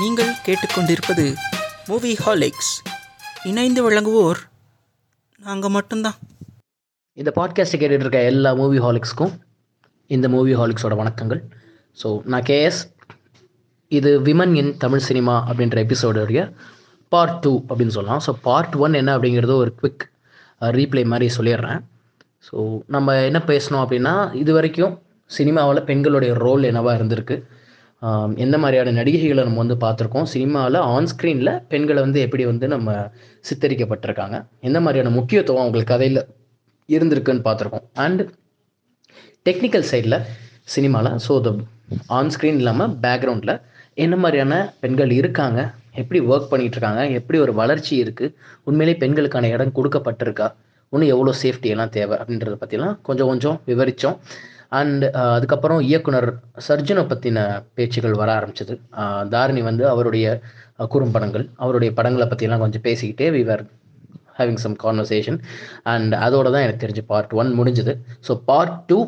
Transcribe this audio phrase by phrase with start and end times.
[0.00, 1.24] நீங்கள் கேட்டுக்கொண்டிருப்பது
[1.88, 2.70] மூவி ஹாலிக்ஸ்
[3.48, 4.40] இணைந்து வழங்குவோர்
[5.46, 6.16] நாங்கள் மட்டும்தான்.
[7.20, 9.32] இந்த பாட்காஸ்ட்டை கேட்டுட்டு இருக்க எல்லா மூவி ஹாலிக்ஸ்க்கும்
[10.06, 11.40] இந்த மூவி ஹாலிக்ஸோட வணக்கங்கள்.
[12.02, 12.80] ஸோ நான் கேஎஸ்
[13.92, 16.42] இது விமன் இன் தமிழ் சினிமா அப்படின்ற எபிசோடுடைய
[17.12, 18.24] பார்ட் டூ அப்படின்னு சொல்லலாம்.
[18.28, 20.06] ஸோ பார்ட் ஒன் என்ன அப்படிங்கிறது ஒரு குவிக்
[20.78, 21.80] ரீப்ளே மாதிரி சொல்லிடுறேன்.
[22.48, 22.56] ஸோ
[22.96, 24.96] நம்ம என்ன பேசணும் அப்படின்னா இது வரைக்கும்
[25.38, 27.38] சினிமாவில் பெண்களுடைய ரோல் என்னவாக இருந்திருக்கு?
[28.44, 30.26] எந்த மாதிரியான நடிகைகளை நம்ம வந்து பார்த்துருக்கோம்?
[30.32, 32.94] சினிமாவில் ஆன் ஸ்க்ரீனில் பெண்களை வந்து எப்படி வந்து நம்ம
[33.48, 34.36] சித்தரிக்கப்பட்டிருக்காங்க?
[34.68, 36.20] எந்த மாதிரியான முக்கியத்துவம் அவங்களுக்கு கதையில்
[36.88, 37.86] இருந்திருக்குன்னு பார்த்துருக்கோம்.
[38.04, 38.22] அண்ட்
[39.46, 40.18] டெக்னிக்கல் சைடில்
[40.74, 41.50] சினிமாவில் ஸோ த
[42.18, 43.54] ஆன் ஸ்க்ரீன் இல்லாமல் பேக்ரவுண்டில்
[44.04, 45.60] என்ன மாதிரியான பெண்கள் இருக்காங்க?
[46.00, 48.34] எப்படி ஒர்க் பண்ணிகிட்டு இருக்காங்க எப்படி ஒரு வளர்ச்சி இருக்குது
[48.68, 50.48] உண்மையிலே பெண்களுக்கான இடம் கொடுக்கப்பட்டிருக்கா?
[50.92, 54.16] இன்னும் எவ்வளோ சேஃப்டி எல்லாம் தேவை அப்படின்றத பற்றிலாம் கொஞ்சம் கொஞ்சம் விவரித்தோம்
[54.72, 56.28] அண்ட் uh, அதுக்கப்புறம் இயக்குனர்
[56.66, 57.38] சர்ஜனை பற்றின
[57.76, 58.74] பேச்சுகள் வர ஆரம்பிச்சது.
[59.34, 60.26] தாரிணி வந்து அவருடைய
[60.94, 63.62] குறும்படங்கள் அவருடைய படங்களை பற்றியெல்லாம் கொஞ்சம் பேசிக்கிட்டே we were
[64.38, 65.38] having some conversation
[65.92, 67.94] and அதோட தான் எனக்கு தெரிஞ்சு பார்ட் ஒன் முடிஞ்சது.
[68.28, 68.98] ஸோ பார்ட் டூ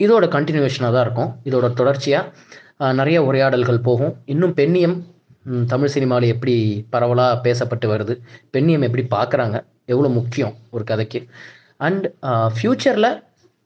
[0.00, 1.30] இதோட கண்டினியூஷனாக தான் இருக்கும்.
[1.48, 4.12] இதோட தொடர்ச்சியாக நிறைய உரையாடல்கள் போகும்.
[4.32, 4.96] இன்னும் பெண்ணியம்
[5.72, 6.54] தமிழ் சினிமாவில் எப்படி
[6.94, 8.14] பரவலாக பேசப்பட்டு வருது
[8.54, 9.56] பெண்ணியம் எப்படி பார்க்குறாங்க
[9.92, 11.20] எவ்வளோ முக்கியம் ஒரு கதைக்கு.
[11.86, 12.06] அண்ட்
[12.56, 13.10] ஃப்யூச்சரில்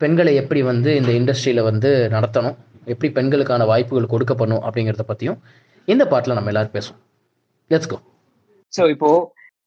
[0.04, 2.56] பெண்களை எப்படி வந்து இந்த இண்டஸ்ட்ரியில் வந்து நடத்தணும்?
[2.92, 5.38] எப்படி பெண்களுக்கான வாய்ப்புகள் கொடுக்கப்படணும் அப்படிங்கிறத பற்றியும்
[5.88, 7.00] இந்த பாட்டில் நம்ம எல்லாரும் பேசுவோம்.
[7.70, 7.98] லெட்ஸ் கோ
[8.72, 9.10] சோ இப்போ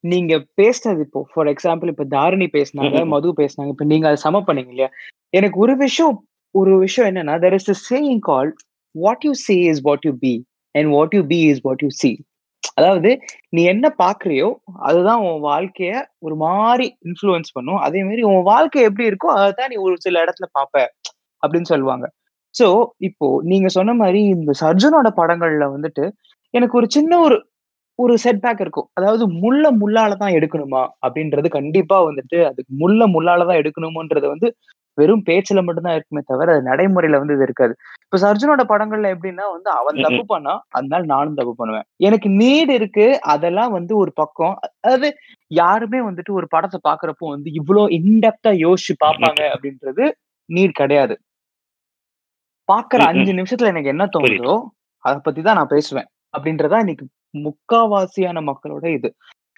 [0.03, 2.99] நீங்க பேசுனது இப்போ ஃபார் எக்ஸாம்பிள் இப்ப தாரிணி பேசுனாங்க.
[3.13, 4.89] மது பேசுனாங்க இப்ப நீங்க அதை சம பண்ணீங்க இல்லையா?
[5.37, 6.15] எனக்கு ஒரு விஷயம்
[6.55, 8.49] ஒரு விஷயம் என்னன்னா there is saying call
[8.95, 10.33] what you say is what you be
[10.75, 12.15] and what you be is what you see.
[12.77, 13.09] அதாவது
[13.55, 14.49] நீ என்ன பாக்குறியோ
[14.87, 17.79] அதுதான் உன் வாழ்க்கைய ஒரு மாதிரி இன்ஃப்ளூயன்ஸ் பண்ணும்.
[17.79, 20.75] அதே மாதிரி உன் வாழ்க்கை எப்படி இருக்கோ அதான் நீ ஒரு சில இடத்துல பாப்ப
[21.43, 22.05] அப்படின்னு சொல்லுவாங்க.
[22.55, 22.67] சோ
[23.09, 26.05] இப்போ நீங்க சொன்ன மாதிரி இந்த சர்ஜனோட படங்கள்ல வந்துட்டு
[26.53, 27.37] எனக்கு ஒரு சின்ன ஒரு
[27.99, 28.87] ஒரு செட்பேக் இருக்கும்.
[28.97, 34.47] அதாவது முள்ள முள்ளால தான் எடுக்கணுமா அப்படின்றது கண்டிப்பா வந்துட்டு அதுக்கு முள்ள முள்ளால தான் எடுக்கணுமோன்றது வந்து
[34.97, 37.73] வெறும் பேச்சுல மட்டும்தான் இருக்குமே தவிர அது நடைமுறையில வந்து இது இருக்காது.
[38.05, 41.87] இப்ப சர்ஜனோட படங்கள்ல எப்படின்னா வந்து அவன் தப்பு பண்ணா அதனால நானும் தப்பு பண்ணுவேன்.
[41.99, 44.55] எனக்கு நீட் இருக்கு அதெல்லாம் வந்து ஒரு பக்கம்.
[44.85, 45.09] அதாவது
[45.51, 50.05] யாருமே வந்துட்டு ஒரு படத்தை பாக்குறப்போ வந்து இவ்வளவு இன்டெப்தா யோசிச்சு பார்ப்பாங்க அப்படின்றது
[50.49, 51.15] நீட் கிடையாது.
[52.69, 52.99] பாக்குற.
[53.11, 54.55] அஞ்சு நிமிஷத்துல எனக்கு என்ன தோணுதோ
[55.03, 56.07] அதை பத்தி தான் நான் பேசுவேன்.
[56.37, 57.05] அப்படின்றதா இன்னைக்கு
[57.39, 59.09] முக்காவாசியான மக்களோட இது.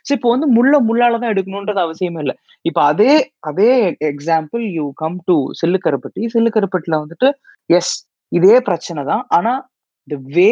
[0.07, 2.35] சோ இப்போ வந்து முள்ள முள்ளால தான் எடுக்கணும்ன்றது அவசியமே இல்லை.
[2.69, 3.13] இப்ப அதே
[3.49, 3.71] அதே
[4.11, 6.21] example you come to Sillukaruppatti.
[6.35, 7.29] சில்லுக்கருப்பட்டில வந்துட்டு
[7.77, 7.93] எஸ்
[8.31, 9.23] இதே பிரச்சனை தான்.
[9.37, 9.53] ஆனா
[10.07, 10.51] the way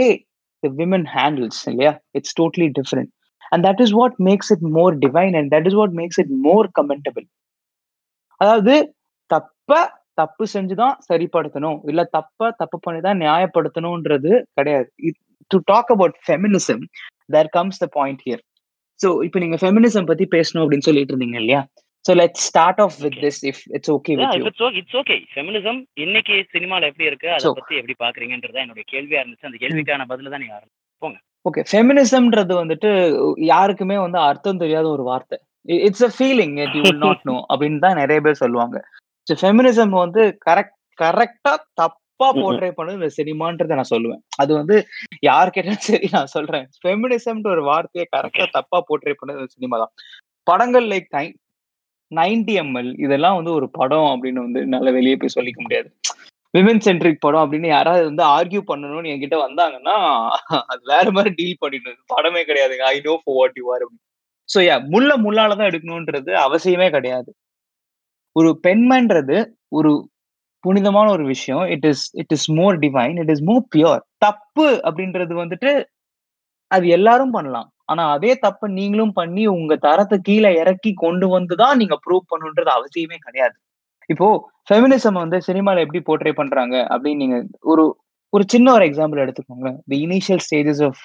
[0.63, 1.93] the women handles இல்லையா?
[2.19, 3.11] It's totally different
[3.51, 6.69] and that is what makes it more divine and that is what makes it more
[6.79, 7.27] commendable
[8.41, 8.75] அதாவது
[9.31, 9.79] தப்ப
[10.19, 11.79] தப்பு செஞ்சுதான் சரிப்படுத்தணும்.
[11.91, 14.87] இல்ல தப்ப தப்பு பண்ணிதான் நியாயப்படுத்தணும்ன்றது கிடையாது.
[15.51, 16.83] To talk about feminism
[17.33, 18.43] there comes the point here
[18.99, 21.61] so இப்போ நீங்க ஃபெமினிசம் பத்தி பேசணும் அப்படின்னு சொல்லிட்டு இருந்தீங்க இல்லையா?
[22.05, 25.79] So let start off with this if it's okay with you it's it's okay feminism
[26.05, 27.29] இன்னைக்கு சினிமால எப்படி இருக்கு?
[27.35, 29.49] அதை பத்தி எப்படி பாக்குறீங்கன்றதா என்னுடைய கேள்வியா இருந்துச்சு.
[29.49, 31.19] அந்த கேள்விக்கான பதில தான் நீங்க ஆரம்பிங்க.
[31.45, 32.89] ஓகே ஃபெமினிசம்ன்றது வந்துட்டு
[33.49, 35.37] யாருக்குமே வந்து அர்த்தம் தெரியாத ஒரு வார்த்தை.
[35.87, 38.77] It's a feeling you will not know அப்படின்னு தான் நிறைய பேர் சொல்லுவாங்க.
[39.27, 41.53] ஸோ ஃபெமினிசம் வந்து கரெக்ட் கரெக்டா
[42.19, 42.41] தப்பா.
[42.41, 44.21] போர்ட்ரே பண்ணது இந்த சினிமான்றதை நான் சொல்லுவேன்.
[44.41, 44.75] அது வந்து
[45.29, 46.65] யார் கேட்டாலும் சரி நான் சொல்றேன்.
[46.83, 49.93] ஃபெமினிசம்ன்ற ஒரு வார்த்தையை கரெக்டா தப்பா போர்ட்ரே பண்ணது இந்த சினிமா தான்.
[50.47, 51.09] படங்கள் லைக்
[52.11, 55.89] நைன்டி எம்எல் இதெல்லாம் வந்து ஒரு படம் அப்படின்னு வந்து என்னால வெளியே போய் சொல்லிக்க முடியாது.
[56.53, 59.95] விமன் சென்ட்ரிக் படம் அப்படின்னு யாராவது வந்து ஆர்கியூ பண்ணணும்னு என்கிட்ட வந்தாங்கன்னா
[60.71, 62.85] அது வேற மாதிரி டீல் பண்ணிடணும் இது படமே கிடையாதுங்க.
[62.93, 63.85] I know for what you are
[64.49, 67.29] so yeah முள்ள முள்ளால தான் எடுக்கணும்ன்றது அவசியமே கிடையாது.
[68.35, 69.37] ஒரு பெண்மன்றது
[69.77, 69.91] ஒரு
[70.65, 71.63] புனிதமான ஒரு விஷயம்.
[71.75, 75.71] It is it is more divine it is more pure தப்பு அப்படின்றது வந்துட்டு
[76.71, 77.67] அது எல்லாரும் பண்ணலாம்.
[77.91, 82.71] ஆனா அதே தப்பை நீங்களும் பண்ணி உங்க தரத்தை கீழே இறக்கி கொண்டு வந்து தான் நீங்க ப்ரூவ் பண்ணுன்றது
[82.77, 83.55] அவசியமே கிடையாது.
[84.09, 84.27] இப்போ
[84.69, 87.37] ஃபெமினிசம் வந்து சினிமால எப்படி போர்ட்ரே பண்றாங்க அப்படின்னு நீங்க
[87.71, 87.83] ஒரு
[88.33, 91.01] ஒரு சின்ன ஒரு எக்ஸாம்பிள் எடுத்துக்கோங்க the initial stages of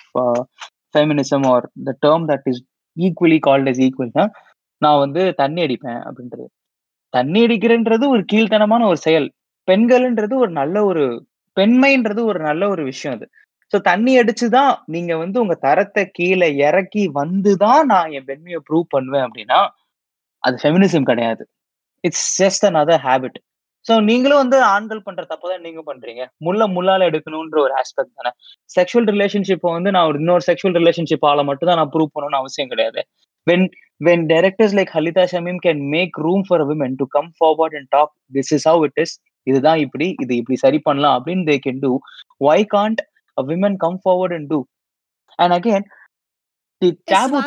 [0.94, 2.62] feminism are the term that is
[2.96, 4.24] equally called is ஈக்குவல்னா
[4.82, 6.46] நான் வந்து தண்ணி அடிப்பேன் அப்படின்றது.
[7.14, 9.28] தண்ணி அடிக்கிறன்றது ஒரு கீழ்த்தனமான ஒரு செயல்.
[9.68, 11.04] பெண்கள்ன்றது ஒரு நல்ல ஒரு
[11.56, 13.26] பெண்மைன்றது ஒரு நல்ல ஒரு விஷயம் அது.
[13.72, 19.26] ஸோ தண்ணி அடிச்சுதான் நீங்க வந்து உங்க தரத்தை கீழே இறக்கி வந்துதான் நான் என் பெண்மையை ப்ரூவ் பண்ணுவேன்
[19.26, 19.60] அப்படின்னா
[20.44, 21.42] அது ஃபெமினிசம் கிடையாது.
[22.04, 23.38] It's just other habit
[23.86, 26.22] so நீங்களும் வந்து ஆண்கள் பண்ற தப்பதான் நீங்க பண்றீங்க.
[26.36, 28.30] முள்ள முள்ளால எடுக்கணும்ன்ற ஒரு ஆஸ்பெக்ட் தானே.
[28.70, 32.68] செக்ஷுவல் ரிலேஷன்ஷிப்பை வந்து நான் ஒரு இன்னொரு செக்ஷுவல் ரிலேஷன்ஷிப் ஆள மட்டும் தான் நான் ப்ரூவ் பண்ணணும்னு அவசியம்
[32.68, 33.00] கிடையாது.
[33.46, 33.66] When
[34.00, 38.12] when directors like Halitha Shameem can make room for women to come forward and talk
[38.32, 39.14] this is how it is
[39.46, 41.92] இதுதான் இப்படி இது இப்படி சரி பண்ணலாம் அப்படின்னு they can do
[42.40, 43.00] why can't
[43.36, 44.60] women come forward and do
[45.38, 45.86] and again
[46.82, 47.40] the taboo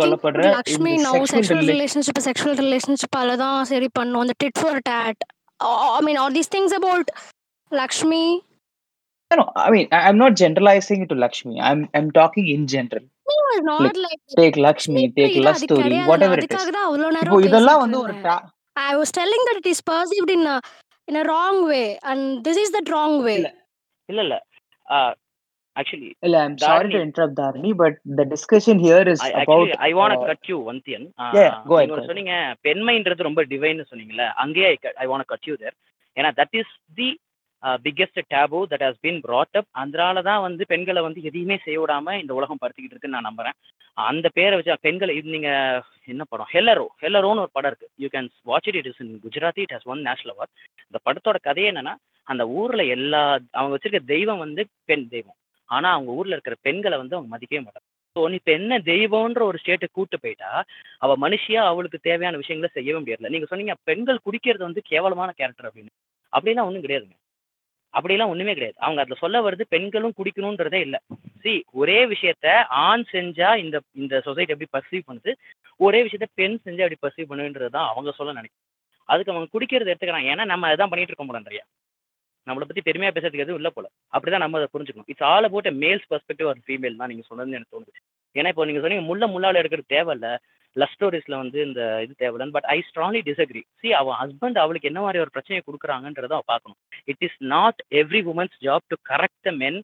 [0.00, 4.34] சொல்லப்படுற Lakshmi now sexual sexual ரிலே relationship sexual relationship தான் சரி பண்ணும் அந்த
[5.96, 7.06] I mean all these things about
[7.72, 8.24] Lakshmi
[9.30, 11.54] No, I mean, I'm not generalizing it to Lakshmi.
[11.60, 13.04] I'm I'm talking in general.
[13.46, 16.46] was not Like, like Take Lakshmi, take இல்ல love அது story, கிடையாது whatever it is.
[16.46, 18.52] அதுக்காக தான் அவ்வளோ இப்போ நேரம் இதெல்லாம் பேசிட்டு வந்து ஒரு இருந்தேன் ta-
[18.86, 20.56] I was telling that it is perceived in a
[21.08, 23.38] in a wrong way and this is the wrong way
[24.08, 24.34] இல்ல இல்ல
[25.76, 27.06] ஆக்சுவலி இல்ல, I'm sorry to Dharani.
[27.06, 30.42] interrupt Dharani, but the discussion here is I about actually I want to uh, cut
[30.50, 31.02] you Vanthiyan.
[31.18, 32.06] yeah, yeah, go ahead, நீங்க.
[32.10, 32.34] சொன்னீங்க
[32.66, 34.70] பெண்மைன்றது ரொம்ப டிவைன்னு சொன்னீங்கல்ல அங்கேயே
[35.04, 35.76] I want cut you there
[36.16, 37.08] ஏன்னா that is the
[37.84, 42.14] biggest taboo that has been brought up அதனால தான் வந்து பெண்களை வந்து எதையுமே செய்ய விடாம
[42.22, 43.56] இந்த உலகம் படுத்திக்கிட்டு இருக்குன்னு நான் நம்புறேன்.
[43.96, 45.50] அந்த பேரை வச்சு பெண்களை இது நீங்க
[46.12, 46.50] என்ன படம்?
[46.54, 47.88] ஹெல்லரோ ஹெல்லரோன்னு ஒரு படம் இருக்கு.
[48.02, 50.54] You can watch it it is in Gujarati it has won national award
[50.88, 51.94] இந்த படத்தோட கதை என்னன்னா
[52.26, 53.20] அந்த ஊர்ல எல்லா
[53.58, 55.38] அவங்க வச்சிருக்க தெய்வம் வந்து பெண் தெய்வம்.
[55.68, 57.86] ஆனா அவங்க ஊர்ல இருக்கிற பெண்களை வந்து அவங்க மதிக்கவே மாட்டாங்க.
[58.16, 60.50] ஸோ நீ இப்போ என்ன தெய்வம்ன்ற ஒரு ஸ்டேட்டை கூட்டு போயிட்டா
[61.04, 65.92] அவ மனுஷியா அவளுக்கு தேவையான விஷயங்களை செய்யவே முடியல நீங்க சொன்னீங்க பெண்கள் குடிக்கிறது வந்து கேவலமான கேரக்டர் அப்படின்னு.
[66.32, 67.16] அப்படின்னா ஒன்றும் கிடையாதுங்க.
[67.96, 68.78] அப்படிலாம் ஒண்ணுமே கிடையாது.
[68.80, 70.96] அவங்க அதுல சொல்ல வருது பெண்களும் குடிக்கணுன்றதே இல்ல.
[71.42, 72.46] சி ஒரே விஷயத்த
[72.86, 75.32] ஆண் செஞ்சா இந்த இந்த சொசைட்டி எப்படி பர்சீவ் பண்ணுது?
[75.80, 78.64] ஒரே விஷயத்த பெண் செஞ்சா எப்படி பர்சீவ் பண்ணுன்றதுதான் அவங்க சொல்ல நினைக்கிறேன்
[79.08, 80.30] அதுக்கு அவங்க குடிக்கிறது எடுத்துக்கிறாங்க.
[80.34, 81.64] ஏன்னா நம்ம அதான் பண்ணிட்டு இருக்கோம் போல நிறையா
[82.46, 83.86] நம்மளை பத்தி பெருமையா பேசுறதுக்கு எதுவும் இல்ல போல.
[84.12, 85.06] அப்படிதான் நம்ம அதை புரிஞ்சுக்கணும்.
[85.06, 87.92] It's all about males perspective ஒரு ஃபீமேல் தான் நீங்க சொன்னதுன்னு எனக்கு தோணுது.
[88.34, 90.28] ஏன்னா இப்போ நீங்க சொன்னீங்க முள்ள முள்ளால எடுக்கிறது தேவையில்ல.
[90.82, 92.46] லவ் ஸ்டோரிஸ்ல வந்து இந்த இது தேவையில்ல.
[92.56, 96.80] But I strongly disagree see அவ ஹஸ்பண்ட் அவளுக்கு என்ன மாதிரி ஒரு பிரச்சனையை கொடுக்குறாங்கன்றத அவ பார்க்கணும்.
[97.12, 99.80] It is not every woman's job to correct the men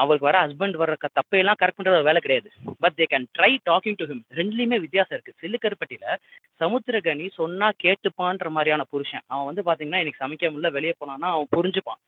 [0.00, 2.48] அவளுக்கு வர ஹஸ்பண்ட் வர தப்பையெல்லாம் கரெக்ட் பண்ணுறது வேலை கிடையாது.
[2.82, 5.38] But they can try talking to him ரெண்டுலேயுமே வித்தியாசம் இருக்கு.
[5.42, 6.16] சில்லுக்கருப்பட்டியில
[6.62, 9.24] சமுத்திரகனி சொன்னா கேட்டுப்பான்ற மாதிரியான புருஷன்.
[9.32, 12.00] அவன் வந்து பாத்தீங்கன்னா இன்னைக்கு சமைக்க முடியல வெளியே போனான்னா அவன் புரிஞ்சுப்பான்.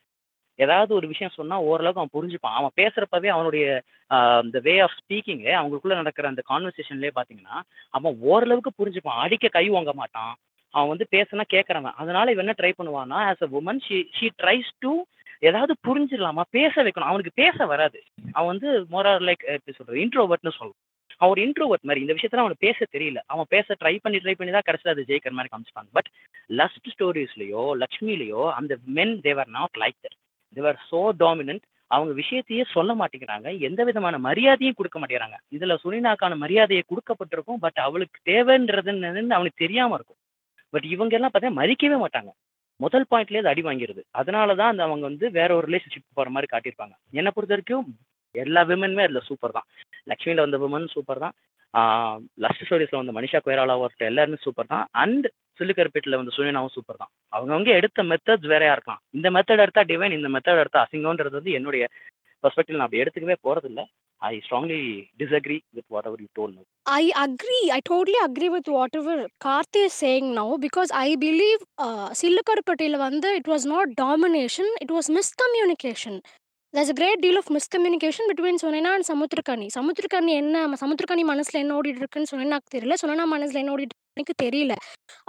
[0.59, 2.57] ஏதாவது ஒரு விஷயம் சொன்னா ஓரளவுக்கு அவன் புரிஞ்சுப்பான்.
[2.59, 3.67] அவன் பேசுறப்பவே அவனுடைய
[4.47, 7.57] இந்த வே ஆஃப் ஸ்பீக்கிங் அவங்களுக்குள்ள நடக்கிற அந்த கான்வர்சேஷன்லயே பாத்தீங்கன்னா
[7.97, 9.23] அவன் ஓரளவுக்கு புரிஞ்சுப்பான்.
[9.25, 10.33] அடிக்க கை வாங்க மாட்டான்.
[10.75, 14.73] அவன் வந்து பேசினா கேட்கறவன் அதனால இவன் என்ன ட்ரை பண்ணுவான்னா as a woman she she tries
[14.85, 14.93] to
[15.49, 16.43] ஏதாவது புரிஞ்சிடலாமா?
[16.59, 17.11] பேச வைக்கணும்.
[17.13, 17.99] அவனுக்கு பேச வராது.
[18.37, 20.83] அவன் வந்து மோரார் லைக் எப்படி சொல்றது இன்ட்ரோவர்ட்னு சொல்லுவான்.
[21.21, 22.03] அவன் ஒரு இன்ட்ரோவர்ட் மாதிரி.
[22.05, 23.21] இந்த விஷயத்துல அவனுக்கு பேச தெரியல.
[23.33, 25.91] அவன் பேச ட்ரை பண்ணி ட்ரை பண்ணி தான் கடைசியில் அது ஜெயிக்கிற மாதிரி காமிச்சிப்பாங்க.
[25.99, 26.11] பட்
[26.61, 30.19] லஸ்ட் ஸ்டோரிஸ்லயோ லக்ஷ்மிலையோ அந்த men they were not like that
[30.57, 33.49] they were so dominant அவங்க விஷயத்தையே சொல்ல மாட்டேங்கிறாங்க.
[33.69, 35.37] எந்த விதமான மரியாதையும் கொடுக்க மாட்டேங்கிறாங்க.
[35.57, 37.61] இதுல சுனினாக்கான மரியாதையை கொடுக்கப்பட்டிருக்கும்.
[37.65, 38.93] பட் அவளுக்கு தேவைன்றது
[39.39, 40.21] அவனுக்கு தெரியாம இருக்கும்.
[40.75, 42.31] பட் இவங்க எல்லாம் பார்த்தீங்கன்னா மதிக்கவே மாட்டாங்க.
[42.81, 44.03] முதல் பாயிண்ட்லயே அது அடி வாங்கிருது.
[44.21, 46.95] அதனால தான் அந்த அவங்க வந்து வேற ஒரு ரிலேஷன்ஷிப் போகிற மாதிரி காட்டியிருப்பாங்க.
[47.19, 47.87] என்னை பொறுத்த வரைக்கும்
[48.35, 49.67] எல்லா விமனுமே அதில் சூப்பர் தான்.
[50.11, 51.35] லக்ஷ்மியில் வந்த விமன் சூப்பர் தான்.
[52.45, 54.87] லஸ்ட் ஸ்டோரிஸ்ல வந்த மனிஷா கொயராலா ஒருத்தர் எல்லாருமே சூப்பர் தான்.
[55.03, 55.27] அண்ட்
[55.59, 57.13] சில்லுக்கருப்பேட்டில் வந்து சுனினாவும் சூப்பர் தான்.
[57.37, 59.03] அவங்கவுங்க எடுத்த மெத்தட்ஸ் வேறையா இருக்கலாம்.
[59.19, 61.85] இந்த மெத்தட் எடுத்தா டிவைன் இந்த மெத்தட் எடுத்தா அசிங்கம்ன்றது வந்து என்னுடைய
[62.45, 63.83] பெர்ஸ்பெக்டிவ் நான் அப்படி எடுத்துக்கவே போறது இல்ல
[64.23, 64.81] I strongly
[65.21, 66.65] disagree with whatever you told I
[67.01, 68.71] I agree I totally agree with
[69.01, 71.63] whatever Karthi saying now because I believe
[72.23, 76.19] சில்லுக்கருப்பட்டியில் வந்து it was not domination it was miscommunication
[76.75, 81.75] There's a deal of of miscommunication between சொன்னேன்னா and Samuthirakani Samuthirakani என்ன சமுத்திரக்கணி மனசில் என்ன
[81.77, 82.95] ஓடிட்டு இருக்குன்னு எனக்கு தெரியல.
[83.03, 84.75] சொன்னா மனசில் என்ன ஓடிட்டு எனக்கு தெரியல.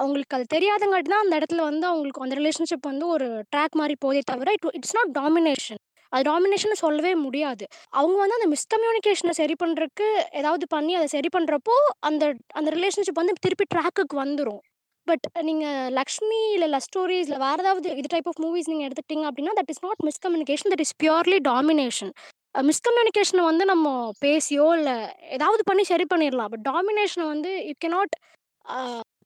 [0.02, 4.22] அவங்களுக்கு அது தெரியாதங்காட்டி தான் அந்த இடத்துல வந்து அவங்களுக்கு அந்த ரிலேஷன்ஷிப் வந்து ஒரு ட்ராக் மாதிரி போதே
[4.32, 7.66] தவிர இட் இட்ஸ் நாட் டாமினேஷன் அது டாமினேஷன் சொல்லவே முடியாது.
[8.00, 10.08] அவங்க வந்து அந்த மிஸ்கம்யூனிகேஷனை சரி பண்ணுறதுக்கு
[10.42, 11.78] ஏதாவது பண்ணி அதை சரி பண்ணுறப்போ
[12.10, 14.62] அந்த அந்த ரிலேஷன்ஷிப் வந்து திருப்பி ட்ராக்குக்கு வந்துடும்
[15.08, 19.28] பட் நீங்கள் லக்ஷ்மி இல்லை லவ் ஸ்டோரிஸ் இல்லை வேறு ஏதாவது இது டைப் ஆஃப் மூவிஸ் நீங்கள் எடுத்துக்கிட்டீங்க
[19.30, 22.12] அப்படின்னா that is not miscommunication that is purely domination
[22.56, 23.88] மிஸ்கம்யூனிகேஷனை வந்து நம்ம
[24.26, 24.96] பேசியோ இல்லை
[25.30, 26.50] ஏதாவது பண்ணி சரி பண்ணிடலாம்.
[26.50, 28.12] பட் டாமினேஷனை வந்து you cannot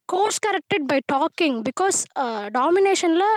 [0.09, 1.97] course corrected by talking because
[2.51, 3.27] டாமினேஷனில்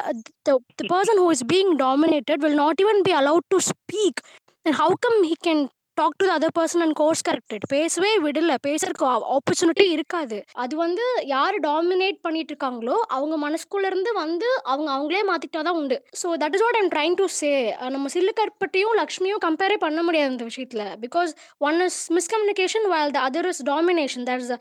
[0.42, 0.56] the
[0.92, 4.20] person who is being dominated will not even be allowed to speak
[4.66, 5.62] and how come he can
[6.00, 8.52] talk to other person and course corrected பேசவே விடல.
[8.66, 10.38] பேசுறதுக்கு opportunity இருக்காது.
[10.62, 15.98] அது வந்து யார் dominate பண்ணிட்டு இருக்காங்களோ அவங்க மனசுக்குள்ள இருந்து வந்து அவங்க அவங்களே மாத்திட்டா தான் உண்டு
[16.22, 17.52] so that is what I'm trying to say
[17.96, 20.84] நம்ம சில்லுக்கற்பட்டியும் லக்ஷ்மியும் கம்பேரே பண்ண முடியாது இந்த விஷயத்துல.
[21.06, 21.32] Because
[21.68, 24.54] one is miscommunication while the other is domination that is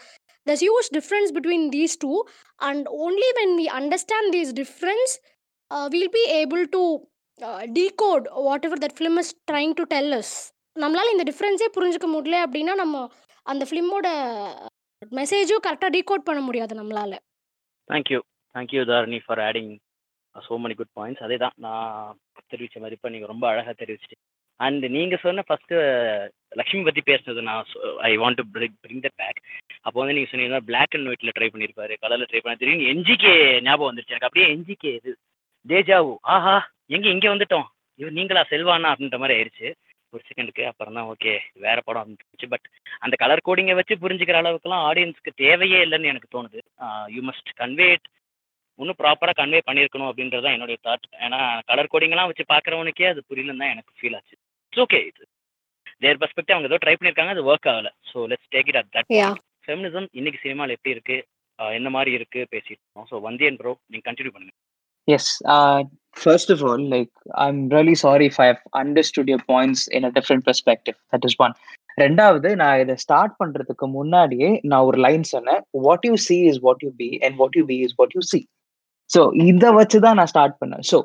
[0.48, 2.18] there's huge difference between these two.
[2.60, 5.12] And only when we understand this difference
[5.72, 6.82] uh, we'll be able to
[7.40, 10.53] uh, decode whatever that film is trying to tell us.
[10.76, 13.02] நம்மளால இந்த டிஃப்ரென்ஸே புரிஞ்சுக்க முடியல அப்படின்னா நம்ம
[13.46, 14.08] அந்த ஃபிலிமோட
[15.20, 17.14] மெசேஜும் கரெக்டாக decode பண்ண முடியாது நம்மளால.
[17.88, 18.20] Thank you
[18.56, 19.72] thank you Dharani for adding
[20.36, 22.16] so many good points அதே தான் நான்
[22.52, 24.24] தெரிவித்த மாதிரி இப்போ நீங்கள் ரொம்ப அழகாக தெரிவிச்சிட்டீங்க.
[24.60, 25.78] அண்ட் நீங்கள் சொன்ன ஃபஸ்ட்டு
[26.60, 27.70] லக்ஷ்மி பற்றி பேசுனது நான்
[28.10, 29.40] I want to bring bring back
[29.86, 33.34] அப்போ வந்து நீங்கள் சொன்னீங்கன்னா பிளாக் அண்ட் ஒயிட்டில் ட்ரை பண்ணியிருப்பாரு கலரில் ட்ரை பண்ண திடீர்னு என்ஜிகே
[33.68, 34.30] ஞாபகம் வந்துருச்சு எனக்கு.
[34.30, 35.14] அப்படியே என்ஜிகே இது
[35.66, 36.56] தேஜாவு ஆஹா
[36.96, 37.68] எங்கே இங்கே வந்துட்டோம்.
[38.00, 39.68] இவர் நீங்களா செல்வானா அப்படின்ற மாதிரி ஆயிடுச்சு.
[40.14, 41.34] ஒரு செகண்டுக்கு அப்புறம் தான் ஓகே
[41.66, 42.68] வேற படம் இருந்துச்சு பட்
[43.06, 46.60] அந்த கலர் கோடிங்கை வச்சு புரிஞ்சுக்கிற அளவுக்குலாம் ஆடியன்ஸ்க்கு தேவையே இல்லைன்னு எனக்கு தோணுது.
[47.16, 48.08] யூ மஸ்ட் கன்வே இட்
[48.80, 51.40] இன்னும் ப்ராப்பராக கன்வே பண்ணியிருக்கணும் அப்படின்றது தான் என்னுடைய தாட் ஏன்னா
[51.70, 54.36] கலர் கோடிங்லாம் வச்சு பார்க்குறவனுக்கே அது புரியலன்னு தான் எனக்கு ஃபீல் ஆச்சு.
[54.74, 55.24] இட்ஸ் ஓகே இது.
[56.04, 57.90] தேர் பர்ஸ்பெக்டிவ் அவங்க ஏதோ ட்ரை பண்ணியிருக்காங்க அது ஒர்க் ஆகல.
[58.12, 59.12] So let's take it at that
[59.68, 61.18] feminism இன்னைக்கு சினிமாவில் எப்படி இருக்கு?
[61.60, 62.40] என்ன மாதிரி இருக்கு?
[62.54, 63.08] பேசிட்டு இருக்கோம்.
[63.12, 64.56] ஸோ வந்தியன் ப்ரோ நீங்க கண்டினியூ பண்ணுங்க.
[65.08, 65.26] Yes.
[66.16, 70.46] First of all, like I'm really sorry if I've understood your points in a different
[70.46, 70.96] perspective.
[71.12, 71.56] That is one.
[72.02, 75.60] ரெண்டாவது நான் இதை ஸ்டார்ட் பண்றதுக்கு முன்னாடியே நான் ஒரு லைன் சொன்னேன்.
[75.86, 78.40] What you see is what you be and what you be is what you see
[79.10, 80.84] so இதை வச்சு தான் நான் ஸ்டார்ட் பண்ணேன்.
[80.92, 81.00] ஸோ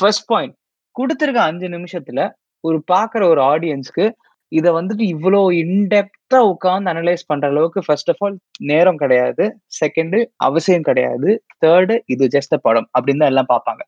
[0.00, 0.54] ஃபர்ஸ்ட் பாயிண்ட்
[0.98, 2.28] கொடுத்துருக்க அஞ்சு நிமிஷத்துல
[2.64, 4.06] ஒரு பார்க்குற ஒரு ஆடியன்ஸ்க்கு
[4.52, 8.36] இதை வந்துட்டு இவ்வளோ இன்டெப்தா உட்காந்து அனலைஸ் பண்ற அளவுக்கு ஃபர்ஸ்ட் ஆஃப் ஆல்
[8.70, 9.44] நேரம் கிடையாது.
[9.80, 11.30] செகண்ட் அவசியம் கிடையாது.
[11.64, 12.88] தேர்டு இது ஜஸ்ட் படம்.
[12.96, 13.82] அப்படின்னு தான் எல்லாம் பார்ப்பாங்க.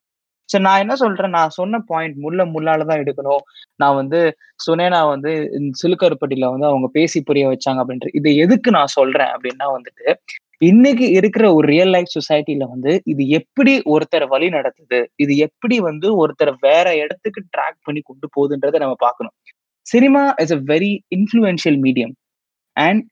[0.51, 1.35] சரி நான் என்ன சொல்றேன்?
[1.37, 3.43] நான் சொன்ன பாயிண்ட் முள்ள முள்ளால தான் எடுக்கணும்.
[3.81, 4.21] நான் வந்து
[4.61, 5.33] சுனேனா வந்து
[5.81, 10.07] சிலுக்கருப்பட்டியில வந்து அவங்க பேசி புரிய வச்சாங்க அப்படின்ற இது எதுக்கு நான் சொல்றேன் அப்படின்னா வந்துட்டு
[10.63, 15.01] இன்னைக்கு இருக்கிற ஒரு ரியல் லைஃப் சொசைட்டில வந்து இது எப்படி ஒருத்தரை வழி நடத்துது?
[15.25, 19.35] இது எப்படி வந்து ஒருத்தரை வேற இடத்துக்கு ட்ராக் பண்ணி கொண்டு போகுதுன்றதை நம்ம பார்க்கணும்.
[19.87, 22.15] Cinema is a very influential medium
[22.77, 23.03] and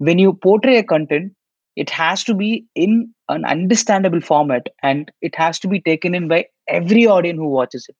[0.00, 1.30] when you portray a content
[1.76, 2.50] it has to be
[2.84, 2.92] in
[3.34, 6.40] an understandable format and it has to be taken in by
[6.78, 7.96] every audience who watches it.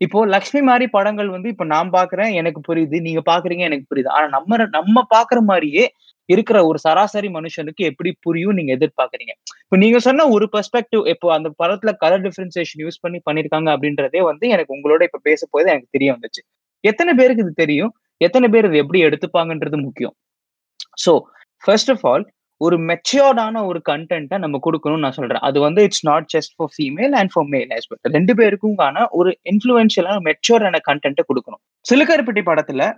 [0.00, 2.96] இப்போ லக்ஷ்மி மாதிரி படங்கள் வந்து இப்போ நான் பாக்குறேன் எனக்கு புரியுது.
[3.06, 4.10] நீங்க பாக்குறீங்க எனக்கு புரியுது.
[4.16, 5.84] ஆனா நம்ம நம்ம பாக்குற மாதிரியே
[6.28, 9.32] இருக்கிற ஒரு சராசரி மனுஷனுக்கு எப்படி புரியும் நீங்க எதிர்பார்க்கறீங்க?
[9.64, 14.46] இப்போ நீங்க சொன்ன ஒரு பெர்ஸ்பெக்டிவ் இப்போ அந்த படத்துல கலர் டிஃபரன்சியேஷன் யூஸ் பண்ணி பண்ணிருக்காங்க அப்படின்றதே வந்து
[14.54, 16.42] எனக்கு உங்களோட இப்ப பேச போது எனக்கு தெரிய வந்துச்சு.
[16.90, 17.92] எத்தனை பேருக்கு இது தெரியும்?
[18.26, 20.14] எத்தனை பேர் இது எப்படி எடுத்துப்பாங்கன்றது முக்கியம்.
[21.04, 21.14] ஸோ
[21.64, 22.26] ஃபர்ஸ்ட் ஆஃப் ஆல்
[22.64, 25.42] ஒரு மெச்சியோர்டான ஒரு கண்டென்ட்டை நம்ம கொடுக்கணும்னு நான் சொல்றேன்.
[25.48, 29.32] அது வந்து it's not just for female and for male as well ரெண்டு பேருக்கும்கான ஒரு
[29.52, 31.62] இன்ஃப்ளூயன்ஷியலான மெச்சோர்டான கண்டென்ட்டை கொடுக்கணும்.
[31.90, 32.88] சிலுக்கருப்பட்டி படத்துல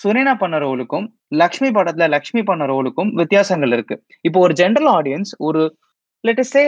[0.00, 1.06] சுனேனா பண்ண ரோலுக்கும்
[1.42, 3.96] லக்ஷ்மி படத்துல லக்ஷ்மி பண்ண ரோலுக்கும் வித்தியாசங்கள் இருக்கு.
[4.28, 5.62] இப்போ ஒரு ஜென்ரல் ஆடியன்ஸ் ஒரு
[6.24, 6.62] லெட்டஸ்டே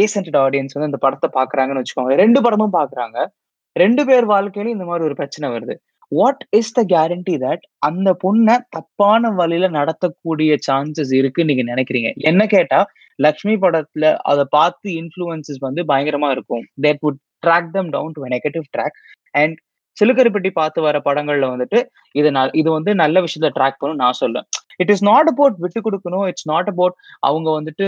[0.00, 2.14] ஏ சென்டட் ஆடியன்ஸ் வந்து இந்த படத்தை பாக்குறாங்கன்னு வச்சுக்கோங்க.
[2.22, 3.18] ரெண்டு படமும் பாக்குறாங்க
[3.76, 5.74] ரெண்டு பேர் வாழ்க்கையிலும் இந்த மாதிரி ஒரு பிரச்சனை வருது.
[6.18, 12.10] What is the guarantee that அந்த பொண்ணை தப்பான வழியில நடத்தக்கூடிய சான்சஸ் இருக்குன்னு நீங்க நினைக்கிறீங்க?
[12.30, 12.80] என்ன கேட்டா
[13.26, 16.64] லக்ஷ்மி படத்துல அதை பார்த்து இன்ஃபுளுசஸ் வந்து பயங்கரமா இருக்கும்.
[16.86, 18.98] That would drag them down to negative track
[19.42, 19.56] and
[19.96, 21.78] Sillukaruppatti பார்த்து வர படங்கள்ல வந்துட்டு
[22.12, 22.28] இது
[22.60, 24.46] இது வந்து நல்ல விஷயத்த ட்ராக் பண்ணும் நான் சொல்லுவேன்.
[24.82, 26.26] இட் இஸ் நாட் அபவுட் விட்டு கொடுக்கணும்.
[26.30, 26.94] இட்ஸ் நாட் அபவுட்
[27.28, 27.86] அவங்க வந்துட்டு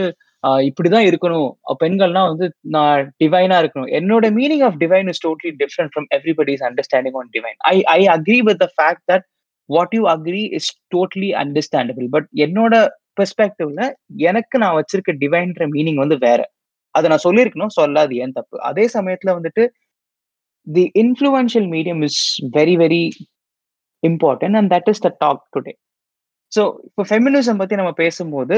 [0.69, 1.49] இப்படிதான் இருக்கணும்.
[1.83, 3.91] பெண்கள்னா வந்து நான் டிவைனா இருக்கணும்.
[3.99, 8.41] என்னோட meaning of divine is totally different from everybody's understanding on divine I I agree
[8.49, 9.27] with the fact that
[9.69, 12.75] what you agree is totally understandable but என்னோட
[13.21, 13.83] பெர்ஸ்பெக்டிவ்ல
[14.29, 16.41] எனக்கு நான் வச்சிருக்க டிவைன்ற மீனிங் வந்து வேற.
[16.95, 18.57] அதை நான் சொல்லியிருக்கணும் சொல்லாது ஏன் தப்பு?
[18.71, 19.63] அதே சமயத்துல வந்துட்டு
[20.67, 22.21] the influential medium is
[22.59, 23.03] very very
[24.03, 25.73] important and that is the talk today
[26.53, 28.57] so இப்போ ஃபெமினிசம் பத்தி நம்ம பேசும்போது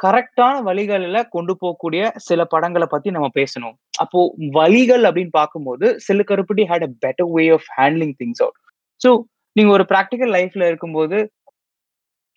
[0.00, 3.76] கரெக்டான வழிகளில் கொண்டு போகக்கூடிய சில படங்களை பத்தி நம்ம பேசணும்.
[3.98, 4.20] அப்போ
[4.56, 8.58] வழிகள் அப்படின்னு பார்க்கும்போது Sillu Karuppatti had a better way of handling things out
[9.00, 9.10] so
[9.56, 11.18] நீங்க ஒரு ப்ராக்டிக்கல் லைஃப்ல இருக்கும்போது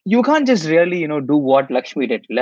[0.05, 2.41] you can just really you know do what Lakshmi did இல்ல?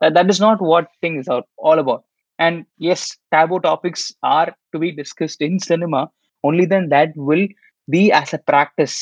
[0.00, 2.04] That is not what thing is out all about
[2.38, 2.60] and
[2.92, 6.00] as taboo topics are to be discussed in cinema
[6.44, 7.46] only then that will
[7.88, 8.98] be as a practice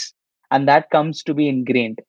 [0.50, 2.00] and that comes to be ingrained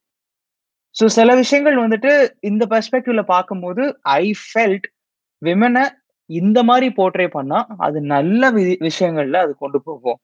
[0.96, 2.12] so சில விஷயங்கள் வந்துட்டு
[2.50, 3.84] இந்த பெர்ஸ்பெக்டிவ்ல பார்க்கும்போது
[4.18, 4.88] I felt
[5.42, 5.84] விமனை
[6.30, 10.20] இந்த மாதிரி portray பண்ணா அது நல்ல வி- விஷயங்கள்ல அது கொண்டு போகும்.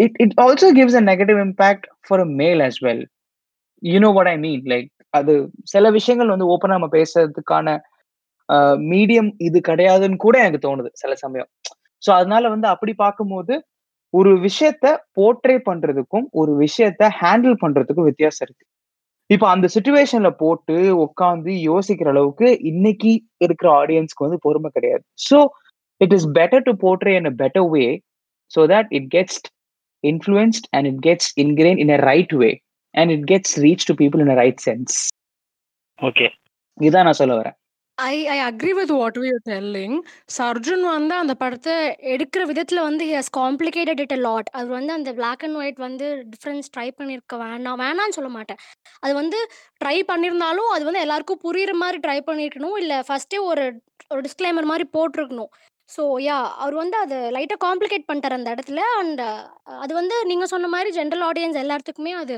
[0.00, 3.04] It it also gives a negative impact for a male as well
[3.82, 5.34] you know what I mean like அது
[5.72, 7.68] சில விஷயங்கள் வந்து ஓப்பனாக நம்ம பேசுறதுக்கான
[8.90, 11.48] மீடியம் இது கிடையாதுன்னு கூட எனக்கு தோணுது சில சமயம்.
[12.02, 13.54] ஸோ அதனால வந்து அப்படி பார்க்கும்போது
[14.14, 14.86] ஒரு விஷயத்த
[15.18, 18.64] போர்ட்ரே பண்றதுக்கும் ஒரு விஷயத்த ஹேண்டில் பண்றதுக்கும் வித்தியாசம் இருக்கு.
[19.30, 25.04] இப்போ அந்த சுச்சுவேஷன்ல போட்டு உட்காந்து யோசிக்கிற அளவுக்கு இன்னைக்கு இருக்கிற ஆடியன்ஸ்க்கு வந்து பொறுமை கிடையாது.
[25.28, 25.38] So
[26.00, 27.86] it is better to portray in a better way
[28.50, 29.38] so that it gets
[30.04, 32.50] influenced and it gets ingrain in a right way
[32.94, 34.96] and it gets reach to people in a right sense
[35.98, 36.26] okay
[36.78, 37.56] இதான் நான் சொல்ல வரேன்.
[38.02, 39.96] I I agree with what you telling
[40.36, 41.74] Sarjun வந்து அந்த படத்தை
[42.12, 46.06] எடுக்கிற விதத்தில் வந்து has complicated it a lot அது வந்து அந்த பிளாக் அண்ட் ஒயிட் வந்து
[46.32, 48.60] டிஃப்ரென்ஸ் ட்ரை பண்ணியிருக்க வேணாம் வேணான்னு சொல்ல மாட்டேன்.
[49.04, 49.40] அது வந்து
[49.82, 53.66] ட்ரை பண்ணியிருந்தாலும் அது வந்து எல்லாருக்கும் புரியுற மாதிரி ட்ரை பண்ணியிருக்கணும் இல்லை ஃபஸ்ட்டே ஒரு
[54.12, 55.50] ஒரு டிஸ்க்ளைமர் மாதிரி போட்டிருக்கணும்.
[55.90, 58.80] ஸோ யா அவர் வந்து அதை லைட்டாக காம்ப்ளிகேட் பண்ணிட்டார் அந்த இடத்துல.
[59.00, 59.22] அண்ட்
[59.82, 62.34] அது வந்து நீங்கள் சொன்ன மாதிரி ஜென்ரல் ஆடியன்ஸ் எல்லாத்துக்குமே அது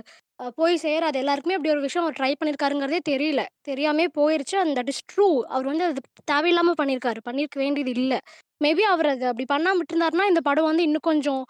[0.60, 1.16] போய் சேராது.
[1.22, 3.42] எல்லாருக்குமே அப்படி ஒரு விஷயம் அவர் ட்ரை பண்ணியிருக்காருங்கிறதே தெரியல.
[3.68, 4.56] தெரியாமே போயிருச்சு.
[4.62, 8.18] அண்ட் தட் இஸ் ட்ரூ அவர் வந்து அது தேவையில்லாமல் பண்ணியிருக்காரு பண்ணியிருக்க வேண்டியது இல்லை.
[8.64, 11.42] மேபி அவர் அது அப்படி பண்ணாமல் விட்டுருந்தாருன்னா இந்த படம் வந்து இன்னும் கொஞ்சம்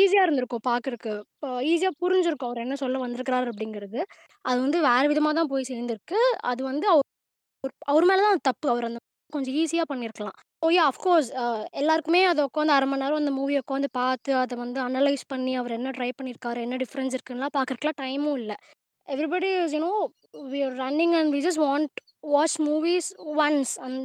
[0.00, 1.12] ஈஸியாக இருந்திருக்கும் பார்க்கறக்கு
[1.72, 4.00] ஈஸியாக புரிஞ்சிருக்கும் அவர் என்ன சொல்ல வந்திருக்கிறாரு அப்படிங்கிறது.
[4.44, 6.20] அது வந்து வேறு விதமாக தான் போய் சேர்ந்துருக்கு.
[6.52, 7.08] அது வந்து அவர்
[7.92, 8.66] அவர் மேலே தான் தப்பு.
[8.74, 9.00] அவர் அந்த
[9.32, 11.28] கொஞ்சம் ஈஸியாக பண்ணியிருக்கலாம் ஓ யா அஃப்கோர்ஸ்
[11.80, 15.72] எல்லாருக்குமே அதை உட்காந்து அரை மணி நேரம் அந்த மூவியை உட்காந்து பார்த்து அதை வந்து அனலைஸ் பண்ணி அவர்
[15.72, 18.56] என்ன ட்ரை பண்ணியிருக்காரு என்ன டிஃப்ரென்ஸ் இருக்குன்னுலாம் பார்க்கறதுக்குலாம் டைமும் இல்லை.
[19.08, 19.90] Everybody is you know
[20.52, 21.90] we are running and we just want
[22.34, 23.98] watch movies once and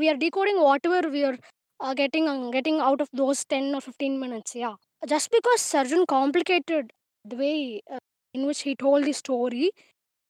[0.00, 0.60] we are decoding
[0.90, 1.38] whatever we are
[2.02, 4.70] getting getting out of those ten or fifteen minutes yeah
[5.06, 6.88] just because Sarjun complicated
[7.24, 7.52] the way
[8.34, 9.66] in which he told the story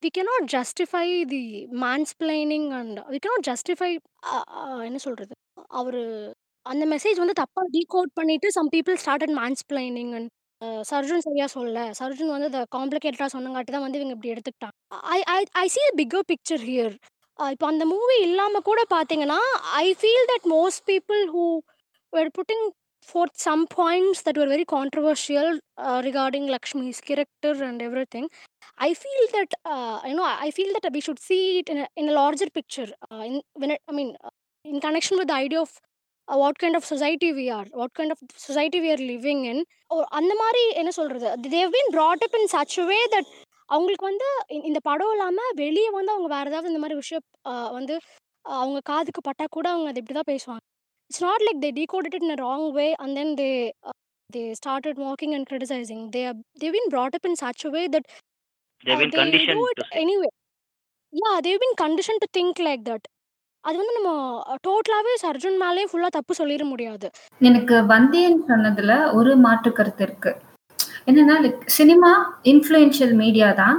[0.03, 3.91] we cannot justify the mansplaining and we cannot justify
[4.25, 5.33] uh, uh, என்ன சொல்றது?
[5.81, 6.03] அவரு
[6.67, 10.31] அந்த message வந்து தப்பா decode பண்ணிட்டு some people started mansplaining and
[10.91, 14.76] Sarjun சரியா சொல்ல surgeon வந்து அதை காம்ப்ளிகேட்டடா சொன்னங்காட்டி தான் வந்து இவங்க இப்படி எடுத்துக்கிட்டாங்க.
[15.17, 16.95] I I I see bigger picture here
[17.38, 19.41] இப்போ அந்த மூவி இல்லாம கூட பார்த்தீங்கன்னா,
[19.83, 21.45] I feel that most people who
[22.12, 22.65] were putting
[23.08, 25.48] forth some points that were very controversial
[25.78, 28.26] uh, regarding Lakshmi's character and everything.
[28.78, 31.88] I feel that uh, you know I feel that we should see it in a,
[31.96, 32.88] in a larger picture.
[33.06, 34.34] Uh, in when it, I mean, uh,
[34.64, 35.72] in connection with the idea of
[36.28, 39.58] uh, what kind of society we are, what kind of society we are living in.
[39.90, 43.26] or அந்த மாதிரி என்ன சொல்றது Dev been brought up in such a way that
[43.70, 47.68] அவங்களுக்கு வந்து இந்த- இந்த படம் இல்லாமல் வெளியே வந்து அவங்க வேற ஏதாவது இந்த மாதிரி விஷயம் uh,
[47.78, 50.64] வந்து uh, அவங்க காதுக்கு பட்டா கூட அவங்க அதை இப்படி தான் பேசுவாங்க
[51.10, 53.52] it's not like they decoded it in a wrong way and then they
[53.84, 53.92] uh,
[54.30, 57.86] they started mocking and criticizing they are they've been brought up in such a way
[57.88, 58.04] that
[58.84, 60.00] They've uh, been they conditioned do it to say.
[60.02, 60.30] anyway
[61.12, 63.04] yeah they've been conditioned to think like that
[63.64, 64.10] அது வந்து நம்ம
[64.66, 67.06] டோட்டலாகவே surgeon மேலே ஃபுல்லாக தப்பு சொல்லிட முடியாது
[67.40, 70.32] எனக்கு வந்தேன் சொன்னதுல ஒரு மாற்று கருத்து இருக்கு
[71.10, 72.10] என்னன்னா லைக் சினிமா
[72.52, 73.78] இன்ஃப்ளூயன்ஷியல் மீடியா தான்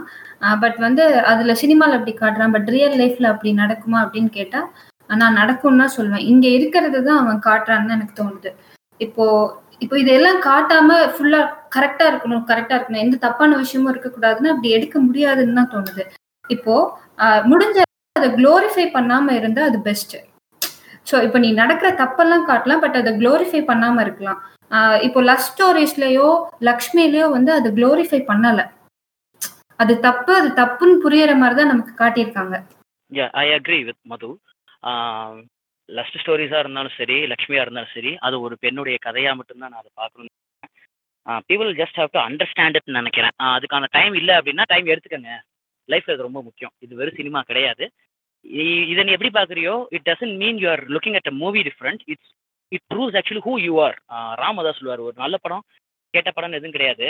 [0.63, 4.61] பட் வந்து அதுல சினிமால அப்படி காட்டுறான் பட் ரியல் லைஃப்ல அப்படி நடக்குமா அப்படின்னு கேட்டா
[5.21, 8.49] நான் நடக்கும்னா சொல்லுவேன் இங்க இருக்கிறது தான் அவன் காட்டுறான்னு எனக்கு தோணுது.
[9.05, 9.25] இப்போ
[9.83, 11.41] இப்போ இதெல்லாம் காட்டாம ஃபுல்லா
[11.75, 13.03] கரெக்டா இருக்கணும் கரெக்டா இருக்கணும்.
[13.05, 16.03] எந்த தப்பான விஷயமும் இருக்கக்கூடாதுன்னு அப்படி எடுக்க முடியாதுன்னு தான் தோணுது.
[16.55, 16.75] இப்போ
[17.51, 17.77] முடிஞ்ச
[18.15, 20.15] அதை குளோரிஃபை பண்ணாம இருந்தா அது பெஸ்ட்
[21.09, 24.39] ஸோ இப்போ நீ நடக்கிற தப்பெல்லாம் காட்டலாம் பட் அதை க்ளோரிஃபை பண்ணாம இருக்கலாம்.
[24.75, 26.29] ஆஹ் இப்போ லவ் ஸ்டோரிஸ்லயோ
[26.69, 28.61] லக்ஷ்மிலயோ வந்து அதை குளோரிஃபை பண்ணல.
[29.79, 32.55] அது தப்பு அது தப்புன்னு புரியற மாதிரி தான் நமக்கு காட்டியிருக்காங்க.
[33.43, 34.29] I agree with Madhu
[35.89, 40.33] lust ஸ்டோரிஸாக இருந்தாலும் சரி லக்ஷ்மியாக இருந்தாலும் சரி அது ஒரு பெண்ணுடைய கதையாக மட்டும்தான் நான் அதை பார்க்கணும்னு
[41.49, 43.35] people just have to understand நினைக்கிறேன்.
[43.55, 45.31] அதுக்கான டைம் இல்லை அப்படின்னா டைம் எடுத்துக்கங்க.
[45.89, 46.73] லைஃப்ல அது ரொம்ப முக்கியம்.
[46.85, 47.85] இது வெறும் சினிமா கிடையாது.
[48.91, 52.31] இதை நீ எப்படி பார்க்குறியோ it doesn't mean you are looking at a movie different it's
[52.75, 53.97] it proves actually who you are
[54.43, 55.03] Ramadoss சொல்லுவார்.
[55.07, 55.65] ஒரு நல்ல படம்
[56.13, 57.09] கேட்ட படம்னு எதுவும் கிடையாது.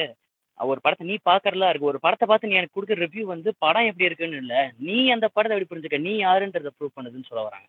[0.60, 1.90] ஒரு படத்தை நீ பார்க்கறதா இருக்கு.
[1.92, 4.62] ஒரு படத்தை பார்த்து நீ எனக்கு கொடுக்குற ரிவ்யூ வந்து படம் எப்படி இருக்குன்னு இல்லை.
[4.88, 6.00] நீ அந்த படத்தை எப்படி புரிஞ்சுக்க?
[6.08, 7.68] நீ யாருன்றதை ப்ரூவ் பண்ணுதுன்னு சொல்ல வராங்க.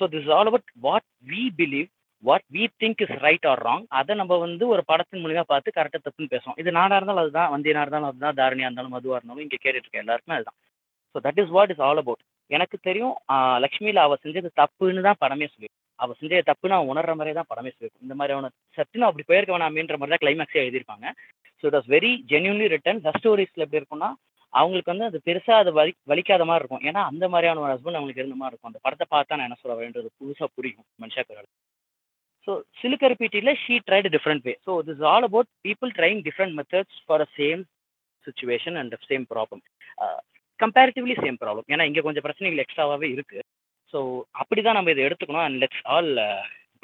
[0.00, 1.88] So this all about what we believe
[2.22, 6.02] what we think is right or wrong அதை நம்ம வந்து ஒரு படத்தின் மூலியமா பார்த்து கரெக்டாக
[6.06, 9.86] தப்புன்னு பேசுவோம் இது நானா இருந்தாலும் அதுதான் வந்தியனா இருந்தாலும் அதுதான் தாரணியா இருந்தாலும் மதுவா இருந்தாலும் இங்கே கேட்டுட்டு
[9.86, 10.58] இருக்க எல்லாருக்குமே அதுதான்.
[11.14, 13.14] So that is what is all about எனக்கு தெரியும்
[13.64, 17.50] லக்ஷ்மியில் அவள் அவ செஞ்சது தப்புன்னு தான் படமே சொல்லி அவள் செஞ்சது தப்புன்னு அவன் உணர்ற மாதிரியே தான்
[17.50, 18.48] படமே சொல்லியிருக்கும் இந்த மாதிரி அவனை
[18.78, 21.06] சட்டுன்னு அப்படி போயிருக்க வேணாமேன்ற மாதிரி தான் கிளைமேக்ஸே எழுதியிருப்பாங்க.
[21.60, 24.10] So it was very genuinely written love ஸ்டோரிஸ்ல எப்படி இருக்கும்னா
[24.52, 26.84] அவங்களுக்கு வந்து அது பெருசாக அது வலி வலிக்காத மாதிரி இருக்கும்.
[26.88, 28.70] ஏன்னா அந்த மாதிரியான ஒரு ஹஸ்பண்ட் அவங்களுக்கு இருந்த மாதிரி இருக்கும்.
[28.72, 31.46] அந்த படத்தை பார்த்தா நான் என்ன சொல்ல வேண்டியது புதுசாக புரியும் மனுஷா பேரோட
[32.48, 37.24] so சிலுக்கருப்பீட்டியில் she tried different way so this all about people trying different methods for
[37.26, 37.62] a same
[38.26, 39.62] situation and same problem
[40.60, 43.44] comparatively same problem ஏன்னா இங்கே கொஞ்சம் பிரச்சனைகள் எக்ஸ்ட்ராவாகவே இருக்குது
[43.94, 43.98] ஸோ
[44.42, 45.44] அப்படி தான் நம்ம இதை எடுத்துக்கணும்.
[45.46, 46.10] And let's all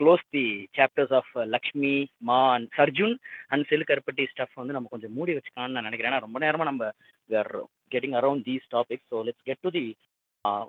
[0.00, 0.44] close the
[0.78, 1.94] chapters of Lakshmi
[2.30, 3.14] Maa and Sarjun
[3.52, 6.12] and Sillu Karuppatti stuff வந்து நம்ம கொஞ்சம் மூடி வச்சுக்கலாம்னு நான் நினைக்கிறேன்.
[6.12, 6.90] ஏன்னா ரொம்ப நேரமாக நம்ம
[7.30, 7.52] are
[7.94, 9.86] getting around these topic so let's get to the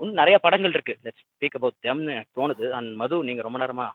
[0.02, 0.94] இன்னும் நிறைய படங்கள் இருக்கு.
[1.06, 2.66] லெட்ஸ் ஸ்பீக் அபவுட் தெம்னு எனக்கு தோணுது.
[2.78, 3.88] அண்ட் மது நீங்க ரொம்ப நேரமா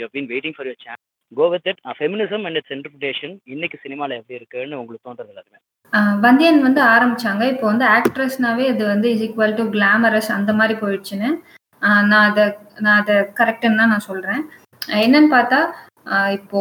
[0.00, 1.02] you been waiting for your channel
[1.38, 5.60] go with it feminism and its interpretation இன்னைக்கு சினிமாவில் எப்படி இருக்குன்னு உங்களுக்கு தோன்றது எல்லாருமே
[6.26, 7.42] வந்தியன் வந்து ஆரம்பிச்சாங்க.
[7.52, 11.30] இப்போ வந்து ஆக்ட்ரஸ்னாவே இது வந்து இஸ் ஈக்குவல் டு கிளாமரஸ் அந்த மாதிரி போயிடுச்சுன்னு.
[12.10, 12.44] நான் அதை
[12.84, 14.42] நான் அதை கரெக்டுன்னு தான் நான் சொல்றேன்.
[15.02, 15.60] என்னன்னு பார்த்தா
[16.06, 16.60] ஆஹ் இப்போ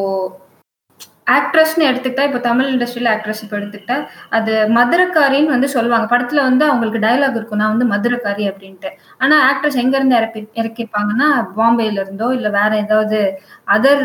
[1.28, 3.96] ஆக்ட்ரஸ்னு எடுத்துக்கிட்டா இப்போ தமிழ் இண்டஸ்ட்ரியில் ஆக்ட்ரஸ் இப்போ எடுத்துக்கிட்டா
[4.30, 6.08] அது மதுரக்காரின்னு வந்து சொல்லுவாங்க.
[6.12, 7.58] படத்துல வந்து அவங்களுக்கு டயலாக் இருக்கும்.
[7.58, 8.90] நான் வந்து மதுரக்காரி அப்படின்ட்டு.
[9.20, 13.20] ஆனா ஆக்ட்ரஸ் எங்க இருந்து இறக்கி இறக்கிருப்பாங்கன்னா பாம்பேல இருந்தோ இல்ல வேற ஏதாவது
[13.68, 14.04] அதர்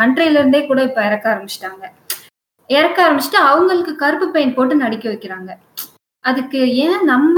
[0.00, 1.84] கண்ட்ரில இருந்தே கூட இப்ப இறக்க ஆரம்பிச்சிட்டாங்க.
[2.70, 5.50] இறக்க ஆரம்பிச்சுட்டு அவங்களுக்கு கருப்பு பெயிண்ட் போட்டு நடிக்க வைக்கிறாங்க.
[6.24, 7.36] அதுக்கு ஏன் நம்ம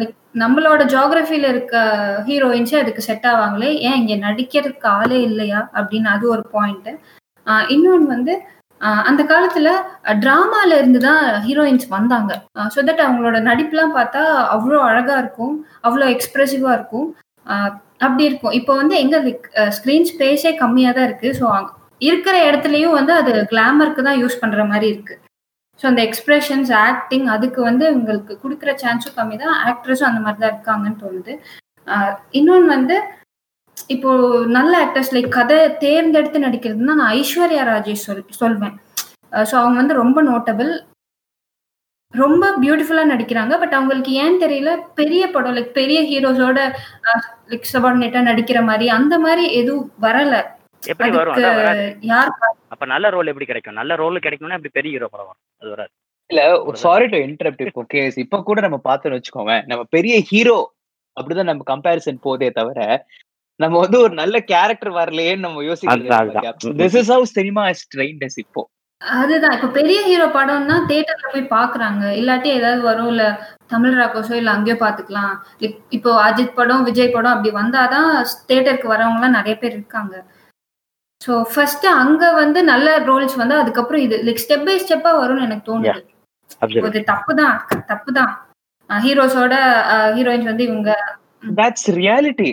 [0.00, 1.74] லைக் நம்மளோட ஜோக்ரஃபில இருக்க
[2.28, 3.70] ஹீரோயின்ஸே அதுக்கு செட் ஆவாங்களே?
[3.88, 5.60] ஏன் இங்க நடிக்கிறதுக்கு ஆளே இல்லையா?
[5.78, 6.90] அப்படின்னு அது ஒரு பாயிண்ட்
[7.74, 8.34] இன்னொன்று வந்து
[9.08, 9.68] அந்த காலத்துல
[10.22, 12.32] டிராமால இருந்து தான் ஹீரோயின்ஸ் வந்தாங்க.
[12.74, 14.22] ஸோ தட் அவங்களோட நடிப்புலாம் பார்த்தா
[14.54, 15.54] அவ்வளோ அழகா இருக்கும்
[15.86, 17.08] அவ்வளோ எக்ஸ்பிரசிவா இருக்கும்.
[18.06, 18.54] அப்படி இருக்கும்.
[18.60, 19.16] இப்போ வந்து எங்க
[19.78, 21.30] ஸ்கிரீன் ஸ்பேஸே கம்மியா தான் இருக்கு.
[21.40, 21.46] ஸோ
[22.08, 25.14] இருக்கிற இடத்துலயும் வந்து அது கிளாமருக்கு தான் யூஸ் பண்ற மாதிரி இருக்கு.
[25.82, 29.56] ஸோ அந்த எக்ஸ்பிரஷன்ஸ் ஆக்டிங் அதுக்கு வந்து உங்களுக்கு கொடுக்குற சான்ஸும் கம்மி தான்.
[29.70, 31.32] ஆக்ட்ரஸும் அந்த மாதிரி தான் இருக்காங்கன்னு தோணுது.
[32.38, 32.96] இன்னொன்று வந்து
[33.94, 34.10] இப்போ
[34.56, 38.74] நல்ல ஆக்டர்ஸ் லைக் கதை தேர்ந்தெடுத்து நடிக்கிறதுனா நான் ஐஸ்வர்யா ராஜேஷ் சொல் சொல்வேன்.
[39.50, 40.72] ஸோ அவங்க வந்து ரொம்ப நோட்டபிள்
[42.14, 43.54] ரொம்ப பியூட்டிஃபுல்லாக நடிக்கிறாங்க.
[43.60, 46.58] பட் அவங்களுக்கு ஏன் தெரியல பெரிய படம் லைக் பெரிய ஹீரோஸோட
[47.52, 50.42] லைக் சபார்டினேட்டாக நடிக்கிற மாதிரி அந்த மாதிரி எதுவும் வரலை.
[50.82, 51.36] எப்படி வரும்?
[52.72, 53.78] அப்ப நல்ல ரோல் எப்படி கிடைக்கும்?
[53.80, 55.40] நல்ல ரோல் கிடைக்கணும்னா அப்படி பெரிய ஹீரோ படம் வரும்.
[55.62, 55.92] அது வராது.
[56.30, 56.42] இல்ல
[56.82, 60.58] சாரி டு இன்டரப்ட் இப்போ கேஸ் இப்ப கூட நம்ம பார்த்தோம்னு வச்சுக்கோங்க நம்ம பெரிய ஹீரோ
[61.16, 62.80] அப்படிதான் நம்ம கம்பேரிசன் போதே தவிர
[63.60, 65.62] நம்ம வந்து ஒரு நல்ல கேரக்டர் வரலையேன்னு நம்ம.
[65.64, 68.62] யோசிக்கிறோம் this is how cinema is trained இப்போ.
[69.00, 69.54] அதுதான்.
[69.56, 73.24] இப்ப பெரிய ஹீரோ படம்னா தியேட்டர்ல போய் பாக்குறாங்க இல்லாட்டி ஏதாவது வரும் இல்ல
[73.66, 78.08] தமிழ் ராக்கோஸோ இல்ல அங்கேயோ பாத்துக்கலாம் இப்- இப்போ அஜித் படம் விஜய் படம் அப்படி வந்தாதான்
[78.48, 80.14] தியேட்டருக்கு வரவங்க எல்லாம் நிறைய பேர் இருக்காங்க.
[81.22, 85.66] ஸோ ஃபர்ஸ்ட் அங்க வந்து நல்ல ரோல்ஸ் வந்து அதுக்கப்புறம் இது லைக் ஸ்டெப் பை ஸ்டெப்பா வரும்னு எனக்கு
[85.68, 86.00] தோணுது.
[87.12, 87.56] தப்பு தான்
[87.90, 88.32] தப்பு தான்
[88.90, 89.54] ஹீரோஸோட
[90.16, 90.90] ஹீரோயின்ஸ் வந்து இவங்க
[91.58, 92.50] தட்ஸ் ரியாலிட்டி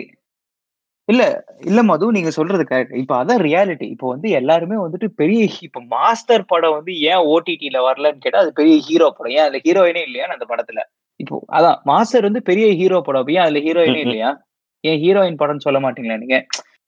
[1.08, 1.22] இல்ல
[1.68, 6.44] இல்ல மது நீங்க சொல்றது கரெக்ட் இப்ப அதான் ரியாலிட்டி இப்போ வந்து எல்லாருமே வந்துட்டு பெரிய இப்ப மாஸ்டர்
[6.46, 9.34] படம் வந்து ஏன் ஓடிடில வரலன்னு கேட்டா அது பெரிய ஹீரோ படம்.
[9.36, 10.82] ஏன் அதுல ஹீரோயினே இல்லையா அந்த படத்துல?
[11.20, 13.30] இப்போ அதான் மாஸ்டர் வந்து பெரிய ஹீரோ படம்.
[13.34, 14.02] ஏன் அதுல ஹீரோயினே.
[14.06, 14.30] இல்லையா?
[14.84, 16.38] ஏன் ஹீரோயின் படம்னு சொல்ல மாட்டீங்களா நீங்க?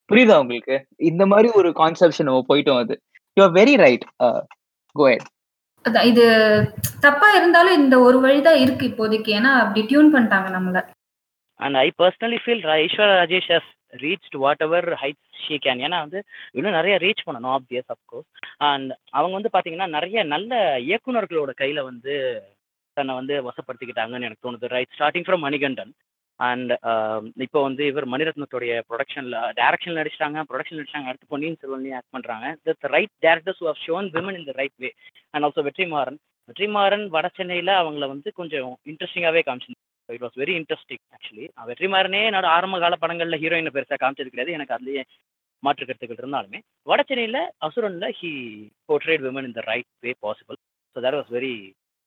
[0.09, 0.75] புரியுதா உங்களுக்கு?
[1.09, 2.95] இந்த மாதிரி ஒரு கான்செப்ஷன் நம்ம போயிட்டோம் அது.
[3.37, 4.05] யூ வெரி ரைட்
[4.95, 5.27] கோயட்
[6.09, 6.25] இது
[7.05, 9.29] தப்பா இருந்தாலும் இந்த ஒரு வழிதான் இருக்கு இப்போதைக்கு.
[9.37, 10.81] ஏன்னா அப்படி டியூன் பண்ணிட்டாங்க நம்மள.
[11.59, 13.71] And I personally feel Aishwarya Rajesh has
[14.03, 16.19] reach whatever height she can ஏன்னா வந்து
[16.57, 18.29] இன்னும் நிறைய ரீச் பண்ணணும் ஆப்வியஸ் அப்கோர்ஸ்
[18.69, 22.13] அண்ட் அவங்க வந்து பார்த்தீங்கன்னா நிறைய நல்ல இயக்குனர்களோட கையில் வந்து
[22.97, 24.73] தன்னை வந்து வசப்படுத்திக்கிட்டாங்கன்னு எனக்கு தோணுது.
[24.75, 25.93] Right starting from Manikandan
[26.39, 30.39] and um, இப்போ வந்து இவர் மணிரத்னத்துடைய ப்ரொடக்ஷனில் டேரக்ஷன் நடிச்சிட்டாங்க.
[30.49, 34.47] ப்ரொடக்ஷன் நடிச்சாங்க அடுத்து பொன்னியின் செல்வன்லையும் ஆக்ட் பண்ணுறாங்க that right directors who have shown women in
[34.49, 34.89] the right way
[35.33, 36.19] and also Vetrimaaran.
[36.49, 42.47] Vetrimaaran Vada சென்னையில் அவங்கள வந்து கொஞ்சம் இன்ட்ரெஸ்டிங்காகவே காமிச்சிருந்தாங்க it was very interesting actually வெற்றிமாறனே என்னோட
[42.55, 44.57] ஆரம்ப கால படங்களில் ஹீரோயினை பெருசாக காமிச்சது கிடையாது.
[44.57, 45.03] எனக்கு அதுலேயே
[45.63, 46.59] மாற்று கருத்துக்கள் இருந்தாலுமே.
[46.91, 48.31] வட சென்னையில் அசுரனில் he
[48.89, 50.57] portrayed women in the right way possible
[50.95, 51.53] so that was very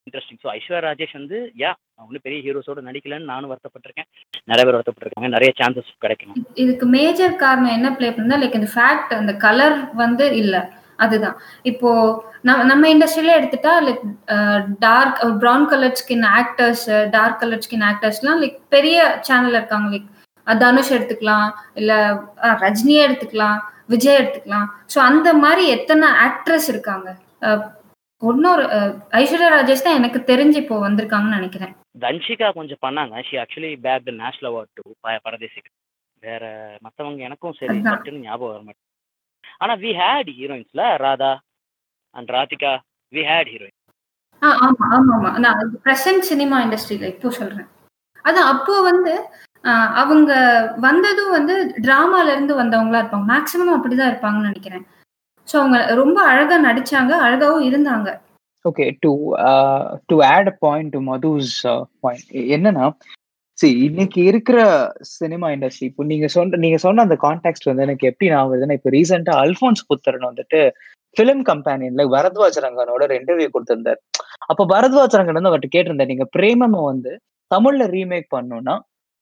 [0.07, 4.07] interesting so Aishwarya Rajesh வந்து யா அவங்க பெரிய ஹீரோஸோட நடிக்கலன்னு நானும் வருத்தப்பட்டிருக்கேன்.
[4.47, 5.29] நிறைய பேர் வருத்தப்பட்டிருக்காங்க.
[5.35, 10.27] நிறைய சான்சஸ் கிடைக்கும் இதுக்கு மேஜர் காரணம் என்ன பிளே பண்ணா லைக் இந்த ஃபேக்ட் அந்த கலர் வந்து
[10.41, 10.55] இல்ல.
[10.99, 11.35] அதுதான்.
[11.65, 11.89] இப்போ
[12.43, 14.03] நம்ம நம்ம இண்டஸ்ட்ரியில எடுத்துட்டா like
[14.79, 19.89] dark brown colour skin actors dark colour skin ஆக்டர்ஸ்லாம் like பெரிய சேனல் இருக்காங்க.
[19.93, 20.07] லைக்
[20.47, 21.91] தனுஷ் எடுத்துக்கலாம் இல்ல
[22.45, 23.57] அஹ், ரஜினியே எடுத்துக்கலாம்
[23.89, 24.67] விஜய் எடுத்துக்கலாம்.
[24.93, 27.07] ஸோ அந்த மாதிரி எத்தனை ஆக்ட்ரஸ் இருக்காங்க?
[28.21, 28.63] இன்னொரு
[29.19, 31.73] ஐஸ்வர்யா ராஜேஷ் தான் எனக்கு தெரிஞ்சு இப்போ வந்திருக்காங்கன்னு நினைக்கிறேன்.
[32.03, 33.21] தன்ஷிகா கொஞ்சம் பண்ணாங்க.
[33.27, 34.83] She actually bag national award to
[35.27, 35.71] பரதேசிக்கு
[36.23, 36.43] வேற
[36.85, 37.77] மற்றவங்க எனக்கும் சரி.
[37.87, 38.85] சட்டுன்னு ஞாபகம் வர மாட்டேன்
[39.63, 41.31] ஆனால் we had ஹீரோயின்ஸ்ல Radha
[42.15, 42.73] and Radhika.
[43.13, 43.75] We had heroine
[44.41, 45.29] ஆமா ஆமா ஆமா.
[45.43, 47.69] நான் பிரசன்ட் சினிமா இண்டஸ்ட்ரியில இப்போ சொல்றேன்.
[48.25, 49.13] அதான் அப்போ வந்து
[50.01, 50.31] அவங்க
[50.85, 51.53] வந்ததும் வந்து
[51.85, 53.27] டிராமால இருந்து வந்தவங்களா இருப்பாங்க.
[53.33, 54.85] மேக்சிமம் அப்படிதான் இருப்பாங்கன்னு நினைக்கிறேன்.
[55.47, 58.07] ஸோ அவங்க ரொம்ப அழகா நடிச்சாங்க அழகாவும் இருந்தாங்க.
[58.65, 59.11] Okay to
[60.09, 61.53] to add a point to Madhu's
[62.05, 62.85] point என்னன்னா
[63.57, 64.57] சரி இன்னைக்கு இருக்கிற
[65.11, 68.91] சினிமா இண்டஸ்ட்ரி இப்போ நீங்க சொன்ன நீங்க சொன்ன அந்த கான்டாக்ட் வந்து எனக்கு எப்படி நான் வருதுன்னா இப்போ
[68.95, 70.59] ரீசெண்டா அல்ஃபோன்ஸ் புத்தரன் வந்துட்டு
[71.17, 73.99] ஃபிலிம் கம்பெனியன்ல பரத்வாஜ் ரங்கனோட ஒரு இன்டர்வியூ கொடுத்திருந்தார்.
[74.51, 77.13] அப்ப பரத்வாஜ் ரங்கன் வந்து அவர்கிட்ட கேட்டிருந்தார் நீங்க பிரேமம் வந்து
[77.51, 78.75] தமிழ்ல ரீமேக் பண்ணணும்னா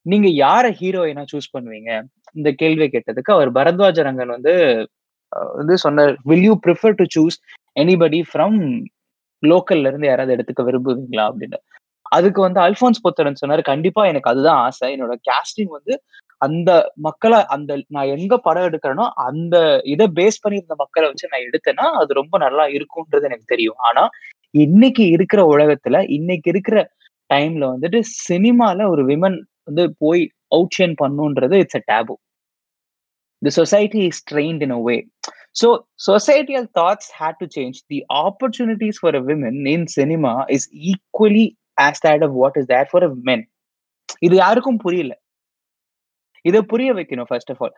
[0.05, 1.91] நீங்க யார ஹீரோயினா சூஸ் பண்ணுவீங்க?
[2.35, 4.53] இந்த கேள்வி கேட்டதுக்கு அவர் பரத்வாஜ ரங்கன் வந்து
[5.57, 7.37] வந்து சொன்னார் will you prefer to choose
[7.75, 8.57] anybody from
[9.43, 11.25] லோக்கல்ல இருந்து யாராவது எடுத்துக்க விரும்புவீங்களா?
[11.29, 11.57] அப்படின்னு
[12.11, 14.87] அதுக்கு வந்து அல்போன்ஸ் புத்தரன் சொன்னாரு கண்டிப்பா எனக்கு அதுதான் ஆசை.
[14.95, 15.93] என்னோட கேஸ்டிங் வந்து
[16.41, 16.69] அந்த
[17.05, 19.55] மக்களை அந்த நான் எங்க படம் எடுக்கிறேனோ அந்த
[19.93, 23.79] இதை பேஸ் பண்ணி இருந்த மக்களை வச்சு நான் எடுத்தேன்னா அது ரொம்ப நல்லா இருக்கும்ன்றது எனக்கு தெரியும்.
[23.89, 24.03] ஆனா
[24.63, 26.77] இன்னைக்கு இருக்கிற உலகத்துல இன்னைக்கு இருக்கிற
[27.29, 32.15] டைம்ல வந்துட்டு சினிமால ஒரு விமன் வந்து போய் அவுட்ஷன் பண்ணுன்றது it's a taboo
[33.41, 34.99] the society is trained in a way
[35.53, 35.67] so
[35.99, 41.45] societal thoughts had to change the opportunities for a woman in cinema is equally
[41.77, 43.43] as that of what is there for a men
[44.25, 45.13] இது யாருக்கும் புரியல
[46.45, 47.73] இதை புரிய வைக்கணும் first of all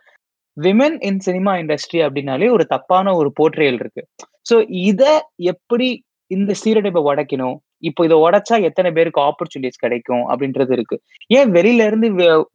[0.56, 4.02] women in cinema industry அப்படின்னாலே ஒரு தப்பான ஒரு போர்ட்ரேல் இருக்கு
[4.50, 4.56] ஸோ
[4.88, 5.12] இதை
[5.52, 5.88] எப்படி
[6.30, 10.96] இந்த ஸ்டீரியோடைப்பை உடைக்கணும் இப்போ இதை உடைச்சா எத்தனை பேருக்கு ஆப்பர்ச்சுனிட்டிஸ் கிடைக்கும் அப்படின்றது இருக்கு.
[11.30, 12.08] ஏன் வெளியில இருந்து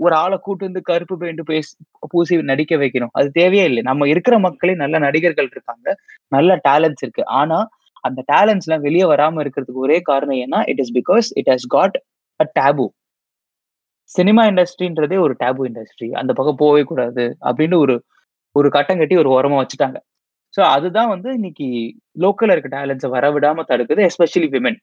[0.06, 1.72] ஒரு ஆளை கூட்டு வந்து கருப்பு பெயிண்ட் பேசி
[2.14, 3.14] பூசி நடிக்க வைக்கணும்?
[3.20, 3.84] அது தேவையே இல்லை.
[3.90, 5.88] நம்ம இருக்கிற மக்களே நல்ல நடிகர்கள் இருக்காங்க.
[6.32, 7.26] நல்ல டேலண்ட்ஸ் இருக்கு.
[7.42, 7.60] ஆனா
[8.04, 11.96] அந்த டேலண்ட்ஸ் எல்லாம் வெளியே வராம இருக்கிறதுக்கு ஒரே காரணம் ஏன்னா it is because it has got
[12.40, 12.86] a taboo
[14.16, 17.96] cinema இண்டஸ்ட்ரின்றதே ஒரு டேபு இண்டஸ்ட்ரி அந்த பக்கம் போகவே கூடாது அப்படின்னு ஒரு
[18.56, 19.98] ஒரு கட்டம் கட்டி ஒரு ஓரமா வச்சுட்டாங்க.
[20.56, 21.68] ஸோ அதுதான் வந்து இன்னைக்கு
[22.24, 24.80] லோக்கல்ல இருக்க டேலண்ட்ஸை வர விடாம தடுக்குது எஸ்பெஷலி விமென்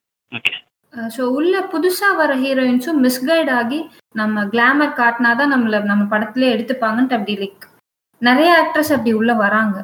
[1.15, 3.79] ஸோ uh, உள்ள புதுசா வர ஹீரோயின்ஸும் மிஸ்கைட் ஆகி
[4.21, 7.65] நம்ம கிளாமர் காட்டினாதான் நம்மள நம்ம படத்துல எடுத்துப்பாங்கன்ட்டு அப்படி லைக்
[8.23, 9.77] நிறைய ஆக்ட்ரஸ் அப்படி உள்ள வராங்க.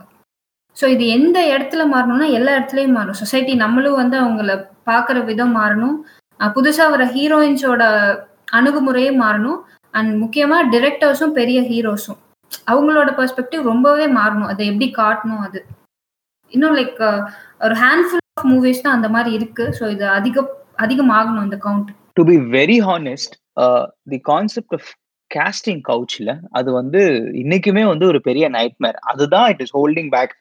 [0.77, 3.19] ஸோ இது எந்த இடத்துல மாறணும்னா எல்லா இடத்துலயும் மாறும்.
[3.23, 4.55] சொசைட்டி நம்மளும் வந்து அவங்கள
[4.91, 5.97] பார்க்குற விதம் மாறணும்.
[6.41, 7.83] புதுசா வர ஹீரோயின்ஸோட
[8.59, 9.61] அணுகுமுறையே மாறணும்.
[9.95, 12.21] அண்ட் முக்கியமா டிரெக்டர்ஸும் பெரிய ஹீரோஸும்
[12.73, 14.51] அவங்களோட பெர்ஸ்பெக்டிவ் ரொம்பவே மாறணும்.
[14.53, 15.61] அதை எப்படி காட்டணும் அது?
[16.53, 17.03] இன்னும் லைக்
[17.67, 19.64] ஒரு ஹேண்ட்ஃபுல் மூவிஸ் தான் அந்த மாதிரி இருக்கு.
[19.79, 20.51] ஸோ இது அதிகம்
[20.85, 23.35] அதிகமாகணும் இந்த count to be very honest
[24.12, 24.88] the concept of
[25.31, 27.01] casting கவுச்ல அது வந்து
[27.42, 30.35] இன்னைக்குமே வந்து ஒரு பெரிய நைட்மேர் அதுதான் it is holding back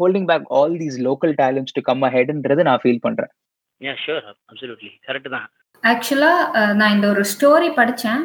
[0.00, 3.32] holding back all these local talents to come அஹெட்ன்றது நான் ஃபீல் பண்றேன்.
[3.80, 5.48] யா ஷூர் அப்சல்யூட்லி கரெக்ட் தான்.
[5.84, 6.32] ஆக்சுவலா
[6.78, 8.22] நான் இந்த ஒரு ஸ்டோரி படிச்சேன்.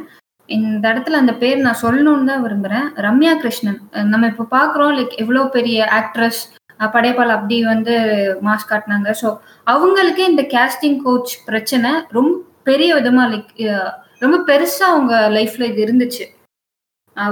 [0.49, 2.85] இந்த இடத்துல அந்த பேர் நான் சொல்லணும்னு தான் விரும்புறேன்.
[3.05, 3.79] ரம்யா கிருஷ்ணன்.
[4.11, 6.41] நம்ம இப்போ பார்க்குறோம் லைக் எவ்வளோ பெரிய ஆக்ட்ரஸ்
[6.95, 7.93] படைப்பால் அப்படி வந்து
[8.47, 9.09] மாஸ்க் காட்டினாங்க.
[9.21, 9.27] ஸோ
[9.73, 12.33] அவங்களுக்கே இந்த கேஸ்டிங் கோச் பிரச்சனை ரொம்ப
[12.69, 13.51] பெரிய விதமா லைக்
[14.23, 16.25] ரொம்ப பெருசா அவங்க லைஃப்ல இது இருந்துச்சு.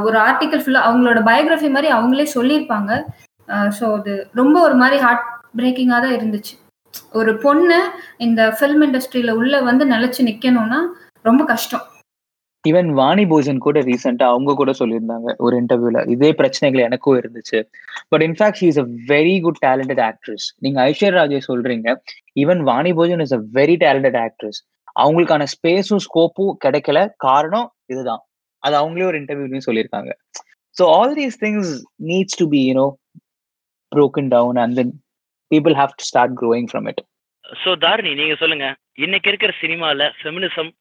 [0.08, 2.91] ஒரு ஆர்டிக்கல் ஃபுல்லாக அவங்களோட பயோகிராஃபி மாதிரி அவங்களே சொல்லியிருப்பாங்க.
[3.77, 5.25] ஸோ அது ரொம்ப ஒரு மாதிரி ஹார்ட்
[5.60, 6.53] பிரேக்கிங்காக தான் இருந்துச்சு.
[7.19, 7.79] ஒரு பொண்ணு
[8.25, 10.79] இந்த ஃபிலிம் இண்டஸ்ட்ரியில உள்ள வந்து நிலைச்சு நிக்கணும்னா
[11.29, 11.86] ரொம்ப கஷ்டம்.
[12.69, 17.60] ஈவன் வாணி போஜன் கூட ரீசெண்டா அவங்க கூட சொல்லியிருந்தாங்க ஒரு இன்டர்வியூல இதே பிரச்சனைகள் எனக்கும் இருந்துச்சு.
[18.12, 21.88] But in fact she is a very good talented actress நீங்க ஐஸ்வர் ராஜே சொல்றீங்க.
[22.43, 24.60] Even Vani Bhojan is a very talented actress
[25.04, 26.99] அவங்களுக்கான ஸ்பேஸும் ஸ்கோப்பும் கிடைக்கல.
[27.28, 28.21] காரணம் இதுதான்.
[28.63, 30.12] அது அவங்களே ஒரு இன்டர்வியூலையும் சொல்லியிருக்காங்க.
[30.78, 31.73] So all these things
[32.12, 32.88] needs to be you know
[33.91, 34.93] broken down and then
[35.51, 37.04] people have to start growing from it
[37.45, 38.67] so Dharani நீங்க சொல்லுங்க.
[39.06, 40.71] இன்னைக்கு இருக்கிற சினிமால ஃபெமினிசம்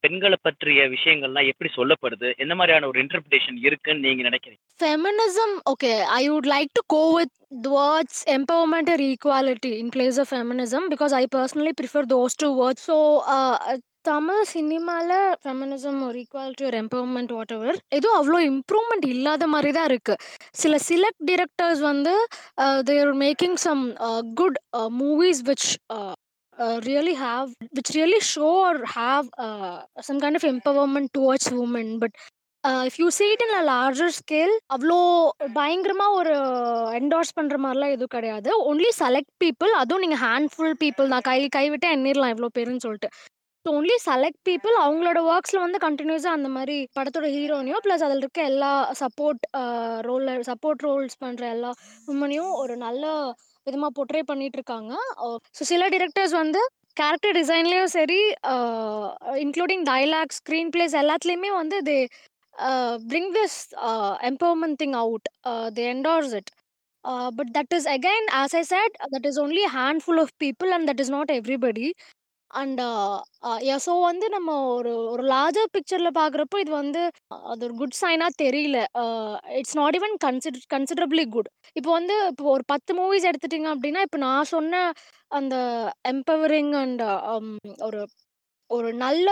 [0.00, 2.36] பெண்களை பற்றிய விஷயங்கள்லாம் எப்படி சொல்லப்படுது?
[2.36, 4.58] எந்த மாதிரியான ஒரு இன்டர்பிரேஷன் இருக்குன்னு நீங்க நினைக்கிறீங்க?
[4.82, 10.18] Feminism okay I would like to go with the words empowerment or equality in place
[10.18, 12.76] of feminism because I personally prefer those two words.
[12.76, 19.46] So, uh, Tamil சினிமால ஃபெமினிசம் ஒரு ஈக்குவாலிட்டி ஒரு எம்பவர்மெண்ட் வாட் எவர் எதுவும் அவ்வளோ improvement இல்லாத
[19.46, 20.16] மாதிரி தான் இருக்கு.
[20.52, 22.26] சில சிலக்ட் டிரெக்டர்ஸ் வந்து
[22.84, 23.94] there making some
[24.34, 26.12] good movies which
[26.58, 31.88] Uh, really have which really show or have uh, some kind of empowerment towards women.
[32.04, 32.12] But
[32.88, 34.96] if you see it in a larger scale அவ்வளோ
[35.58, 36.32] பயங்கரமாக ஒரு
[36.98, 38.50] endorse பண்ணுற மாதிரிலாம் எதுவும் கிடையாது.
[38.70, 41.24] Only select people அதுவும் நீங்கள் handful people தான்.
[41.28, 43.10] கை கைவிட்டு எண்ணிடலாம் இவ்வளோ பேருன்னு சொல்லிட்டு.
[43.66, 48.42] ஸோ ஒன்லி செலக்ட் பீப்புள் அவங்களோட ஒர்க்ஸில் வந்து கண்டினியூஸாக அந்த மாதிரி படத்தோட ஹீரோனையும் ப்ளஸ் அதில் இருக்க
[48.52, 49.42] எல்லா சப்போர்ட்
[50.08, 51.70] ரோலில் சப்போர்ட் ரோல்ஸ் பண்ணுற எல்லா
[52.14, 53.04] உமனையும் ஒரு நல்ல
[53.68, 54.92] விதமாக பொட்ரே பண்ணிட்டு இருக்காங்க
[55.56, 56.62] ஸோ சில டிரெக்டர்ஸ் வந்து
[56.96, 58.20] கேரக்டர் டிசைன்லேயும் சரி
[59.44, 61.98] இன்க்ளூடிங் டைலாக் ஸ்க்ரீன் பிளேஸ் எல்லாத்துலேயுமே வந்து they
[63.10, 63.58] bring this
[64.30, 65.28] empowerment thing out
[65.74, 66.50] they endorse it
[67.36, 71.02] but that is again as I said that is only handful of people and that
[71.04, 71.86] is not everybody
[72.50, 72.80] and
[73.86, 78.78] so வந்து நம்ம ஒரு ஒரு larger பிக்சரில் பார்க்குறப்போ இது வந்து அது ஒரு குட் சைனாக தெரியல.
[79.58, 84.18] It's not even consider considerably good இப்போ வந்து இப்போ ஒரு பத்து மூவிஸ் எடுத்துட்டீங்க அப்படின்னா இப்போ
[84.18, 84.92] நான் சொன்ன
[85.30, 85.56] அந்த
[86.08, 87.02] எம்பவரிங் அண்ட்
[87.82, 88.00] ஒரு
[88.70, 89.28] ஒரு நல்ல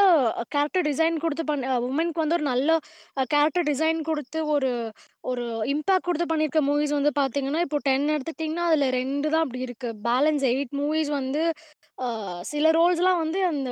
[0.49, 2.71] கேரக்டர் டிசைன் கொடுத்து பண்ண உமனுக்கு வந்து ஒரு நல்ல
[3.27, 4.71] கேரக்டர் டிசைன் கொடுத்து ஒரு
[5.25, 9.99] ஒரு இம்பேக்ட் கொடுத்து பண்ணியிருக்க மூவிஸ் வந்து பார்த்தீங்கன்னா இப்போ டென் எடுத்துக்கிட்டிங்கன்னா அதில் ரெண்டு தான் அப்படி இருக்குது
[10.09, 11.43] பேலன்ஸ் எயிட் மூவிஸ் வந்து
[12.43, 13.71] சில ரோல்ஸ்லாம் வந்து அந்த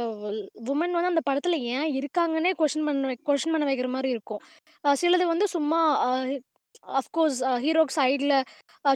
[0.72, 4.42] உமன் வந்து அந்த படத்தில் ஏன் இருக்காங்கன்னே கொஷின் பண்ண கொஷின் பண்ண வைக்கிற மாதிரி இருக்கும்.
[4.85, 5.81] சிலது வந்து சும்மா
[7.00, 8.37] அஃப்கோர்ஸ் ஹீரோக்கு சைடில்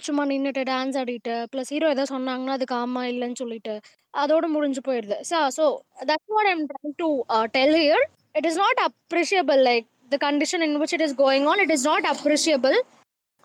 [0.07, 3.75] சும்மா நின்றுட்டு டான்ஸ் ஆடிட்டு ப்ளஸ் ஹீரோ எதாவது சொன்னாங்கன்னா அதுக்கு ஆமாம் இல்லைன்னு சொல்லிட்டு
[4.15, 5.17] அதோட முடிஞ்சு போயிடுது.
[5.31, 5.65] So so
[6.11, 7.09] that's what I'm trying to
[7.57, 8.05] tell here
[8.39, 11.87] it is not appreciable like the condition in which it is going on it is
[11.91, 12.79] not appreciable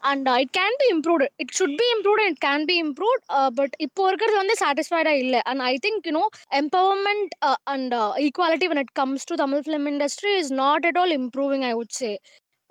[0.04, 3.22] and it can be improved it should be improved it can be improved
[3.60, 5.42] but இப்போ இருக்கிறது வந்து சாட்டிஸ்ஃபைடாக இல்லை.
[5.50, 6.24] And I think you know
[6.62, 7.34] empowerment
[7.74, 7.94] and
[8.26, 11.96] equality when it comes to Tamil film industry is not at all improving I would
[12.02, 12.12] say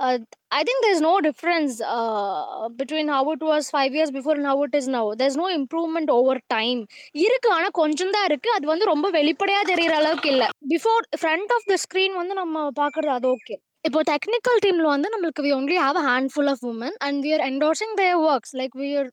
[0.03, 0.19] uh,
[0.51, 4.63] I think there's no difference uh, between how it was five years before and how
[4.65, 5.05] it is now.
[5.15, 6.81] There's no improvement over time.
[7.27, 11.69] இருக்கு ஆனா கொஞ்சம் தான் இருக்கு அது வந்து ரொம்ப வெளிப்படையா தெரியற அளவுக்கு இல்ல before front of
[11.73, 15.97] the screen வந்து நம்ம பாக்குறது அது ஓகே இப்போ டெக்னிக்கல் டீம்ல வந்து நம்மளுக்கு we only have
[16.01, 19.09] a handful of women and we are endorsing their works like we are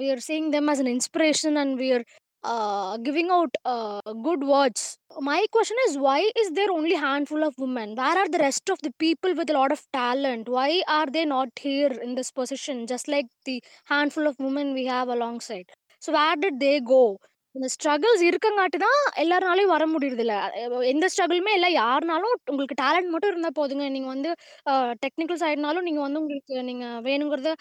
[0.00, 2.04] we are seeing them as an inspiration and we are
[2.44, 4.98] uh, giving out uh, good words.
[5.20, 7.94] My question is why is there only handful of women?
[7.94, 10.48] Where are the rest of the people with a lot of talent?
[10.48, 14.86] Why are they not here in this position, just like the handful of women we
[14.86, 15.70] have alongside?
[16.00, 17.18] So where did they go?
[17.54, 20.24] இந்த struggles இருக்கங்காட்டி தான் எல்லாருனாலையும் வர முடியுறது
[20.92, 21.70] எந்த ஸ்ட்ரகிளுமே இல்லை.
[21.82, 23.86] யாருனாலும் உங்களுக்கு talent மட்டும் இருந்தால் போதுங்க.
[23.96, 24.30] நீங்கள் வந்து
[25.04, 27.52] டெக்னிக்கல் சைடுனாலும் நீங்கள் வந்து உங்களுக்கு நீங்கள் வேணுங்கிறத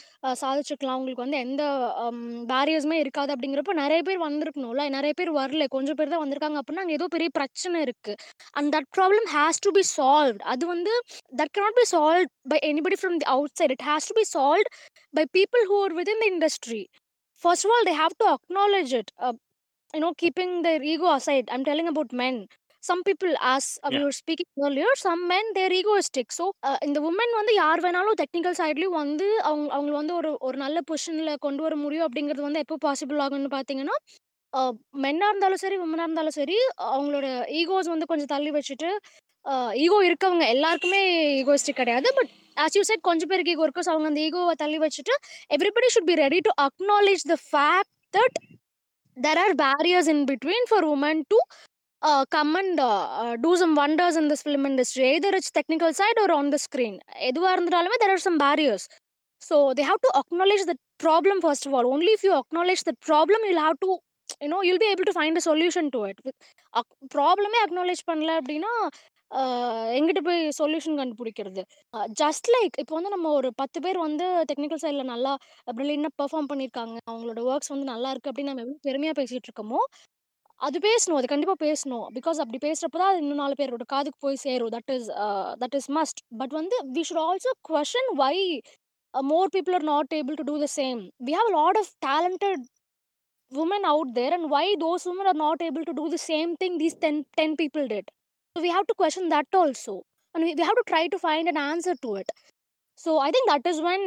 [0.44, 1.00] சாதிச்சுக்கலாம்.
[1.02, 1.64] உங்களுக்கு வந்து எந்த
[2.54, 4.86] பேரியர்ஸுமே இருக்காது அப்படிங்கிறப்ப நிறைய பேர் வந்திருக்கணும்ல.
[4.98, 5.68] நிறைய பேர் வரல.
[5.76, 8.18] கொஞ்சம் பேர் தான் வந்திருக்காங்க அப்படின்னா அங்கே ஏதோ பெரிய பிரச்சனை இருக்குது
[8.58, 10.96] and that problem has to be solve அது வந்து
[11.42, 13.30] that cannot be solve by anybody from the
[13.62, 14.68] outside it has to be solve
[15.14, 16.84] by people who are within the industry
[17.44, 18.28] first of all they have to
[18.82, 18.94] it.
[19.00, 19.12] It
[19.94, 22.36] you know keeping their ego aside i'm telling about men.
[22.84, 24.06] Some people as uh, we Yeah.
[24.06, 28.58] were speaking earlier some men they're egoistic so uh, இந்த woman வந்து யார் வேணாலும் technical
[28.60, 32.78] சைட்லயும் வந்து அவங்க அவங்க வந்து ஒரு ஒரு நல்ல பொசிஷன்ல கொண்டு வர முடியும் அப்படிங்கிறது வந்து எப்போ
[32.88, 33.98] பாசிபிள் ஆகும்னு பார்த்தீங்கன்னா
[35.04, 36.58] மென்னா இருந்தாலும் சரி உமனா இருந்தாலும் சரி
[36.94, 37.28] அவங்களோட
[37.60, 38.90] ஈகோஸ் வந்து கொஞ்சம் தள்ளி வச்சுட்டு
[39.84, 41.02] ஈகோ இருக்கவங்க எல்லாருக்குமே
[41.42, 42.08] ஈகோஸ்டிக் கிடையாது.
[42.18, 43.86] பட் ஆஸ் யூ செட் கொஞ்சம் பேருக்கு ஈகோ இருக்கு.
[43.88, 45.14] So அவங்க அந்த ஈகோவை தள்ளி வச்சுட்டு
[45.58, 48.38] everybody should be ready to acknowledge the fact that
[49.16, 51.40] there are barriers in between for women to
[52.02, 55.94] uh, come and uh, uh, do some wonders in this film industry either it's technical
[55.94, 56.96] side or on the screen
[57.30, 58.84] எதுவா இருந்தாலுமே there are some barriers
[59.42, 62.96] so they have to acknowledge the problem first of all only if you acknowledge the
[63.10, 63.92] problem you'll have to
[64.44, 66.20] you know you'll be able to find a solution to it
[67.14, 68.74] ப்ராப்ளமே acknowledge பண்ணல அப்படின்னா
[69.98, 71.62] எங்கிட்ட போய் solution கண்டுபிடிக்கிறது.
[72.22, 75.34] Just like இப்போ வந்து நம்ம ஒரு பத்து பேர் வந்து டெக்னிக்கல் சைடில் நல்லா
[75.78, 76.98] ப்ரில்லியண்டாக பெர்ஃபார்ம் பண்ணியிருக்காங்க.
[77.12, 79.82] அவங்களோட ஒர்க்ஸ் வந்து நல்லா இருக்கு அப்படின்னு நம்ம எவ்வளோ பெருமையாக பேசிட்டு இருக்கோமோ
[80.68, 81.18] அது பேசணும்.
[81.20, 82.06] அது கண்டிப்பாக பேசணும்.
[82.18, 84.72] பிகாஸ் அப்படி பேசுகிறப்ப தான் அது இன்னும் நாலு பேரோட காதுக்கு போய் சேரும்.
[84.76, 85.08] That is
[85.64, 88.36] that is must but வந்து we should also question why
[89.14, 92.64] more people are not able to do the same we have lot of talented
[93.52, 96.78] women out there and why those women are not able to do the same thing
[96.84, 98.06] these 10, 10 பீப்புள் did.
[98.57, 99.95] so we have to question that also
[100.35, 102.31] and we, we have to try to find an answer to it
[102.99, 104.03] so i think that is when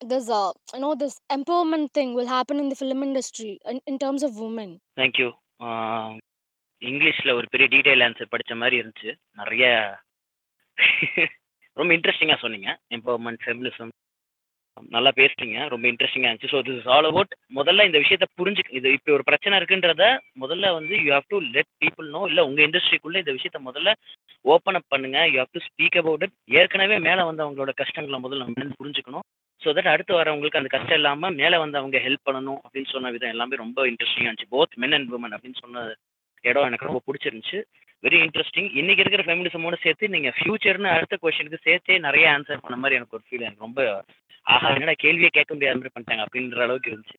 [0.00, 3.98] this uh, you know this empowerment thing will happen in the film industry in, in
[4.04, 5.28] terms of women thank you
[6.82, 9.64] இங்கிலீஷில் ஒரு பெரிய detail answer படித்த மாதிரி இருந்துச்சு நிறைய
[11.76, 13.90] ரொம்ப இன்ட்ரெஸ்டிங்காக சொன்னீங்க எம்பவர்மெண்ட் ஃபெமினிசம்
[14.95, 16.51] நல்லா பேசுறீங்க ரொம்ப இன்ட்ரெஸ்டிங்காக இருந்துச்சு.
[16.53, 20.05] So this is all about முதல்ல இந்த விஷயத்த புரிஞ்சு இது இப்போ ஒரு பிரச்சனை இருக்குன்றத
[20.43, 23.91] முதல்ல வந்து you have to let people know இல்லை உங்கள் இண்டஸ்ட்ரிக்குள்ளே இந்த விஷயத்த முதல்ல
[24.45, 25.19] ஓப்பன் அப் பண்ணுங்க.
[25.31, 29.25] You have to speak about it ஏற்கனவே மேலே வந்து அவங்களோட கஷ்டங்களை முதல்ல நம்ம புரிஞ்சுக்கணும்.
[29.61, 33.33] ஸோ தட் அடுத்து வரவங்களுக்கு அந்த கஷ்டம் இல்லாமல் மேலே வந்து அவங்க ஹெல்ப் பண்ணணும் அப்படின்னு சொன்ன விதம்
[33.35, 34.53] எல்லாமே ரொம்ப இன்ட்ரெஸ்டிங்காக இருந்துச்சு.
[34.55, 35.85] போத் மென் அண்ட் உமன் அப்படின்னு சொன்ன
[36.43, 37.59] இடம் எனக்கு ரொம்ப பிடிச்சிருந்துச்சு.
[38.05, 42.97] வெரி இன்ட்ரெஸ்டிங் இன்னைக்கு இருக்கிற ஃபெமினிசமோட சேர்த்து நீங்க ஃபியூச்சர்னு அடுத்த கொஸ்டினுக்கு சேர்த்தே நிறைய ஆன்சர் பண்ண மாதிரி
[42.99, 43.81] எனக்கு ஒரு ஃபீல் எனக்கு ரொம்ப
[44.45, 47.17] ஆஹா என்னடா கேள்வியே கேட்க முடியாத மாதிரி பண்ணிட்டாங்க அப்படின்ற அளவுக்கு இருந்துச்சு.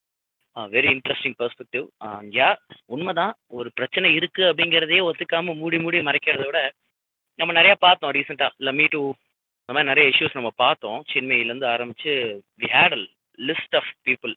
[0.57, 1.87] வெரி இன்ட்ரெஸ்டிங் பெர்ஸ்பெக்டிவ்
[2.37, 2.51] யா
[2.95, 3.35] உண்மைதான்.
[3.59, 6.61] ஒரு பிரச்சனை இருக்கு அப்படிங்கிறதையே ஒத்துக்காம மூடி மூடி மறைக்கிறத விட
[7.39, 9.03] நம்ம நிறைய பார்த்தோம் ரீசெண்டா இல்லை மீ டூ
[9.61, 11.01] இந்த மாதிரி நிறைய இஷ்யூஸ் நம்ம பார்த்தோம்.
[11.13, 12.13] சின்மையிலேருந்து ஆரம்பிச்சு
[12.61, 13.03] we had a
[13.39, 14.35] list of people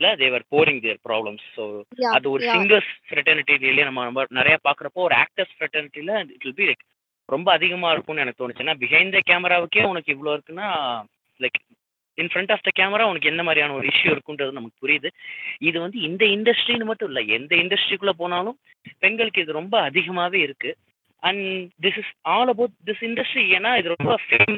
[0.00, 1.64] they were boring their problems so
[2.16, 6.84] அது ஒரு சிங்கர்ஸ் ஃப்ரெட்டர்னிட்டிலேயே நம்ம நம்ம நிறைய பார்க்குறப்போ ஒரு ஆக்டர்ஸ் ஃப்ரெட்டர்னிட்டியில் இட் வில் பி லைக்
[7.28, 8.64] ரொம்ப அதிகமாக இருக்கும்னு எனக்கு தோணுச்சு.
[8.64, 10.68] ஏன்னா பிஹைண்ட் த கேமராவுக்கே உனக்கு இவ்வளோ இருக்குன்னா
[11.40, 11.58] like
[12.18, 15.08] in front of the camera உனக்கு என்ன மாதிரியான ஒரு இஷ்யூ இருக்குன்றது நமக்கு புரியுது.
[15.60, 18.58] இது வந்து இந்த இண்டஸ்ட்ரின்னு மட்டும் இல்லை எந்த இண்டஸ்ட்ரிக்குள்ளே போனாலும்
[18.98, 20.72] பெண்களுக்கு இது ரொம்ப அதிகமாகவே இருக்கு.
[21.22, 21.44] And
[21.82, 24.56] this is all about this industry ஏன்னா இது ரொம்ப ஃபேம்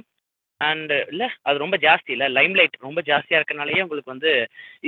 [0.69, 2.27] அண்ட் இல்லை அது ரொம்ப ஜாஸ்தி இல்லை.
[2.39, 4.33] லைம்லைட் ரொம்ப ஜாஸ்தியாக இருக்கனாலேயே உங்களுக்கு வந்து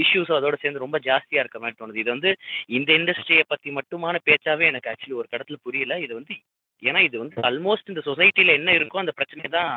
[0.02, 2.02] இஷ்யூஸ் அதோட சேர்ந்து ரொம்ப ஜாஸ்தியாக இருக்க மாதிரி தோணுது.
[2.02, 2.32] இது வந்து
[2.78, 6.00] இந்த இண்டஸ்ட்ரியை பற்றி மட்டுமான பேச்சாவே எனக்கு ஆக்சுவலி ஒரு இடத்துல புரியல.
[6.06, 6.36] இது வந்து
[6.82, 9.72] ஏன்னா இது வந்து ஆல்மோஸ்ட் இந்த சொசைட்டியில் என்ன இருக்கோ அந்த பிரச்சனை தான்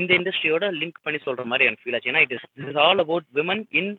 [0.00, 2.12] இந்த இண்டஸ்ட்ரியோட லிங்க் பண்ணி சொல்கிற மாதிரி எனக்கு ஃபீல் ஆச்சு.
[2.12, 2.34] ஏன்னா it
[2.68, 3.92] is all about women in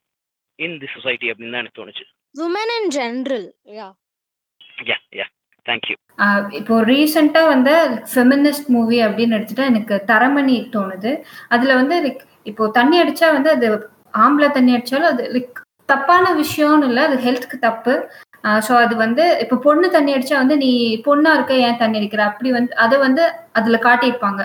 [0.65, 2.05] in the society அப்படின்னு தான் எனக்கு தோணுச்சு.
[2.35, 3.45] Women in general
[3.77, 3.91] yeah.
[4.89, 5.25] Yeah yeah
[5.65, 7.71] thank you ah இப்போ ரீசெண்டா வந்த
[8.11, 11.11] ஃபெமினிஸ்ட் மூவி அப்படின்னு எடுத்துட்டா எனக்கு தரமணி தோணுது.
[11.49, 13.67] அதுல வந்து லைக் இப்போ தண்ணி அடிச்சா வந்து அது
[14.23, 17.93] ஆம்பளை தண்ணி அடிச்சாலும் அது லைக் தப்பான விஷயம்னு இல்லை அது ஹெல்த்துக்கு தப்பு.
[18.67, 20.69] ஸோ அது வந்து இப்போ பொண்ணு தண்ணி அடிச்சா வந்து நீ
[21.07, 22.21] பொண்ணா இருக்க ஏன் தண்ணி அடிக்கிற?
[22.31, 23.23] அப்படி வந்து அதை வந்து
[23.59, 24.41] அதுல காட்டியிருப்பாங்க.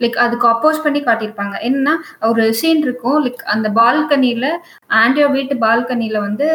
[0.00, 1.54] லைக் அதுக்கு அப்போஸ் பண்ணி காட்டியிருப்பாங்க.
[1.62, 1.94] என்னன்னா
[2.28, 3.18] ஒரு சீன் இருக்கும்.
[3.24, 4.46] லைக் அந்த பால்கனில
[5.00, 6.46] ஆண்ட்ரியா வீட்டு பால்கனியில வந்து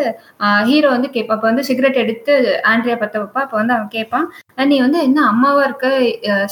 [0.70, 1.36] ஹீரோ வந்து கேட்பா.
[1.36, 2.34] அப்ப வந்து சிகரெட் எடுத்து
[2.72, 3.44] ஆண்ட்ரியா பத்த வைப்பா.
[3.46, 4.28] அப்ப வந்து அவன் கேட்பான்
[4.68, 5.88] நீ வந்து என்ன அம்மாவா இருக்க?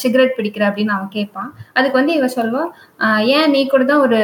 [0.04, 0.64] சிகரெட் பிடிக்கிற?
[0.70, 1.50] அப்படின்னு அவன் கேட்பான்.
[1.74, 2.64] அதுக்கு வந்து இவ சொல்வா
[3.00, 4.20] "ஆஹ் ஏன் நீ கூட தான் ஒரு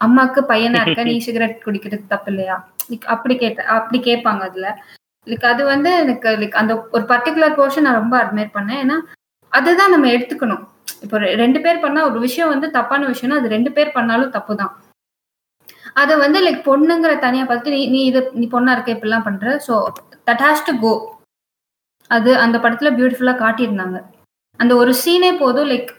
[0.00, 1.02] அம்மாக்கு பையனா இருக்க?
[1.04, 2.56] நீ சிகரெட் குடிக்கிறது தப்பு இல்லையா
[2.90, 4.66] லைக் அப்படி கேட்ட அப்படி கேட்பாங்க அதுல.
[5.26, 8.82] லைக் அது வந்து எனக்கு லைக் அந்த ஒரு பர்டிகுலர் போர்ஷன் நான் ரொம்ப அட்மையர் பண்ணேன்.
[8.84, 8.96] ஏன்னா
[9.52, 10.62] அதுதான் நம்ம எடுத்துக்கணும்.
[11.04, 14.74] இப்போ ரெண்டு பேர் பண்ணா ஒரு விஷயம் வந்து தப்பான விஷயம்னா அது ரெண்டு பேர் பண்ணாலும் தப்பு தான்
[16.00, 19.54] அதை வந்து லைக் பொண்ணுங்கிற தனியா பார்த்து நீ நீ இது நீ பொண்ணா இருக்க இப்படிலாம் பண்ற.
[19.66, 19.74] So
[20.28, 20.92] that has to go
[22.10, 23.98] அது அந்த படத்துல பியூட்டிஃபுல்லா காட்டியிருந்தாங்க.
[24.60, 25.90] அந்த ஒரு சீனே போதும் like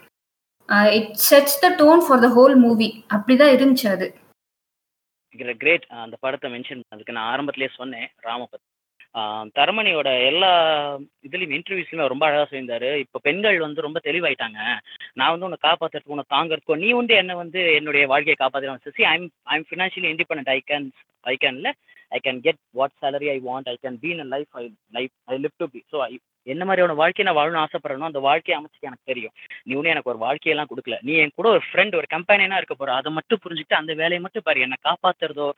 [0.98, 4.08] it sets the tone for the whole movie அப்படிதான் இருந்துச்சு அது.
[5.62, 8.66] கிரேட் அந்த படத்தை மென்ஷன் அதுக்கு நான் ஆரம்பத்திலேயே சொன்னேன் ராம பத்தி.
[9.58, 10.50] தரமணியோட எல்லா
[11.26, 12.90] இதுலயும் இன்டர்வியூஸ்லயுமே ரொம்ப அழகா சொல்லியிருந்தாரு.
[13.04, 14.58] இப்போ பெண்கள் வந்து ரொம்ப தெளிவாயிட்டாங்க.
[15.18, 19.26] நான் வந்து உன்னை காப்பாத்துறதுக்கு உன்னை தாங்கறதுக்கோ நீ வந்து என்ன வந்து என்னுடைய வாழ்க்கையை காப்பாற்றுறேன் see I'm
[19.54, 20.86] I'm financially independent I can
[21.24, 21.70] I கேன்ல
[22.12, 24.64] I can get what salary I want I can been a life I
[24.98, 25.98] life I live to be so
[26.54, 29.34] என்ன மாதிரியான வாழ்க்கையை நான் வாழணும்னு ஆசைப்படுறனோ அந்த வாழ்க்கையை அமைச்சுக்க எனக்கு தெரியும்.
[29.66, 30.98] நீ ஒன்றும் எனக்கு ஒரு வாழ்க்கையெல்லாம் கொடுக்கல.
[31.08, 32.92] நீ என் கூட ஒரு ஃப்ரெண்ட் ஒரு கம்பெனினா இருக்க போற.
[33.00, 34.64] அதை மட்டும் புரிஞ்சுட்டு அந்த வேலையை மட்டும் பாரு.
[34.66, 35.48] என்னை காப்பாத்துறதோ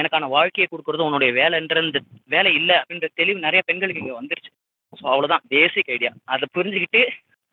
[0.00, 2.02] எனக்கான வாழ்க்கையை கொடுக்குறதோ உன்னுடைய வேலைன்ற இந்த
[2.36, 4.52] வேலை இல்லை அப்படின்ற தெளிவு நிறைய பெண்களுக்கு இங்கே வந்துருச்சு.
[4.92, 7.02] ஸோ அவ்வளோதான் பேசிக் ஐடியா அதை புரிஞ்சுக்கிட்டு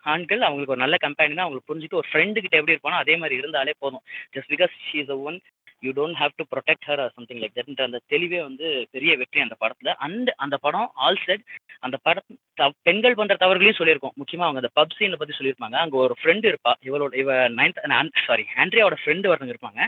[0.05, 3.35] ஆண்கள் அவங்களுக்கு ஒரு நல்ல கம்பெனி தான் அவங்களுக்கு புரிஞ்சுட்டு ஒரு ஃப்ரெண்டு கிட்ட எப்படி இருப்பானோ அதே மாதிரி
[3.41, 4.03] இருந்தாலே போதும்.
[4.35, 5.37] Just because she is one
[5.79, 9.55] you don't have to protect her something like தட்ன்ற அந்த தெளிவே வந்து பெரிய வெற்றி அந்த
[9.59, 9.95] படத்தில்.
[9.95, 11.43] அந்த அந்த படம் ஆல் செட்
[11.79, 12.23] அந்த படம்
[12.53, 14.15] த- பெண்கள் பண்ணுற தவறுகளையும் சொல்லியிருக்கோம்.
[14.15, 15.75] முக்கியமாக அவங்க அந்த பப் சீனை பற்றி சொல்லியிருப்பாங்க.
[15.75, 16.71] அங்கே ஒரு ஃப்ரெண்டு இருப்பா.
[16.83, 19.85] இவளோட இவ நைன்த் சாரி ஆண்ட்ரியாவோட ஃப்ரெண்டு ஒருத்தங்க இருப்பாங்க.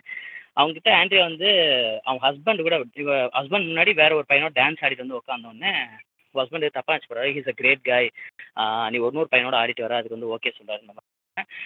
[0.54, 1.50] அவங்க கிட்ட ஆண்ட்ரியா வந்து
[2.04, 5.74] அவங்க ஹஸ்பண்ட் கூட இவ ஹஸ்பண்ட் முன்னாடி வேற ஒரு பையனோட டான்ஸ் ஆடிட்டு வந்து உட்காந்தோடனே
[6.34, 8.10] ஹஸ்பண்ட் தப்பா நினச்சி போறாரு ஹீஸ் அ கிரேட் காய்
[8.90, 10.82] நீ ஒரு நூறு பையனோட ஆடிட்டு வர அதுக்கு வந்து ஓகே சொல்றாரு.
[10.82, 11.02] நம்ம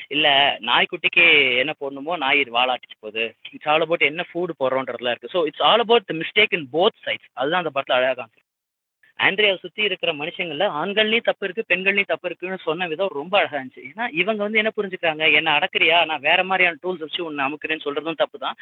[0.07, 0.27] இல்ல
[0.61, 1.25] நாய்க்குட்டிக்கு
[1.59, 3.23] என்ன போடணுமோ நாய் இது வாழாட்டிச்சு போகுது.
[3.51, 5.31] இட்ஸ் ஆல் அபவுட் என்ன ஃபுட் போடுறோன்றதுல இருக்கு.
[5.33, 8.44] So it's all about the mistake in both sides அதுதான் அந்த படத்தில் அழகாக காமிச்சிருக்கு.
[9.19, 13.83] ஆண்ட்ரியாவை சுத்தி இருக்கிற மனுஷங்கள்ல ஆண்கள்லயும் தப்பு இருக்கு பெண்கள்லயும் தப்பு இருக்குன்னு சொன்ன விதம் ரொம்ப அழகா இருந்துச்சு.
[13.89, 15.25] ஏன்னா இவங்க வந்து என்ன புரிஞ்சுக்கிறாங்க?
[15.39, 15.97] என்ன அடக்குறியா?
[16.09, 18.57] நான் வேற மாதிரியான டூல்ஸ் வச்சு உன்னை அமுக்குறேன்னு சொல்றதும் தப்பு தான்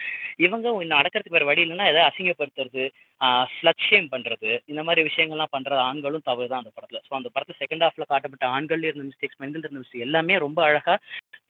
[0.46, 2.84] இவங்க உன்னை அடக்கிறதுக்கு வேற வழி இல்லைன்னா எதாவது அசிங்கப்படுத்துறது?
[3.56, 4.52] ஸ்லட் ஷேம் பண்றது.
[4.72, 7.02] இந்த மாதிரி விஷயங்கள்லாம் பண்றது ஆண்களும் தவறு தான் அந்த படத்துல.
[7.08, 10.96] ஸோ அந்த படத்தை செகண்ட் ஹாஃப்ல காட்டப்பட்ட ஆண்கள் இருந்த மிஸ்டேக்ஸ் பெண்கள் இருந்த மிஸ்டேக் எல்லாமே ரொம்ப அழகா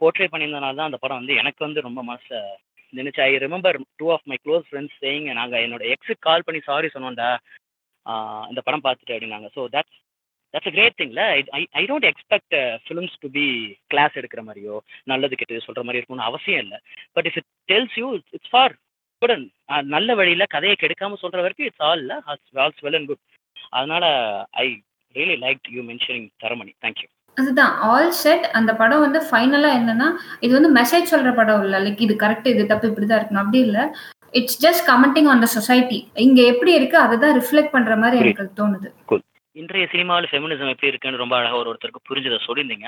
[0.01, 2.39] போர்ட்ரே பண்ணியிருந்தனால தான் அந்த படம் வந்து எனக்கு வந்து ரொம்ப மனசை
[2.93, 6.89] நினைச்சு I remember two of my close friends saying நாங்கள் என்னோட எக்ஸுக்கு கால் பண்ணி சாரி
[6.95, 7.29] சொன்னோம்டா.
[8.51, 9.49] இந்த படம் பார்த்துட்டு அப்படின்னாங்க.
[9.55, 9.97] So that's
[10.53, 11.21] that's a great திங்ல
[11.59, 13.45] I I don't expect films to be
[13.93, 14.75] class எடுக்கிற மாதிரியோ
[15.11, 16.79] நல்லது கெட்டது சொல்ற மாதிரி இருக்கும்னு அவசியம் இல்லை.
[17.17, 18.75] But if it tells you it's for
[19.21, 19.33] good
[19.95, 22.05] நல்ல வழியில கதையை கெடுக்காம சொல்ற வரைக்கும் it's all
[22.65, 23.23] all's well and good
[23.77, 24.05] அதனால
[24.63, 24.67] I
[25.15, 26.73] really like you mentioning Taramani.
[26.85, 27.73] Thank you அதுதான்.
[27.91, 30.07] ஆல் செட் அந்த படம் வந்து ஃபைனலா என்னன்னா
[30.45, 31.75] இது வந்து மெசேஜ் சொல்ற படம் இல்ல.
[31.85, 33.43] லைக் இது கரெக்ட் இது தப்பு இப்படிதான் இருக்கணும்.
[33.43, 33.79] அப்படி இல்ல.
[34.33, 38.45] It's just commenting on the society இங்க எப்படி இருக்கு அதை தான் ரிஃப்ளெக்ட் பண்ற மாதிரி எனக்கு
[38.61, 38.89] தோணுது.
[39.55, 42.87] இன்றைய சினிமாவில் ஃபெமினிசம் எப்படி இருக்குன்னு ரொம்ப அழகாக ஒரு ஒருத்தருக்கு புரிஞ்சதை சொல்லியிருந்தீங்க.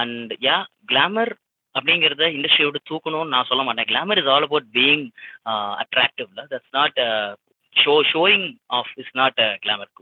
[0.00, 0.56] அண்ட் யா
[0.92, 1.32] கிளாமர்
[1.74, 3.88] அப்படிங்கிறத இண்டஸ்ட்ரியோட தூக்கணும்னு நான் சொல்ல மாட்டேன்.
[3.90, 5.04] Glamour is all about being
[5.82, 6.98] அட்ராக்டிவ்ல that's not
[7.74, 8.46] show showing
[8.78, 9.92] off is not glamour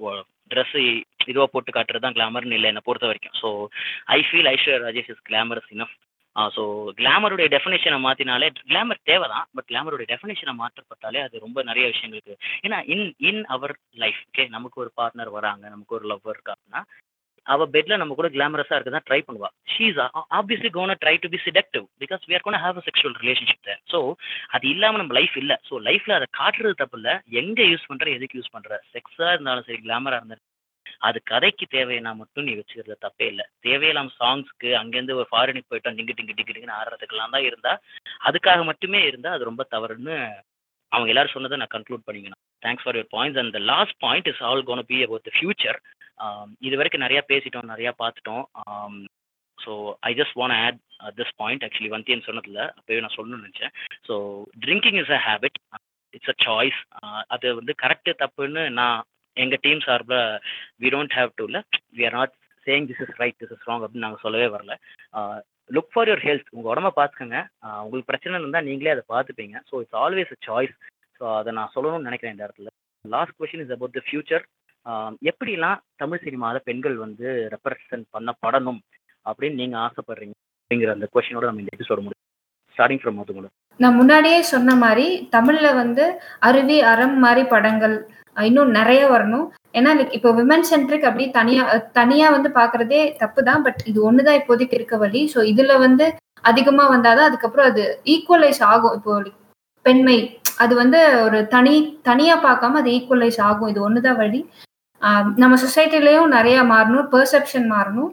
[0.53, 0.81] dress
[1.31, 3.49] இதுவாக போட்டு காட்டுறது தான் கிளாமர்னு இல்லை என்னை பொறுத்த வரைக்கும் so
[4.17, 5.95] I feel Aishwarya Rajesh is glamorous enough
[6.57, 6.63] so
[6.99, 12.35] கிளாமருடைய டெஃபினேஷனை மாற்றினாலே கிளாமர் தேவை தான் பட் கிளாமருடைய டெஃபினேஷனை மாற்றப்பட்டாலே அது ரொம்ப நிறைய விஷயங்களுக்கு
[12.65, 13.75] ஏன்னா இன் இன் அவர்
[14.05, 16.83] லைஃப் ஓகே நமக்கு ஒரு பார்ட்னர் வராங்க நமக்கு ஒரு லவ்வர் அப்படின்னா
[17.47, 19.49] அவள் பெட்ல நம்ம கூட கிளாமரஸாக இருக்க தான் ட்ரை பண்ணுவா.
[19.75, 19.99] She's
[20.39, 23.81] obviously gonna try to be seductive because we are gonna have a sexual relationship there
[23.93, 23.99] so
[24.57, 25.57] அது இல்லாமல் நம்ம லைஃப் இல்லை.
[25.69, 27.15] ஸோ லைஃப்ல அதை காட்டுறது தப்பு இல்லை.
[27.43, 30.47] எங்கே யூஸ் பண்ணுற எதுக்கு யூஸ் பண்ணுற செக்ஸாக இருந்தாலும் சரி கிளாமராக இருந்தாலும்
[31.09, 33.45] அது கதைக்கு தேவைன்னா மட்டும் நீ வச்சுக்கிறது தப்பே இல்லை.
[33.67, 37.73] தேவையில்லாம சாங்ஸ்க்கு அங்கேருந்து ஒரு ஃபாரினுக்கு போயிட்டோம் டிங்கு டிங்கு டிங்கு டிங்குன்னு ஆடுறதுக்கெல்லாம் தான் இருந்தா
[38.29, 40.17] அதுக்காக மட்டுமே இருந்தா அது ரொம்ப தவறுன்னு
[40.93, 42.43] அவங்க எல்லாரும் சொன்னதை நான் கன்க்ளூட் பண்ணிக்கணும்.
[42.65, 45.79] Thanks for your points and the last point is all gonna be about the future
[46.67, 48.45] இது வரைக்கும் நிறையா பேசிட்டோம் நிறையா பார்த்துட்டோம்.
[49.59, 49.73] So
[50.09, 50.79] I just want add
[51.19, 53.75] this point actually Vandhiyan சொன்னதில்ல அப்பவே நான் சொல்லணும்னு நினச்சேன்.
[54.09, 54.15] So
[54.65, 55.59] drinking is a habit
[56.15, 56.79] it's a choice
[57.35, 58.99] அது வந்து கரெக்டு தப்புன்னு நான்
[59.37, 60.23] எங்கள் டீம் சார்பில்
[60.83, 61.61] வி டோன்ட் ஹேவ் டு இல்லை.
[61.97, 62.35] We are not
[62.67, 64.73] saying this is right this is wrong அப்படின்னு நாங்கள் சொல்லவே வரல.
[65.71, 67.39] லுக் ஃபார் யுவர் ஹெல்த் உங்கள் உடம்ப பார்த்துக்கோங்க
[67.85, 70.75] உங்களுக்கு பிரச்சனை இருந்தால் நீங்களே அதை பார்த்துப்பீங்க so it's always a choice
[71.21, 72.71] so அதை நான் சொல்லணும்னு நினைக்கிறேன் இந்த இடத்துல.
[73.05, 74.45] Last question is about the future
[75.31, 78.81] எப்படிலாம் தமிழ் சினிமாவில் பெண்கள் வந்து ரெப்ரசன்ட் பண்ணப்படணும்
[79.27, 82.23] அப்படின்னு நீங்கள் ஆசைப்படுறீங்க அப்படிங்கிற அந்த கொஷினோட நம்ம இந்த எபிசோட முடியும்
[82.77, 83.49] ஸ்டார்டிங் ஃப்ரம் மதுகுல
[83.81, 86.05] நான் முன்னாடியே சொன்ன மாதிரி தமிழில் வந்து
[86.49, 87.97] அருவி அறம் மாதிரி படங்கள்
[88.49, 89.47] இன்னும் நிறைய வரணும்.
[89.79, 91.63] ஏன்னா இப்போ விமன் சென்ட்ரிக் அப்படி தனியா
[91.99, 95.23] தனியா வந்து பாக்குறதே தப்பு தான் பட் இது ஒண்ணுதான் இப்போதைக்கு இருக்க வழி.
[95.35, 96.07] ஸோ இதுல வந்து
[96.51, 97.85] அதிகமா வந்தாதான் அதுக்கப்புறம் அது
[98.15, 98.97] ஈக்குவலைஸ் ஆகும்.
[98.99, 99.15] இப்போ
[99.87, 100.19] பெண்மை
[100.65, 101.75] அது வந்து ஒரு தனி
[102.09, 103.71] தனியா பார்க்காம அது ஈக்குவலைஸ் ஆகும்.
[103.73, 104.41] இது ஒண்ணுதான் வழி.
[105.43, 107.09] நம்ம சொசைட்டிலையும் நிறைய மாறணும்.
[107.15, 108.13] பெர்செப்ஷன் மாறணும்.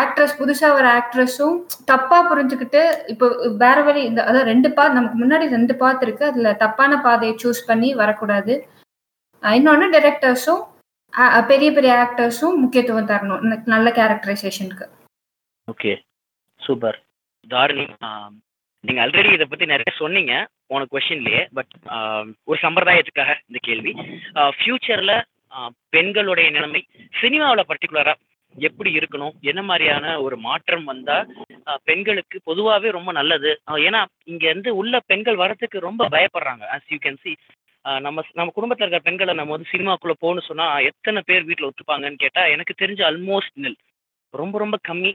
[0.00, 1.56] ஆக்ட்ரஸ் புதுசா வர ஆக்ட்ரஸும்
[1.90, 3.26] தப்பா புரிஞ்சுக்கிட்டு இப்போ
[3.62, 6.24] வேற வழி இந்த அதாவது ரெண்டு பாத் நமக்கு முன்னாடி ரெண்டு பாத் இருக்கு.
[6.30, 8.54] அதுல தப்பான பாதையை சூஸ் பண்ணி வரக்கூடாது.
[9.42, 10.62] இன்னொன்று டைரக்டர்ஸும்
[11.50, 13.42] பெரிய பெரிய ஆக்டர்ஸும் முக்கியத்துவம் தரணும்.
[13.74, 14.86] நல்ல கேரக்டரைசேஷனுக்கு
[15.68, 15.92] ஓகே
[16.60, 16.98] சூப்பர்
[17.52, 17.84] தாரணி
[18.84, 20.34] நீங்க ஆல்ரெடி இதை பத்தி நிறைய சொன்னீங்க
[20.70, 21.72] போன கொஸ்டின்லயே பட்
[22.50, 23.92] ஒரு சம்பிரதாயத்துக்காக இந்த கேள்வி.
[24.56, 25.12] ஃபியூச்சர்ல
[25.96, 26.82] பெண்களுடைய நிலைமை
[27.20, 28.14] சினிமாவில் பர்டிகுலரா
[28.54, 29.34] எப்படி இருக்கணும்?
[29.50, 31.16] என்ன மாதிரியான ஒரு மாற்றம் வந்தா
[31.88, 33.50] பெண்களுக்கு பொதுவாகவே ரொம்ப நல்லது?
[33.86, 34.00] ஏன்னா
[34.32, 36.64] இங்க இருந்து உள்ள பெண்கள் வரத்துக்கு ரொம்ப பயப்படுறாங்க.
[36.76, 37.32] அஸ் யூ கேன் சி
[38.00, 42.44] நம்ம நம்ம குடும்பத்துல இருக்கிற பெண்களை நம்ம வந்து சினிமாக்குள்ள போகணும்னு சொன்னா எத்தனை பேர் வீட்டில் ஒத்துப்பாங்கன்னு கேட்டா
[42.46, 43.78] எனக்கு தெரிஞ்ச ஆல்மோஸ்ட் நில்
[44.34, 45.10] ரொம்ப ரொம்ப கம்மி.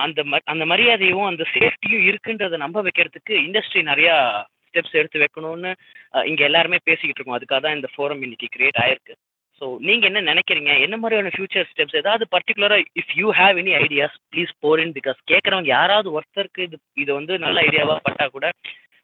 [0.00, 4.10] அந்த ம- அந்த மரியாதையும் அந்த சேஃப்டியும் இருக்குன்றதை நம்ப வைக்கிறதுக்கு இண்டஸ்ட்ரி நிறைய
[4.66, 5.70] ஸ்டெப்ஸ் எடுத்து வைக்கணும்னு
[6.12, 7.38] இங்கே இங்க எல்லாருமே பேசிக்கிட்டு இருக்கோம்.
[7.38, 9.14] அதுக்காக தான் இந்த ஃபோரம் இன்னைக்கு கிரியேட் ஆயிருக்கு.
[9.60, 10.80] ஸோ நீங்க என்ன நினைக்கிறீங்க?
[10.80, 15.70] என்ன மாதிரியான ஃபியூச்சர் ஸ்டெப்ஸ் ஏதாவது பர்டிகுலரா if you have any ideas please pour in because கேட்குறவங்க
[15.70, 18.48] யாராவது ஒருத்தருக்கு இது இது வந்து நல்ல ஐடியாவா பட்டா கூட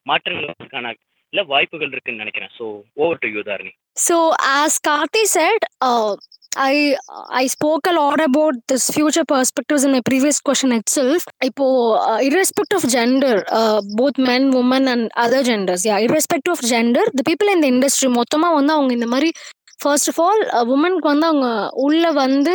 [0.07, 0.95] மாற்றங்களுக்கான
[1.33, 2.64] இல்ல வாய்ப்புகள் இருக்குன்னு நினைக்கிறேன் so
[2.97, 4.16] over to you Dharani so
[4.55, 5.64] as Karthi said
[6.64, 6.74] I
[7.37, 11.66] I spoke a lot about this future perspectives in my previous question itself இப்போ
[12.29, 13.41] irrespective of gender
[13.99, 18.57] both men women and other genders yeah irrespective of gender the people இந்த industry மொத்தமாக
[18.59, 19.31] வந்து அவங்க இந்த மாதிரி
[19.83, 20.43] first of all
[20.74, 21.49] உமனுக்கு வந்து அவங்க
[21.87, 22.55] உள்ள வந்து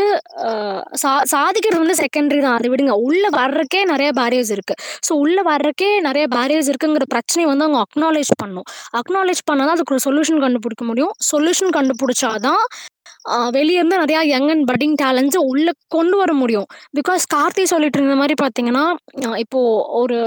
[1.01, 2.57] சா சாதிக்கிறது வந்து செகண்டரி தான்.
[2.59, 2.95] அதை விடுங்க.
[3.07, 4.75] உள்ள வர்றக்கே நிறைய பேரியர்ஸ் இருக்கு.
[5.07, 8.67] ஸோ உள்ள வர்றக்கே நிறைய பேரியர்ஸ் இருக்குங்கிற பிரச்சனையை வந்து அவங்க அக்னாலேஜ் பண்ணும்.
[9.01, 11.13] அக்னாலேஜ் பண்ணால் தான் அதுக்கு ஒரு சொல்யூஷன் கண்டுபிடிக்க முடியும்.
[11.31, 12.63] சொல்யூஷன் கண்டுபிடிச்சாதான் தான்
[13.57, 16.67] வெளியேருந்து நிறையா யங் அண்ட் பட்டிங் டேலண்ட்ஸை உள்ளே கொண்டு வர முடியும்.
[16.99, 18.85] பிகாஸ் கார்த்தி சொல்லிட்டு இருந்த மாதிரி பார்த்தீங்கன்னா
[19.43, 20.17] இப்போது ஒரு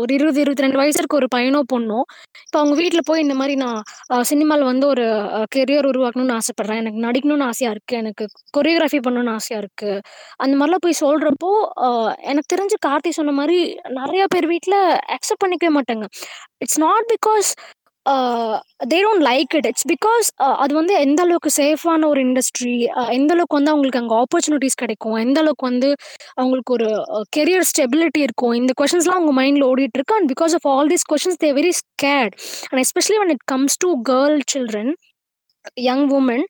[0.00, 2.00] ஒரு இருபது இருபத்தி ரெண்டு வயசு இருக்க ஒரு பையனோ பொண்ணோ
[2.46, 3.80] இப்போ அவங்க வீட்டில் போய் இந்த மாதிரி நான்
[4.30, 5.06] சினிமாவில் வந்து ஒரு
[5.56, 6.80] கெரியர் உருவாக்கணும்னு ஆசைப்பட்றேன்.
[6.82, 8.26] எனக்கு நடிக்கணும்னு ஆசையாக இருக்குது எனக்கு
[8.58, 10.02] கொரியோகிராஃபி பண்ணணும்னு ஆசையாக இருக்குது
[10.44, 11.52] அந்த மாதிரிலாம் போய் சொல்கிறப்போ
[12.32, 13.58] எனக்கு தெரிஞ்சு கார்த்தி சொன்ன மாதிரி
[14.00, 14.78] நிறைய பேர் வீட்டில்
[15.16, 16.06] அக்செப்ட் பண்ணிக்கவே மாட்டாங்க.
[16.64, 17.48] It's not because
[18.92, 20.26] they don't like it it's because
[20.62, 22.74] அது வந்து எந்த அளவுக்கு சேஃபான ஒரு இண்டஸ்ட்ரி
[23.18, 25.90] எந்த அளவுக்கு வந்து அவங்களுக்கு அங்கே ஆப்பர்ச்சுனிட்டிஸ் கிடைக்கும் எந்த அளவுக்கு வந்து
[26.34, 26.88] அவங்களுக்கு ஒரு
[27.36, 28.54] கெரியர் ஸ்டெபிலிட்டி இருக்கும்.
[28.60, 30.16] இந்த கொஷின்ஸ்லாம் அவங்க மைண்டில் ஓடிட்டு இருக்கு.
[30.18, 32.34] And because of all these questions they very scared
[32.70, 34.92] and especially when it comes to girl children
[35.84, 36.40] young women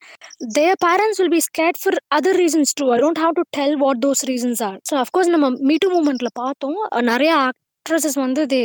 [0.56, 2.88] their parents will be scared for other reasons too.
[2.94, 4.76] I don't have to tell what those reasons are.
[4.88, 6.76] So of course நம்ம மீட்டு மூமெண்ட்ல பார்த்தோம்.
[7.10, 7.34] நிறைய நிறைய
[7.86, 8.60] actresses வந்து they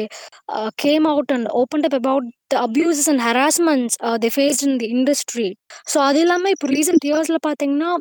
[0.84, 5.48] came out and open up about the abuses and harassments they faced in the industry
[5.92, 7.92] so அது இல்லாமல் இப்போ recent இயர்ஸில் பார்த்தீங்கன்னா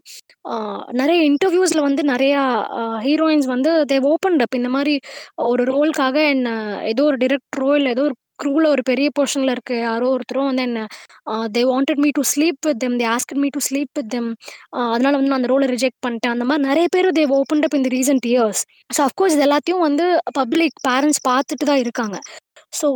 [0.44, 2.42] uh, நிறைய இன்டர்வியூஸில் வந்து நிறையா
[3.06, 4.94] ஹீரோயின்ஸ் uh, வந்து தே ஓப்பன் அப் இந்த மாதிரி
[5.46, 6.48] ஒரு ரோலுக்காக என்ன
[6.90, 10.80] ஏதோ ஒரு டிரெக்டரோ இல்லை ஏதோ ஒரு க்ரூவில் ஒரு பெரிய போர்ஷனில் இருக்க யாரோ ஒருத்தரும் வந்து என்ன
[11.56, 14.30] they wanted me to sleep with them they asked me to sleep with them
[14.94, 16.34] அதனால வந்து நான் அந்த ரோலை ரிஜெக்ட் பண்ணிட்டேன்.
[16.36, 18.62] அந்த மாதிரி நிறைய பேர் தே ஓப்பன் அப் இந்த ரீசன்ட் இயர்ஸ்
[18.96, 20.06] ஸோ அஃப்கோர்ஸ் இது எல்லாத்தையும் வந்து
[20.40, 22.16] பப்ளிக் பேரண்ட்ஸ் பார்த்துட்டு தான் இருக்காங்க.
[22.78, 22.86] ஸோ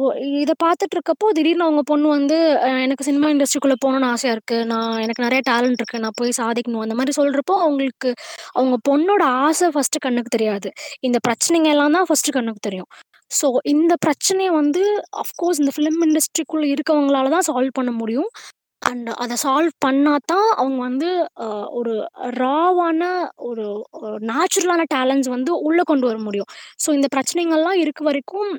[0.42, 2.36] இதை பார்த்துட்டு இருக்கப்போ திடீர்னு அவங்க பொண்ணு வந்து
[2.84, 6.84] எனக்கு சினிமா இண்டஸ்ட்ரிக்குள்ளே போகணும்னு ஆசையாக இருக்குது நான் எனக்கு நிறைய டேலண்ட் இருக்குது நான் போய் சாதிக்கணும்.
[6.86, 8.10] அந்த மாதிரி சொல்கிறப்போ அவங்களுக்கு
[8.58, 10.70] அவங்க பொண்ணோட ஆசை ஃபஸ்ட்டு கண்ணுக்கு தெரியாது.
[11.08, 12.90] இந்த பிரச்சனைங்க எல்லாம் தான் ஃபஸ்ட்டு கண்ணுக்கு தெரியும்.
[13.38, 14.82] ஸோ இந்த பிரச்சனையை வந்து
[15.22, 18.30] அஃப்கோர்ஸ் இந்த ஃபிலிம் இண்டஸ்ட்ரிக்குள்ளே இருக்கவங்களால தான் சால்வ் பண்ண முடியும்.
[18.82, 21.08] அண்ட் அதை சால்வ் பண்ணால் தான் அவங்க வந்து
[21.78, 21.92] ஒரு
[22.40, 23.02] ராவான
[23.48, 23.64] ஒரு
[24.30, 26.48] நேச்சுரலான டேலண்ட்ஸ் வந்து உள்ளே கொண்டு வர முடியும்.
[26.84, 28.50] ஸோ இந்த பிரச்சனைகள்லாம் இருக்க வரைக்கும்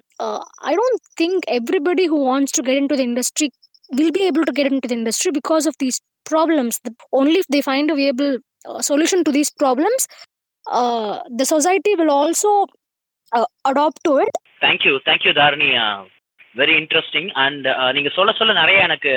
[0.72, 3.50] I don't think everybody who wants to get in to the industry
[3.90, 6.00] will be able to get in to the industry because of these
[6.32, 6.80] problems
[7.20, 8.34] only if they find a viable
[8.90, 10.06] solution to these problems
[11.40, 12.52] the society will also
[13.70, 14.38] adapt to it.
[14.62, 15.70] Thank you thank you Dharani
[16.56, 19.14] very interesting and நீங்க சொல்ல சொல்ல நிறைய எனக்கு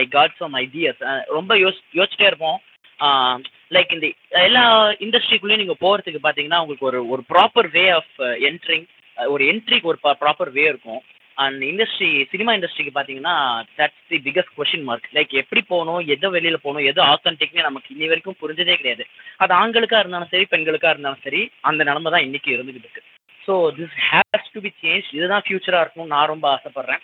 [0.00, 1.02] I got some ideas
[1.36, 2.60] ரொம்ப யோசி யோசிச்சிட்டே இருப்போம்.
[2.98, 3.36] Uh,
[3.74, 4.06] like இந்த
[4.48, 4.62] எல்லா
[5.04, 8.14] இண்டஸ்ட்ரிக்குள்ளேயும் நீங்க போறதுக்கு பாத்தீங்கன்னா உங்களுக்கு ஒரு ஒரு ப்ராப்பர் வே ஆஃப்
[8.48, 8.84] என்ட்ரிங்
[9.16, 11.00] ஒரு என்ட்ரிக்கு ஒரு ப்ராப்பர் வே இருக்கும்.
[11.36, 13.34] அண்ட் இண்டஸ்ட்ரி சினிமா இண்டஸ்ட்ரிக்கு பாத்தீங்கன்னா
[13.78, 18.10] that's the biggest question mark like எப்படி போகணும் எதை வெளியில போகணும் எது ஆத்தன்டிக்னு நமக்கு இன்னி
[18.12, 19.06] வரைக்கும் புரிஞ்சதே கிடையாது.
[19.44, 23.04] அது ஆண்களுக்கா இருந்தாலும் சரி பெண்களுக்கா இருந்தாலும் சரி அந்த நிலைமை தான் இன்னைக்கு இருந்துகிட்டு இருக்கு.
[23.46, 27.02] So this has to be change இதுதான் ஃபியூச்சராக இருக்கும் நான் ரொம்ப ஆசைப்படுறேன்.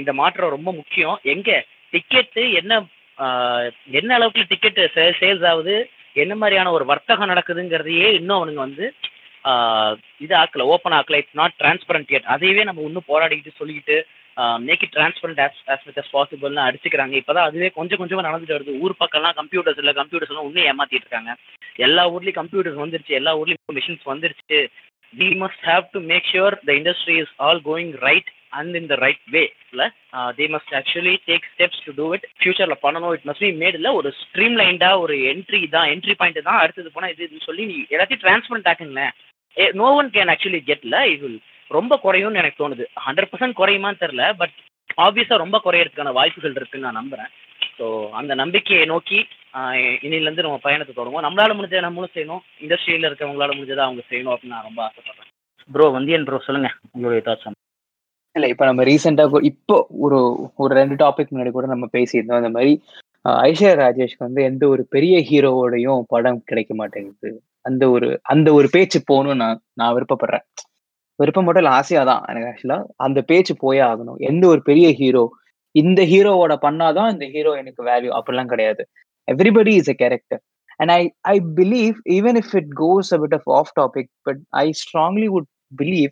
[0.00, 1.16] இந்த மாற்றம் ரொம்ப முக்கியம்.
[1.34, 1.50] எங்க?
[1.94, 2.82] டிக்கெட்டு என்ன
[3.98, 4.58] என்ன அளவுக்கு
[4.96, 5.74] சேல் சேல்ஸ் ஆகுது?
[6.22, 8.86] என்ன மாதிரியான ஒரு வர்த்தகம் நடக்குதுங்கிறதையே இன்னும் அவனுங்க வந்து
[10.24, 11.18] இது ஆக்கல open ஆக்கல.
[11.20, 12.24] It's not transparent yet.
[12.34, 13.96] அதையவே நம்ம இன்னும் போராடிக்கிட்டு சொல்லிக்கிட்டு
[14.66, 17.14] make it transparent as as much as possibleனு அடிச்சுக்கிறாங்க.
[17.20, 18.74] இப்போதான் அதுவே கொஞ்சம் கொஞ்சமாக நடந்துட்டு வருது.
[18.84, 19.94] ஊர் பக்கம்லாம் கம்ப்யூட்டர்ஸ் இல்லை.
[20.00, 21.32] கம்ப்யூட்டர்ஸ் எல்லாம் இன்னும் ஏமாத்திட்டு இருக்காங்க.
[21.86, 23.18] எல்லா ஊர்லேயும் கம்ப்யூட்டர்ஸ் வந்துருச்சு.
[23.20, 24.60] எல்லா ஊர்லேயும் மிஷின்ஸ் வந்துருச்சு.
[25.18, 28.26] We must have to make sure the industry is all going right
[28.58, 29.46] and in the right way.
[29.72, 29.84] இல்ல
[30.16, 32.22] uh, they must actually take steps to do it.
[32.40, 33.12] ஃபியூச்சர்ல பண்ணணும்.
[33.16, 36.90] இட் மஸ்ட் பி மேட் இல்ல ஒரு stream லைண்டா ஒரு entry தான் entry point தான் அடுத்தது
[36.96, 39.14] போனா இது இதுன்னு சொல்லி நீ எல்லாத்தையும் டிரான்ஸ்பரண்ட் ஆக்குங்களேன்.
[39.80, 41.28] நோ ஒன் கேன் ஆக்சுவலி கெட்ல இது
[41.78, 42.84] ரொம்ப குறையும்னு எனக்கு தோணுது.
[43.06, 44.56] ஹண்ட்ரட் பர்சன்ட் குறையுமான்னு தெரில பட்
[45.06, 47.30] ஆப்வியஸா ரொம்ப குறையறதுக்கான வாய்ப்புகள் இருக்குன்னு நான் நம்புறேன்.
[47.80, 47.86] ஸோ
[48.20, 49.18] அந்த நம்பிக்கையை நோக்கி
[50.06, 51.24] இனிலேருந்து நம்ம பயணத்தை தொடங்குவோம்.
[51.26, 52.42] நம்மளால முடிஞ்சதை நம்மளும் செய்யணும்.
[52.64, 55.28] இண்டஸ்ட்ரியில இருக்கவங்களால முடிஞ்சதை அவங்க செய்யணும் அப்படின்னு நான் ரொம்ப ஆசைப்படுறேன்.
[55.70, 56.70] ப்ரோ வந்தியன் ப்ரோ சொல்லுங்க.
[56.94, 57.58] உங்களுடைய தாட்ஸ்
[58.36, 60.18] இல்ல இப்ப நம்ம ரீசெண்டா இப்போ ஒரு
[60.62, 62.40] ஒரு ரெண்டு டாபிக் முன்னாடி கூட நம்ம பேசியிருந்தோம்.
[62.42, 62.72] அந்த மாதிரி
[63.46, 67.30] ஐஸ்வர்யா ராஜேஷ்க்கு வந்து எந்த ஒரு பெரிய ஹீரோவோடையும் படம் கிடைக்க மாட்டேங்குது.
[67.68, 70.44] அந்த ஒரு அந்த ஒரு பேச்சு போகணும்னு நான் நான் விருப்பப்படுறேன்.
[71.18, 74.20] விருப்பம் மட்டும் இல்லை ஆசையா தான் எனக்கு ஆக்சுவலா அந்த பேச்சு போயே ஆகணும்.
[74.30, 75.24] எந்த ஒரு பெரிய ஹீரோ
[75.74, 78.82] இந்த ஹீரோவோட பண்ணாதான் இந்த ஹீரோ எனக்கு வேல்யூ அப்படிலாம் கிடையாது.
[79.28, 80.40] Everybody is a character
[80.80, 81.02] and I
[81.32, 85.48] I believe even if it goes a bit of of topic but I strongly would
[85.78, 86.10] believe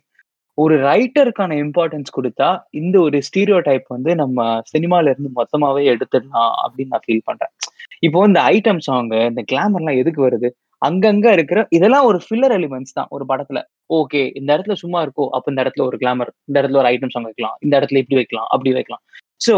[0.57, 4.39] ஒரு ரைட்டருக்கான இம்பார்ட்டன்ஸ் கொடுத்தா இந்த ஒரு ஸ்டீரியோ டைப் வந்து நம்ம
[4.73, 7.51] சினிமால இருந்து மொத்தமாவே எடுத்துடலாம் அப்படின்னு நான் ஃபீல் பண்றேன்.
[7.99, 10.49] இப்போ இந்த ஐட்டம் சாங் இந்த கிளாமர்லாம் எதுக்கு வருது?
[10.81, 13.09] அங்கங்க இருக்கிற இதெல்லாம் ஒரு ஃபில்லர் எலிமெண்ட்ஸ் தான்.
[13.09, 13.59] ஒரு படத்துல.
[13.93, 17.27] ஓகே இந்த இடத்துல சும்மா இருக்கோ அப்ப இந்த இடத்துல ஒரு கிளாமர் இந்த இடத்துல ஒரு ஐட்டம் சாங்
[17.29, 17.57] வைக்கலாம்.
[17.59, 19.03] இந்த இடத்துல இப்படி வைக்கலாம் அப்படி வைக்கலாம்.
[19.41, 19.55] So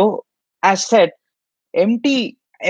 [0.64, 1.14] said, said
[1.74, 2.18] empty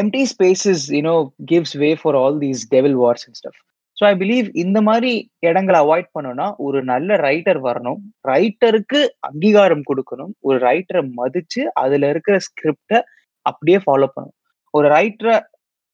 [0.02, 1.16] empty you you know
[1.52, 3.60] gives way for all these devil wars and stuff
[3.98, 8.00] so I believe இந்த மாதிரி இடங்களை அவாய்ட் பண்ணணும்னா ஒரு நல்ல ரைட்டர் வரணும்.
[8.30, 10.32] ரைட்டருக்கு அங்கீகாரம் கொடுக்கணும்.
[10.40, 13.00] ஒரு ரைட்டரை மதிச்சு அதுல இருக்கிற ஸ்கிரிப்டை
[13.46, 14.38] அப்படியே ஃபாலோ பண்ணணும்.
[14.74, 15.36] ஒரு ரைட்டரை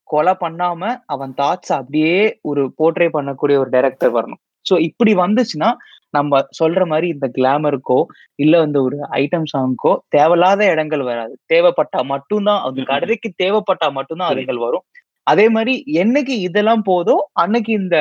[0.10, 4.42] கொலை பண்ணாம அவன் தாட்ஸ் அப்படியே ஒரு போர்ட்ரே பண்ணக்கூடிய ஒரு டைரக்டர் வரணும்.
[4.68, 5.70] ஸோ இப்படி வந்துச்சுன்னா
[6.14, 7.98] நம்ம சொல்ற மாதிரி இந்த கிளாமருக்கோ
[8.40, 11.34] இல்ல வந்து ஒரு ஐட்டம் சாங்க்கோ தேவையில்லாத இடங்கள் வராது.
[11.54, 12.80] தேவைப்பட்டா மட்டும்தான் அது.
[12.92, 14.32] கடைக்கு தேவைப்பட்டா மட்டும்தான்.
[14.34, 14.86] அதுகள் வரும்.
[15.28, 17.98] அதே மாதிரி என்னைக்கு இதெல்லாம் போதோ அன்னைக்கு இந்த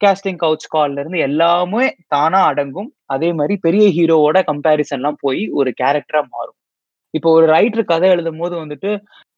[0.00, 2.90] கேஸ்டிங் கவுச் கால்ல இருந்து எல்லாமே தானா அடங்கும்.
[3.06, 6.58] அதே மாதிரி பெரிய ஹீரோவோட கம்பேரிசன்லாம் போய் ஒரு கேரக்டரா மாறும்.
[7.14, 8.90] இப்போ ஒரு ரைட்டர் கதை எழுதும் போது வந்துட்டு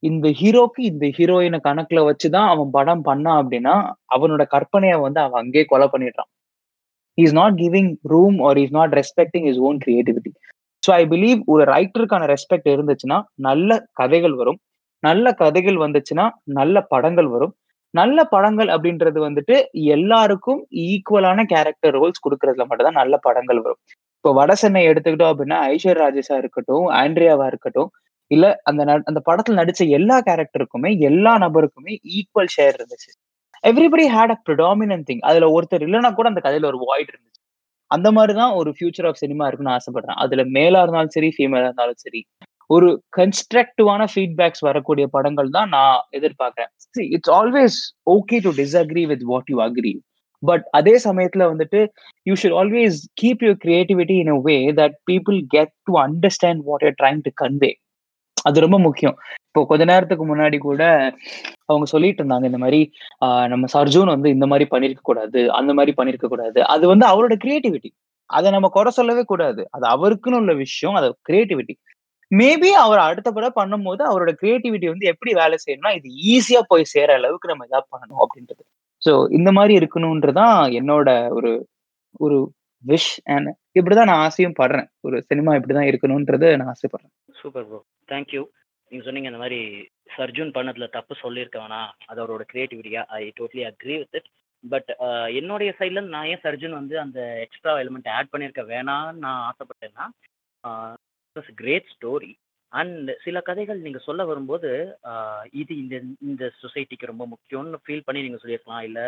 [0.03, 3.75] இந்த ஹீரோக்கு இந்த ஹீரோயினை கணக்குல வச்சுதான் அவன் படம் பண்ணான் அப்படின்னா
[4.15, 6.31] அவனோட கற்பனையை வந்து அவன் அங்கேயே கொலை பண்ணிடுறான்.
[7.19, 10.33] Is not giving room or is not respecting is own creativity
[10.83, 14.59] so I believe ஒரு ரைட்டருக்கான ரெஸ்பெக்ட் இருந்துச்சுன்னா நல்ல கதைகள் வரும்.
[15.03, 17.55] நல்ல கதைகள் வந்துச்சுன்னா நல்ல படங்கள் வரும்.
[17.95, 23.81] நல்ல படங்கள் அப்படின்றது வந்துட்டு எல்லாருக்கும் ஈக்குவலான கேரக்டர் ரோல்ஸ் கொடுக்கறதுல மட்டும்தான் நல்ல படங்கள் வரும்.
[24.17, 27.91] இப்போ வட சென்னை எடுத்துக்கிட்டோம் அப்படின்னா ஐஸ்வர் ராஜேஷா இருக்கட்டும் ஆண்ட்ரியாவா இருக்கட்டும்
[28.31, 33.11] இல்ல அந்த ந- அந்த படத்துல நடிச்ச எல்லா கேரக்டருக்குமே எல்லா நபருக்குமே ஈக்குவல் ஷேர் இருந்துச்சு.
[33.67, 37.41] Everybody had a predominant thing அதுல ஒருத்தர் இல்லைன்னா கூட அந்த கதையில ஒரு வாய்ட் இருந்துச்சு.
[37.91, 40.19] அந்த மாதிரிதான் ஒரு ஃபியூச்சர் ஆஃப் சினிமா இருக்குன்னு ஆசைப்படுறேன்.
[40.25, 42.21] அதுல மேலா இருந்தாலும் சரி ஃபீமேலா இருந்தாலும் சரி.
[42.71, 42.89] ஒரு
[43.19, 46.71] கன்ஸ்ட்ரக்டிவான ஃபீட்பேக்ஸ் வரக்கூடிய படங்கள் தான் நான் எதிர்பார்க்கறேன்.
[47.17, 47.79] It's always
[48.15, 49.95] okay to disagree with what you agree
[50.43, 51.81] but அதே சமயத்துல வந்துட்டு
[52.27, 56.85] you should always keep your creativity in a way that people get to understand what
[56.87, 57.73] you're trying to convey
[58.47, 59.17] அது ரொம்ப முக்கியம்.
[59.57, 60.83] இப்போ கொஞ்ச நேரத்துக்கு முன்னாடி கூட
[61.71, 62.81] அவங்க சொல்லிட்டு இருந்தாங்க இந்த மாதிரி
[63.53, 66.59] நம்ம சர்ஜூன் வந்து இந்த மாதிரி பண்ணிருக்க கூடாது அந்த மாதிரி பண்ணிருக்க கூடாது.
[66.73, 67.91] அது வந்து அவரோட கிரியேட்டிவிட்டி
[68.31, 69.63] அதை நம்ம குறை சொல்லவே கூடாது.
[69.77, 71.75] அது அவருக்குன்னு உள்ள விஷயம் அது கிரியேட்டிவிட்டி
[72.31, 77.09] மேபி அவர் அடுத்த படம் பண்ணும்போது அவரோட கிரியேட்டிவிட்டி வந்து எப்படி வேலை செய்யணும்னா இது ஈஸியா போய் சேர
[77.21, 78.63] அளவுக்கு நம்ம இதா பண்ணணும் அப்படின்றது.
[79.03, 81.53] ஸோ இந்த மாதிரி இருக்கணும்ன்றதான் என்னோட ஒரு
[82.25, 82.39] ஒரு
[82.85, 84.91] விஷ் அண்ட் இப்படிதான் நான் ஆசையும் படுறேன்.
[85.07, 87.15] ஒரு சினிமா இப்படிதான் இருக்கணும்ன்றது நான் ஆசைப்படுறேன்.
[87.41, 87.81] சூப்பர் ப்ரோ
[88.13, 88.45] தேங்க்யூ
[88.97, 89.61] நீங்கள் சொன்னீங்க இந்த மாதிரி
[90.17, 91.91] சர்ஜுன் பண்ணதில் தப்பு சொல்லியிருக்க வேணாம்.
[92.11, 94.29] அது அவரோட கிரியேட்டிவிட்டியா I totally agree with it
[94.65, 94.91] but
[95.39, 100.07] என்னுடைய சைட்லேருந்து நான் ஏன் சர்ஜுன் வந்து அந்த எக்ஸ்ட்ரா எலிமெண்ட் ஆட் பண்ணியிருக்க வேணாம்னு நான் ஆசைப்பட்டேன்னா
[101.63, 102.33] கிரேட் ஸ்டோரி
[102.73, 104.71] அண்ட் சில கதைகள் நீங்கள் சொல்ல வரும்போது
[105.61, 105.97] இது இந்த
[106.29, 108.87] இந்த சொசைட்டிக்கு ரொம்ப முக்கியம்னு ஃபீல் பண்ணி நீங்கள் சொல்லியிருக்கலாம்.
[108.89, 109.05] இல்லை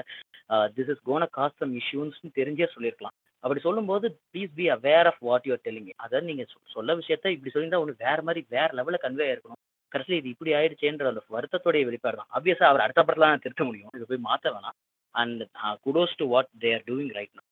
[0.76, 3.16] this is gonna cast some இஷ்யூஸ்னு தெரிஞ்சே சொல்லியிருக்கலாம்.
[3.44, 7.82] அப்படி சொல்லும்போது please be aware of what you're telling அதாவது நீங்கள் சொல்ல விஷயத்த இப்படி சொல்லியிருந்தா
[7.84, 9.60] ஒன்று வேறு மாதிரி வேறு லெவலில் கன்வே ஆயிருக்கணும்.
[9.92, 12.30] கடைசியில் இது இப்படி ஆயிடுச்சேன்ற அந்த வருத்தத்தோடைய வெளிப்பாடு தான்.
[12.36, 13.92] ஆப்வியஸாக அவர் அடுத்த படத்தில் திருத்த முடியும்.
[13.96, 14.76] இது போய் மாற்ற வேணாம்.
[15.14, 15.42] And
[15.86, 17.46] kudos to what they are doing right நான்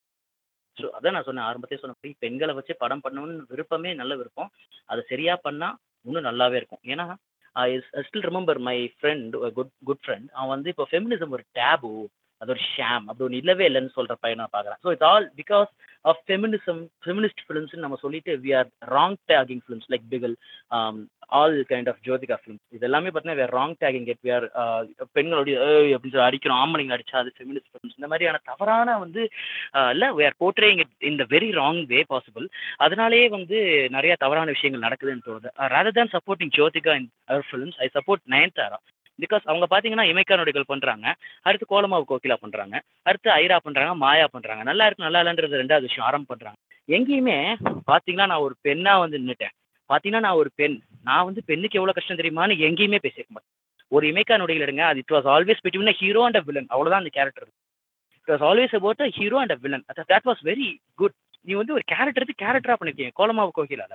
[0.77, 1.47] ஸோ அதான் நான் சொன்னேன்.
[1.51, 4.51] ஆரம்பத்தையே சொன்னபடி பெண்களை வச்சு படம் பண்ணணும்னு விருப்பமே நல்ல விருப்பம்.
[4.91, 5.79] அதை சரியா பண்ணால்
[6.09, 6.83] இன்னும் நல்லாவே இருக்கும்.
[6.93, 7.07] ஏன்னா
[7.57, 7.69] I
[8.07, 11.93] still remember my friend good good friend அவன் வந்து இப்போ ஃபெமினிசம் ஒரு டேபு
[12.41, 14.81] அது ஒரு ஷாம் அப்படி ஒன்று இல்லவே இல்லைன்னு சொல்ற பையனை பார்க்குறேன்.
[14.85, 15.71] So it's all because
[16.05, 20.35] of feminism feminist ஃபிலிம்ஸ்னு நம்ம சொல்லிட்டு we are wrong taking films like Bigil
[21.37, 24.47] all kind of Jyothika films இது எல்லாமே பார்த்தீங்கன்னா where wrong taking it we are
[25.17, 25.57] பெண்களுடைய
[25.89, 29.23] அப்படின்னு சொல்லி அடிக்கிறோம் ஆம்பளைங்க அடிச்சா அது ஃபெமினிஸ்ட் ஃபிலிம்ஸ் இந்த மாதிரியான தவறான வந்து
[29.79, 32.47] uh, இல்லை we are are it in the very wrong way possible
[32.87, 33.59] அதனாலேயே வந்து
[33.97, 35.51] நிறைய தவறான விஷயங்கள் நடக்குதுன்னு தோணுது.
[35.75, 38.79] Rather than supporting Jyothika in her films I support Nayanthara
[39.19, 41.07] because அவங்க பார்த்தீங்கன்னா இமைக்கா நொடிகள் பண்ணுறாங்க
[41.49, 42.77] அடுத்து கோலமாவு கோகிலா பண்ணுறாங்க
[43.09, 46.07] அடுத்து ஐரா பண்ணுறாங்க மாயா பண்ணுறாங்க நல்லா இருக்கு நல்லா இல்லைன்றது ரெண்டாவது விஷயம்.
[46.09, 46.59] ஆரம்பம் பண்ணுறாங்க
[46.89, 47.37] எங்கேயுமே
[47.91, 49.55] பார்த்தீங்கன்னா நான் ஒரு பெண்ணாக வந்து நின்றுட்டேன்
[49.91, 50.77] பார்த்தீங்கன்னா நான் ஒரு பெண்.
[51.09, 53.53] நான் வந்து பெண்ணுக்கு எவ்வளோ கஷ்டம் தெரியுமான்னு எங்கேயுமே பேசிக்க மாட்டேன்.
[53.93, 54.85] ஒரு இமைக்கா நொடிகள் எடுங்க.
[54.91, 57.49] அது it was always between hero and villain அவ்வளோதான் அந்த character
[58.19, 60.69] it was always about a hero and a villain that was very
[61.03, 63.13] good நீ வந்து ஒரு கேரக்டருக்கு கேரக்டரா பண்ணிருக்கீங்க.
[63.21, 63.95] Kolamaavu கோகிலால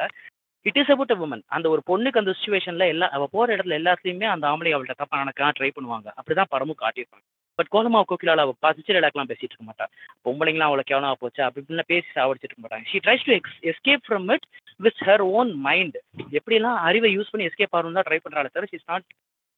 [0.65, 4.27] it is about a woman அந்த ஒரு பொண்ணுக்கு அந்த சுச்சுவேஷன்ல எல்லா அவ போற இடத்துல எல்லாத்துலயுமே
[4.33, 6.07] அந்த ஆம்பளை அவள்கிட்ட தப்பா நடக்கலாம் ட்ரை பண்ணுவாங்க.
[6.17, 7.25] அப்படிதான் படமும் காட்டியிருப்பாங்க.
[7.59, 9.85] பட் கோலமா கோகிலால அவ பாசிச்சு ரிலாக்லாம் பேசிட்டு இருக்க மாட்டா.
[10.25, 12.87] பொம்பளைங்களாம் அவளை கேவலமா போச்சு அப்படி இப்படின்னு பேசி சாவடிச்சிட்டு இருக்க மாட்டாங்க.
[12.91, 13.33] She tries to
[13.71, 14.45] escape from it
[14.79, 15.97] with her own mind
[16.37, 19.07] எப்படிலாம் அறிவை யூஸ் பண்ணி எஸ்கேப் ஆகணும் தான் ட்ரை பண்றாள் தவிர ஷிஸ் நாட்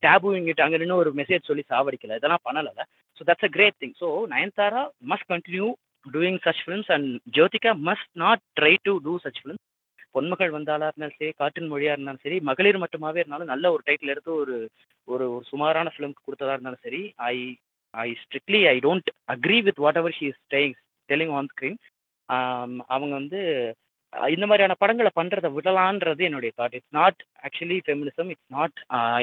[0.03, 2.17] டேபுவிங் இட் அங்க நின்று ஒரு மெசேஜ் சொல்லி சாவடிக்கல.
[2.19, 2.71] இதெல்லாம் பண்ணல
[3.17, 4.81] so that's a great thing so Nayanthara
[5.11, 5.67] must continue
[6.05, 9.63] doing such films and Jyothika must not try to do such films
[10.15, 14.31] Ponmagal வந்தாளா இருந்தாலும் சரி காற்றின் மொழியா இருந்தாலும் சரி மகளிர் மட்டுமாவே இருந்தாலும் நல்ல ஒரு டைட்டில் எடுத்து
[14.35, 14.55] ஒரு
[15.07, 17.35] ஒரு ஒரு சுமாரான ஃபிலிம்க்கு கொடுத்ததா இருந்தாலும் சரி I
[17.93, 20.75] I strictly I don't agree with whatever she is doing
[21.09, 21.79] telling on screen
[22.93, 23.41] அவங்க வந்து
[24.33, 28.77] இந்த மாதிரியான படங்களை பண்றதை விடலான்றது என்னுடைய thought it's not actually feminism it's not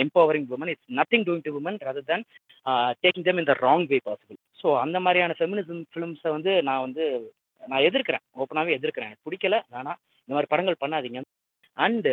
[0.05, 2.25] empowering women it's nothing doing to women rather than
[3.05, 7.05] taking them in the wrong way possible so அந்த மாதிரியான ஃபெமினிசம் ஃபிலிம்ஸை வந்து நான் வந்து
[7.63, 8.25] நான் எதிர்க்கிறேன்.
[8.37, 9.11] ஓப்பனாகவே எதிர்க்கிறேன்.
[9.11, 10.01] எனக்கு பிடிக்கல வேணாம்.
[10.31, 11.21] இந்த மாதிரி படங்கள் பண்ணாதீங்க.
[11.79, 12.07] And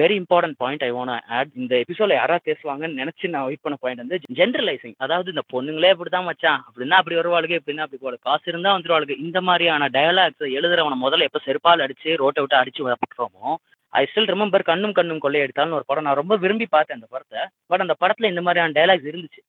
[0.00, 4.02] very important point I want add இந்த எபிசோட யாராவது பேசுவாங்கன்னு நினைச்சு நான் வெயிட் பண்ண பாயிண்ட்
[4.02, 8.72] வந்து ஜென்ரலைசிங் அதாவது இந்த பொண்ணுங்களே இப்படிதான் வச்சான் அப்படின்னா அப்படி வருவாளுக்கு இப்படின்னா அப்படி போல காசு இருந்தா
[8.76, 13.52] வந்துருவாளுக்கு இந்த மாதிரியான டயலாக்ஸ் எழுதுறவனை முதல்ல எப்ப செருப்பால் அடிச்சு ரோட்டை விட்டு அடிச்சு விட்டுறோமோ
[13.92, 16.06] ஐ ஸ்டில் ரிமெம்பர் கண்ணும் கண்ணும் கொள்ளையடித்தாலும் ஒரு படம்.
[16.06, 17.42] நான் ரொம்ப விரும்பி பார்த்தேன் அந்த படத்தை.
[17.70, 19.42] பட் அந்த படத்துல இந்த மாதிரியான டயலாக்ஸ் இருந்துச்சு.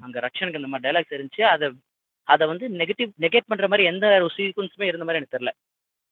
[0.00, 1.42] அங்க ரக்ஷனுக்கு இந்த மாதிரி டயலாக்ஸ் இருந்துச்சு.
[1.54, 1.66] அதை
[2.28, 5.52] அதை வந்து நெகட்டிவ் நெகேட் பண்ற மாதிரி எந்த ஒரு சீக்வன்ஸுமே இருந்த மாதிரி எனக்கு தெரியல.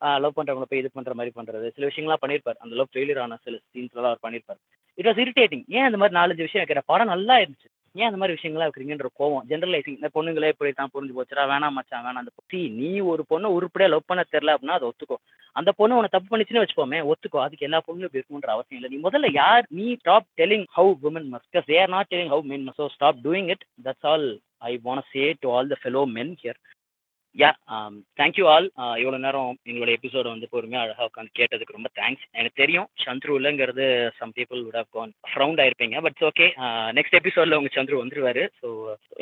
[0.00, 1.66] லவ் பண்றவங்க போய் இது பண்ற மாதிரி பண்றது.
[1.68, 4.60] சில விஷயங்கள்லாம் பண்ணியிருப்பார் அந்த லவ் ஃபெயிலியர் ஆன சில சீன்ஸ்லாம் அவர் பண்ணியிருப்பார்
[4.94, 7.70] இட் வாஸ் இரிட்டேட்டிங் ஏன் அந்த மாதிரி நாலஞ்சு விஷயம் வைக்கிற படம் நல்லா இருந்துச்சு.
[7.94, 12.04] ஏன் அந்த மாதிரி விஷயங்களா இருக்கிறீங்கன்ற கோவம் ஜென்ரலைசிங் இந்த பொண்ணுங்களே இப்படி தான் புரிஞ்சு போச்சுரா வேணாம் மச்சான்
[12.04, 12.22] வேணாம்.
[12.22, 15.16] அந்த see, நீ ஒரு பொண்ணை உருப்படியா லவ் பண்ண தெரியல அப்படின்னா அதை ஒத்துக்கோ.
[15.52, 17.40] அந்த பொண்ணு உன தப்பு பண்ணிச்சுன்னு வச்சுக்கோமே ஒத்துக்கோ.
[17.40, 18.90] அதுக்கு எல்லா பொண்ணும் இப்படி இருக்கணுன்ற அவசியம் இல்லை.
[18.92, 19.66] நீ முதல்ல யார்?
[19.68, 23.64] நீ stop telling how women must because not telling how men how stop doing it
[23.84, 26.58] that's all I that's say to all the fellow men here
[27.36, 28.66] yeah fellow men yeah thank you all
[29.00, 33.84] இவ்வளோ நேரம் எங்களோட எபிசோட வந்து பொறுமையாக அழகாக உட்காந்து கேட்டதுக்கு ரொம்ப தேங்க்ஸ் எனக்கு தெரியும் சந்துரு இல்லைங்கிறது
[34.18, 36.46] some people would have gone frowned ஆயிருப்பீங்க but okay
[36.98, 38.44] next எபிசோட்ல உங்க சந்துரு வந்துருவாரு.
[38.60, 38.68] ஸோ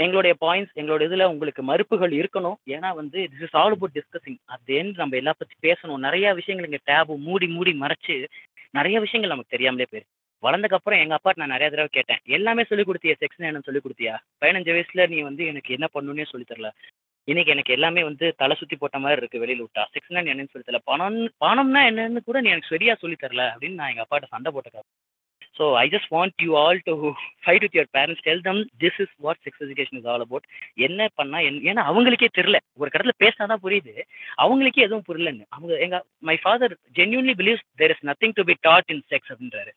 [0.04, 2.58] எங்களுடைய பாயிண்ட்ஸ் எங்களோட இதில் உங்களுக்கு மறுப்புகள் இருக்கணும்.
[2.76, 6.04] ஏன்னா வந்து this is all about discussing அது end நம்ம எல்லா பற்றி பேசணும்.
[6.08, 8.16] நிறைய விஷயங்கள் இங்கே டேபு மூடி மூடி மறைச்சு
[8.78, 10.14] நிறைய விஷயங்கள் நமக்கு தெரியாமலே போயிருக்கு.
[10.42, 12.20] வளர்ந்தக்கப்புறம் எங்க அப்பா நான் நிறைய தடவை கேட்டேன்.
[12.36, 13.14] எல்லாமே சொல்லி கொடுத்தியா?
[13.22, 14.14] செக்ஸ் என்னன்னு சொல்லி கொடுத்தியா?
[14.42, 16.70] பதினஞ்சு வயசுல நீ வந்து எனக்கு என்ன பண்ணுன்னே சொல்லி தரல.
[17.28, 19.82] இன்னைக்கு எனக்கு எல்லாமே வந்து தலை சுத்தி போட்ட மாதிரி இருக்கு வெளியில விட்டா.
[19.94, 20.80] செக்ஸ்னா என்னன்னு சொல்லி தரல.
[20.90, 24.86] பணம் பணம்னா என்னன்னு கூட நீ எனக்கு சரியா சொல்லி தரல அப்படின்னு நான் எங்க அப்பாட்ட சண்டை போட்டேன்
[25.58, 26.92] so I just want you all to
[27.42, 30.46] fight with your parents tell them this is what sex education is all about
[30.86, 32.58] என்ன பண்ணா என் ஏன்னா அவங்களுக்கே தெரியல.
[32.74, 33.94] ஒரு கடத்துல பேசினாதான் புரியுது.
[34.36, 35.46] அவங்களுக்கே எதுவும் புரியலன்னு.
[35.48, 39.72] அவங்க எங்க my father genuinely believes there is nothing to be taught in sex அப்படின்றாரு.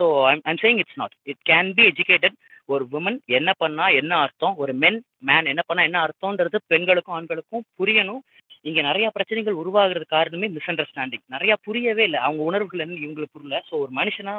[0.00, 2.36] So I'm I'm saying it's not it can be educated
[2.74, 4.54] ஒரு உமன் என்ன பண்ணா என்ன அர்த்தம்?
[4.62, 4.98] ஒரு மென்
[5.28, 8.22] மேன் என்ன பண்ணா என்ன அர்த்தம்ன்றது பெண்களுக்கும் ஆண்களுக்கும் புரியணும்.
[8.68, 12.20] இங்க நிறைய பிரச்சனைகள் உருவாகிறது காரணமே மிஸ் அண்டர்ஸ்டாண்டிங் நிறைய புரியவே இல்லை.
[12.26, 13.60] அவங்க உணர்வுகள் என்ன இவங்களுக்கு புரியல.
[13.68, 14.34] ஸோ ஒரு மனுஷனா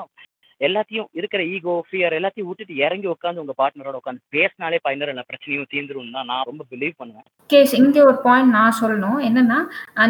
[0.62, 5.72] எல்லாத்தையும் இருக்கிற ஈகோ ஃபியர் எல்லாத்தையும் விட்டுட்டு இறங்கி உட்காந்து உங்க பார்ட்னரோட உட்காந்து பேசினாலே பயனர் எல்லா பிரச்சனையும்
[5.72, 7.26] தீர்ந்துரும் தான் நான் ரொம்ப பிலீவ் பண்ணுவேன்.
[7.54, 9.20] கேஸ் இங்க ஒரு பாயிண்ட் நான் சொல்லணும்.
[9.30, 9.60] என்னன்னா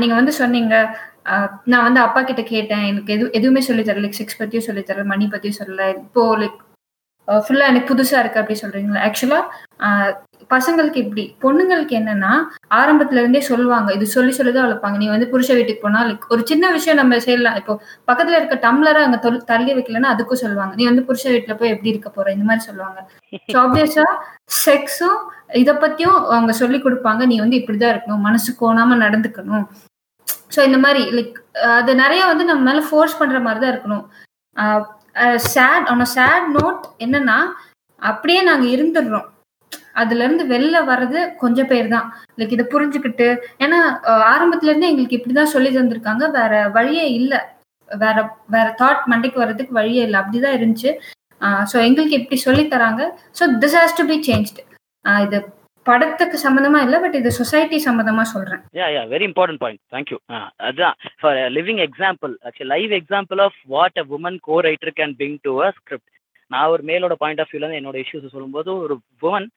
[0.02, 0.76] நீங்க வந்து சொன்னீங்க
[1.72, 2.86] நான் வந்து அப்பா கிட்ட கேட்டேன்.
[2.92, 4.04] எனக்கு எது எதுவுமே சொல்லி தரல.
[4.06, 5.88] லைக் செக்ஸ் பத்தியும் சொல்லி தரல மணி பத்தியும் சொல்லல.
[6.02, 6.60] இப்போ லைக்
[7.46, 9.02] ஃபுல்லா எனக்கு புதுசா இருக்கு அப்படி சொல்றீங்களா?
[9.08, 9.40] ஆக்சுவலா
[10.54, 11.24] பசங்களுக்கு இப்படி.
[11.44, 12.32] பொண்ணுங்களுக்கு என்னன்னா
[12.80, 13.90] ஆரம்பத்துல இருந்தே சொல்லுவாங்க.
[13.98, 14.98] இது சொல்லி சொல்லிதான் வளர்ப்பாங்க.
[15.02, 17.58] நீ வந்து புருஷ வீட்டுக்கு போனா லைக் ஒரு சின்ன விஷயம் நம்ம செய்யலாம்.
[17.62, 17.74] இப்போ
[18.10, 19.20] பக்கத்துல இருக்க டம்ளரை அங்க
[19.52, 20.74] தள்ளி வைக்கலன்னா அதுக்கும் சொல்லுவாங்க.
[20.80, 22.28] நீ வந்து புருஷ வீட்டுல போய் எப்படி இருக்க போற?
[22.38, 23.00] இந்த மாதிரி சொல்லுவாங்க.
[23.64, 24.08] ஆப்வியஸா
[24.66, 25.20] செக்ஸும்
[25.62, 27.22] இத பத்தியும் அவங்க சொல்லி கொடுப்பாங்க.
[27.34, 28.26] நீ வந்து இப்படிதான் இருக்கணும்.
[28.30, 29.68] மனசு கோணாம நடந்துக்கணும்.
[30.56, 31.38] ஸோ இந்த மாதிரி லைக்
[31.80, 34.06] அது நிறைய வந்து நம்ம மேல ஃபோர்ஸ் பண்ற மாதிரி தான் இருக்கணும்
[35.54, 37.38] சேட் ஆன் சேட் நோட் என்னன்னா
[38.02, 39.28] அப்படியே நாங்க இருந்துடுறோம்.
[40.02, 42.08] அதுல இருந்து வெளில வர்றது கொஞ்சம் பேர் தான்.
[42.40, 43.28] லைக் இதை புரிஞ்சுக்கிட்டு
[43.64, 43.80] ஏன்னா
[44.34, 46.26] ஆரம்பத்துல இருந்து எங்களுக்கு இப்படிதான் சொல்லி தந்திருக்காங்க.
[46.38, 47.34] வேற வழியே இல்ல.
[47.90, 48.18] வேற
[48.56, 50.20] வேற தாட் மண்டைக்கு வர்றதுக்கு வழியே இல்லை.
[50.22, 50.92] அப்படிதான் இருந்துச்சு.
[51.72, 53.04] ஸோ எங்களுக்கு இப்படி சொல்லி தராங்க.
[53.40, 54.64] So this has to be changed
[55.26, 55.38] இது
[55.86, 58.62] படத்துக்கு சம்மந்தமா இல்லை பட் இது சொசைட்டி சம்மந்தமா சொல்றேன்.
[58.80, 60.18] Yeah yeah very important point thank you
[60.68, 60.98] அதுதான்.
[61.22, 65.54] For living example actually live example of what a woman co writer can bring to
[65.66, 66.10] a script
[66.52, 69.48] நான் ஒரு மேலோட பாயிண்ட் ஆஃப் வியூலேருந்து என்னோட இஷ்யூஸ் சொல்லும்போது ஒரு உமன்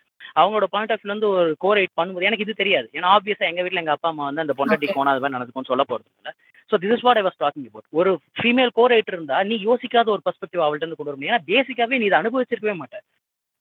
[0.41, 2.87] அவங்களோட பாயிண்ட் ஆஃப் வியூலேருந்து ஒரு கோ ரைட் பண்ணும்போது எனக்கு இது தெரியாது.
[2.97, 4.87] ஏன்னா ஆப்வியஸாக எங்கள் வீட்டில் எங்கள் அப்பா அம்மா வந்து அந்த பொண்டாட்டி.
[4.97, 6.33] கோணா அது மாதிரி நடந்துக்கும்னு சொல்ல போகிறது இல்லை.
[6.70, 10.09] So this is what I was talking about ஒரு ஃபீமேல் கோ ரைட்டர் இருந்தா நீ யோசிக்காத
[10.14, 13.05] ஒரு பெர்ஸ்பெக்டிவ் அவள்கிட்ட இருந்து கொண்டு வரும் ஏன்னா பேசிக்காவே நீ இதை அனுபவிச்சிருக்கவே மாட்டேன்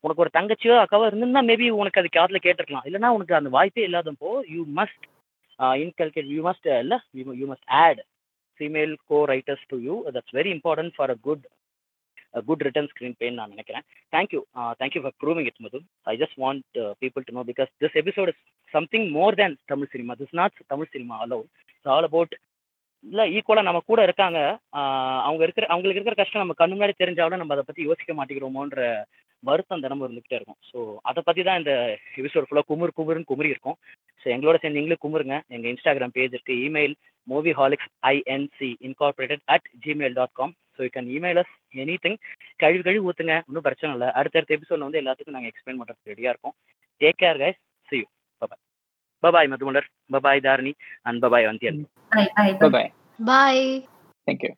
[0.03, 2.85] உனக்கு ஒரு தங்கச்சியோ அக்காவோ இருந்திருந்தா மேபி உனக்கு அது காதுல கேட்டிருக்கலாம்.
[2.89, 5.05] இல்லைனா உனக்கு அந்த வாய்ப்பே இல்லாதப்போ you must
[5.83, 6.97] inculcate you must இல்லை
[7.41, 8.01] you must add
[8.59, 11.43] female co writers to you that's very important for a good
[12.47, 13.83] good written screen பேன்னு நான் நினைக்கிறேன்.
[14.13, 14.39] Thank you
[14.81, 15.79] thank you for proving it Madhu
[16.11, 18.41] I just want people to know because this episode is
[18.73, 21.39] something more than Tamil cinema this not Tamil cinema alone
[21.75, 22.35] it's all about
[23.05, 24.39] இல்லை ஈக்குவலாக நம்ம கூட இருக்காங்க.
[24.79, 28.83] Uh, அவங்க இருக்கிற அவங்களுக்கு இருக்கிற கஷ்டம் நம்ம கண்ணு முன்னாடி தெரிஞ்சாலும் நம்ம அதை பற்றி யோசிக்க மாட்டேங்கிறோமோன்ற
[29.49, 30.59] வருத்தம் தினமும் இருந்துகிட்டே இருக்கும்.
[30.69, 30.77] ஸோ
[31.09, 31.73] அதை பற்றி தான் இந்த
[32.21, 33.77] எபிசோட் ஃபுல்லாக குமுறு குமுறுன்னு குமுறி இருக்கும்
[34.21, 35.37] ஸோ எங்களோட சேர்ந்து நீங்களும் குமுறுங்க.
[35.55, 36.55] எங்கள் இன்ஸ்டாகிராம் பேஜ் இருக்கு.
[36.67, 36.95] Email
[37.59, 41.53] movieholics INC incorporated at Gmail dot com so you can email us
[42.05, 42.17] anything
[42.63, 44.09] கழுவி கழுவி ஊற்றுங்க ஒன்றும் பிரச்சனை இல்லை.
[44.19, 46.55] அடுத்தடுத்த எபிசோட் வந்து எல்லாத்துக்கும் நாங்கள் எக்ஸ்பிளைன் பண்ணுறதுக்கு ரெடியாக இருக்கோம்
[47.01, 48.07] take care guys see you
[48.41, 48.61] bye bye
[49.23, 49.87] bye bye Madhumalar.
[50.15, 50.73] Bye bye Dharani.
[51.09, 51.79] And bye bye Vandhiyan.
[52.11, 52.69] Bye, bye, bye.
[52.69, 52.91] Bye
[53.31, 53.65] Bye.
[54.27, 54.53] Thank you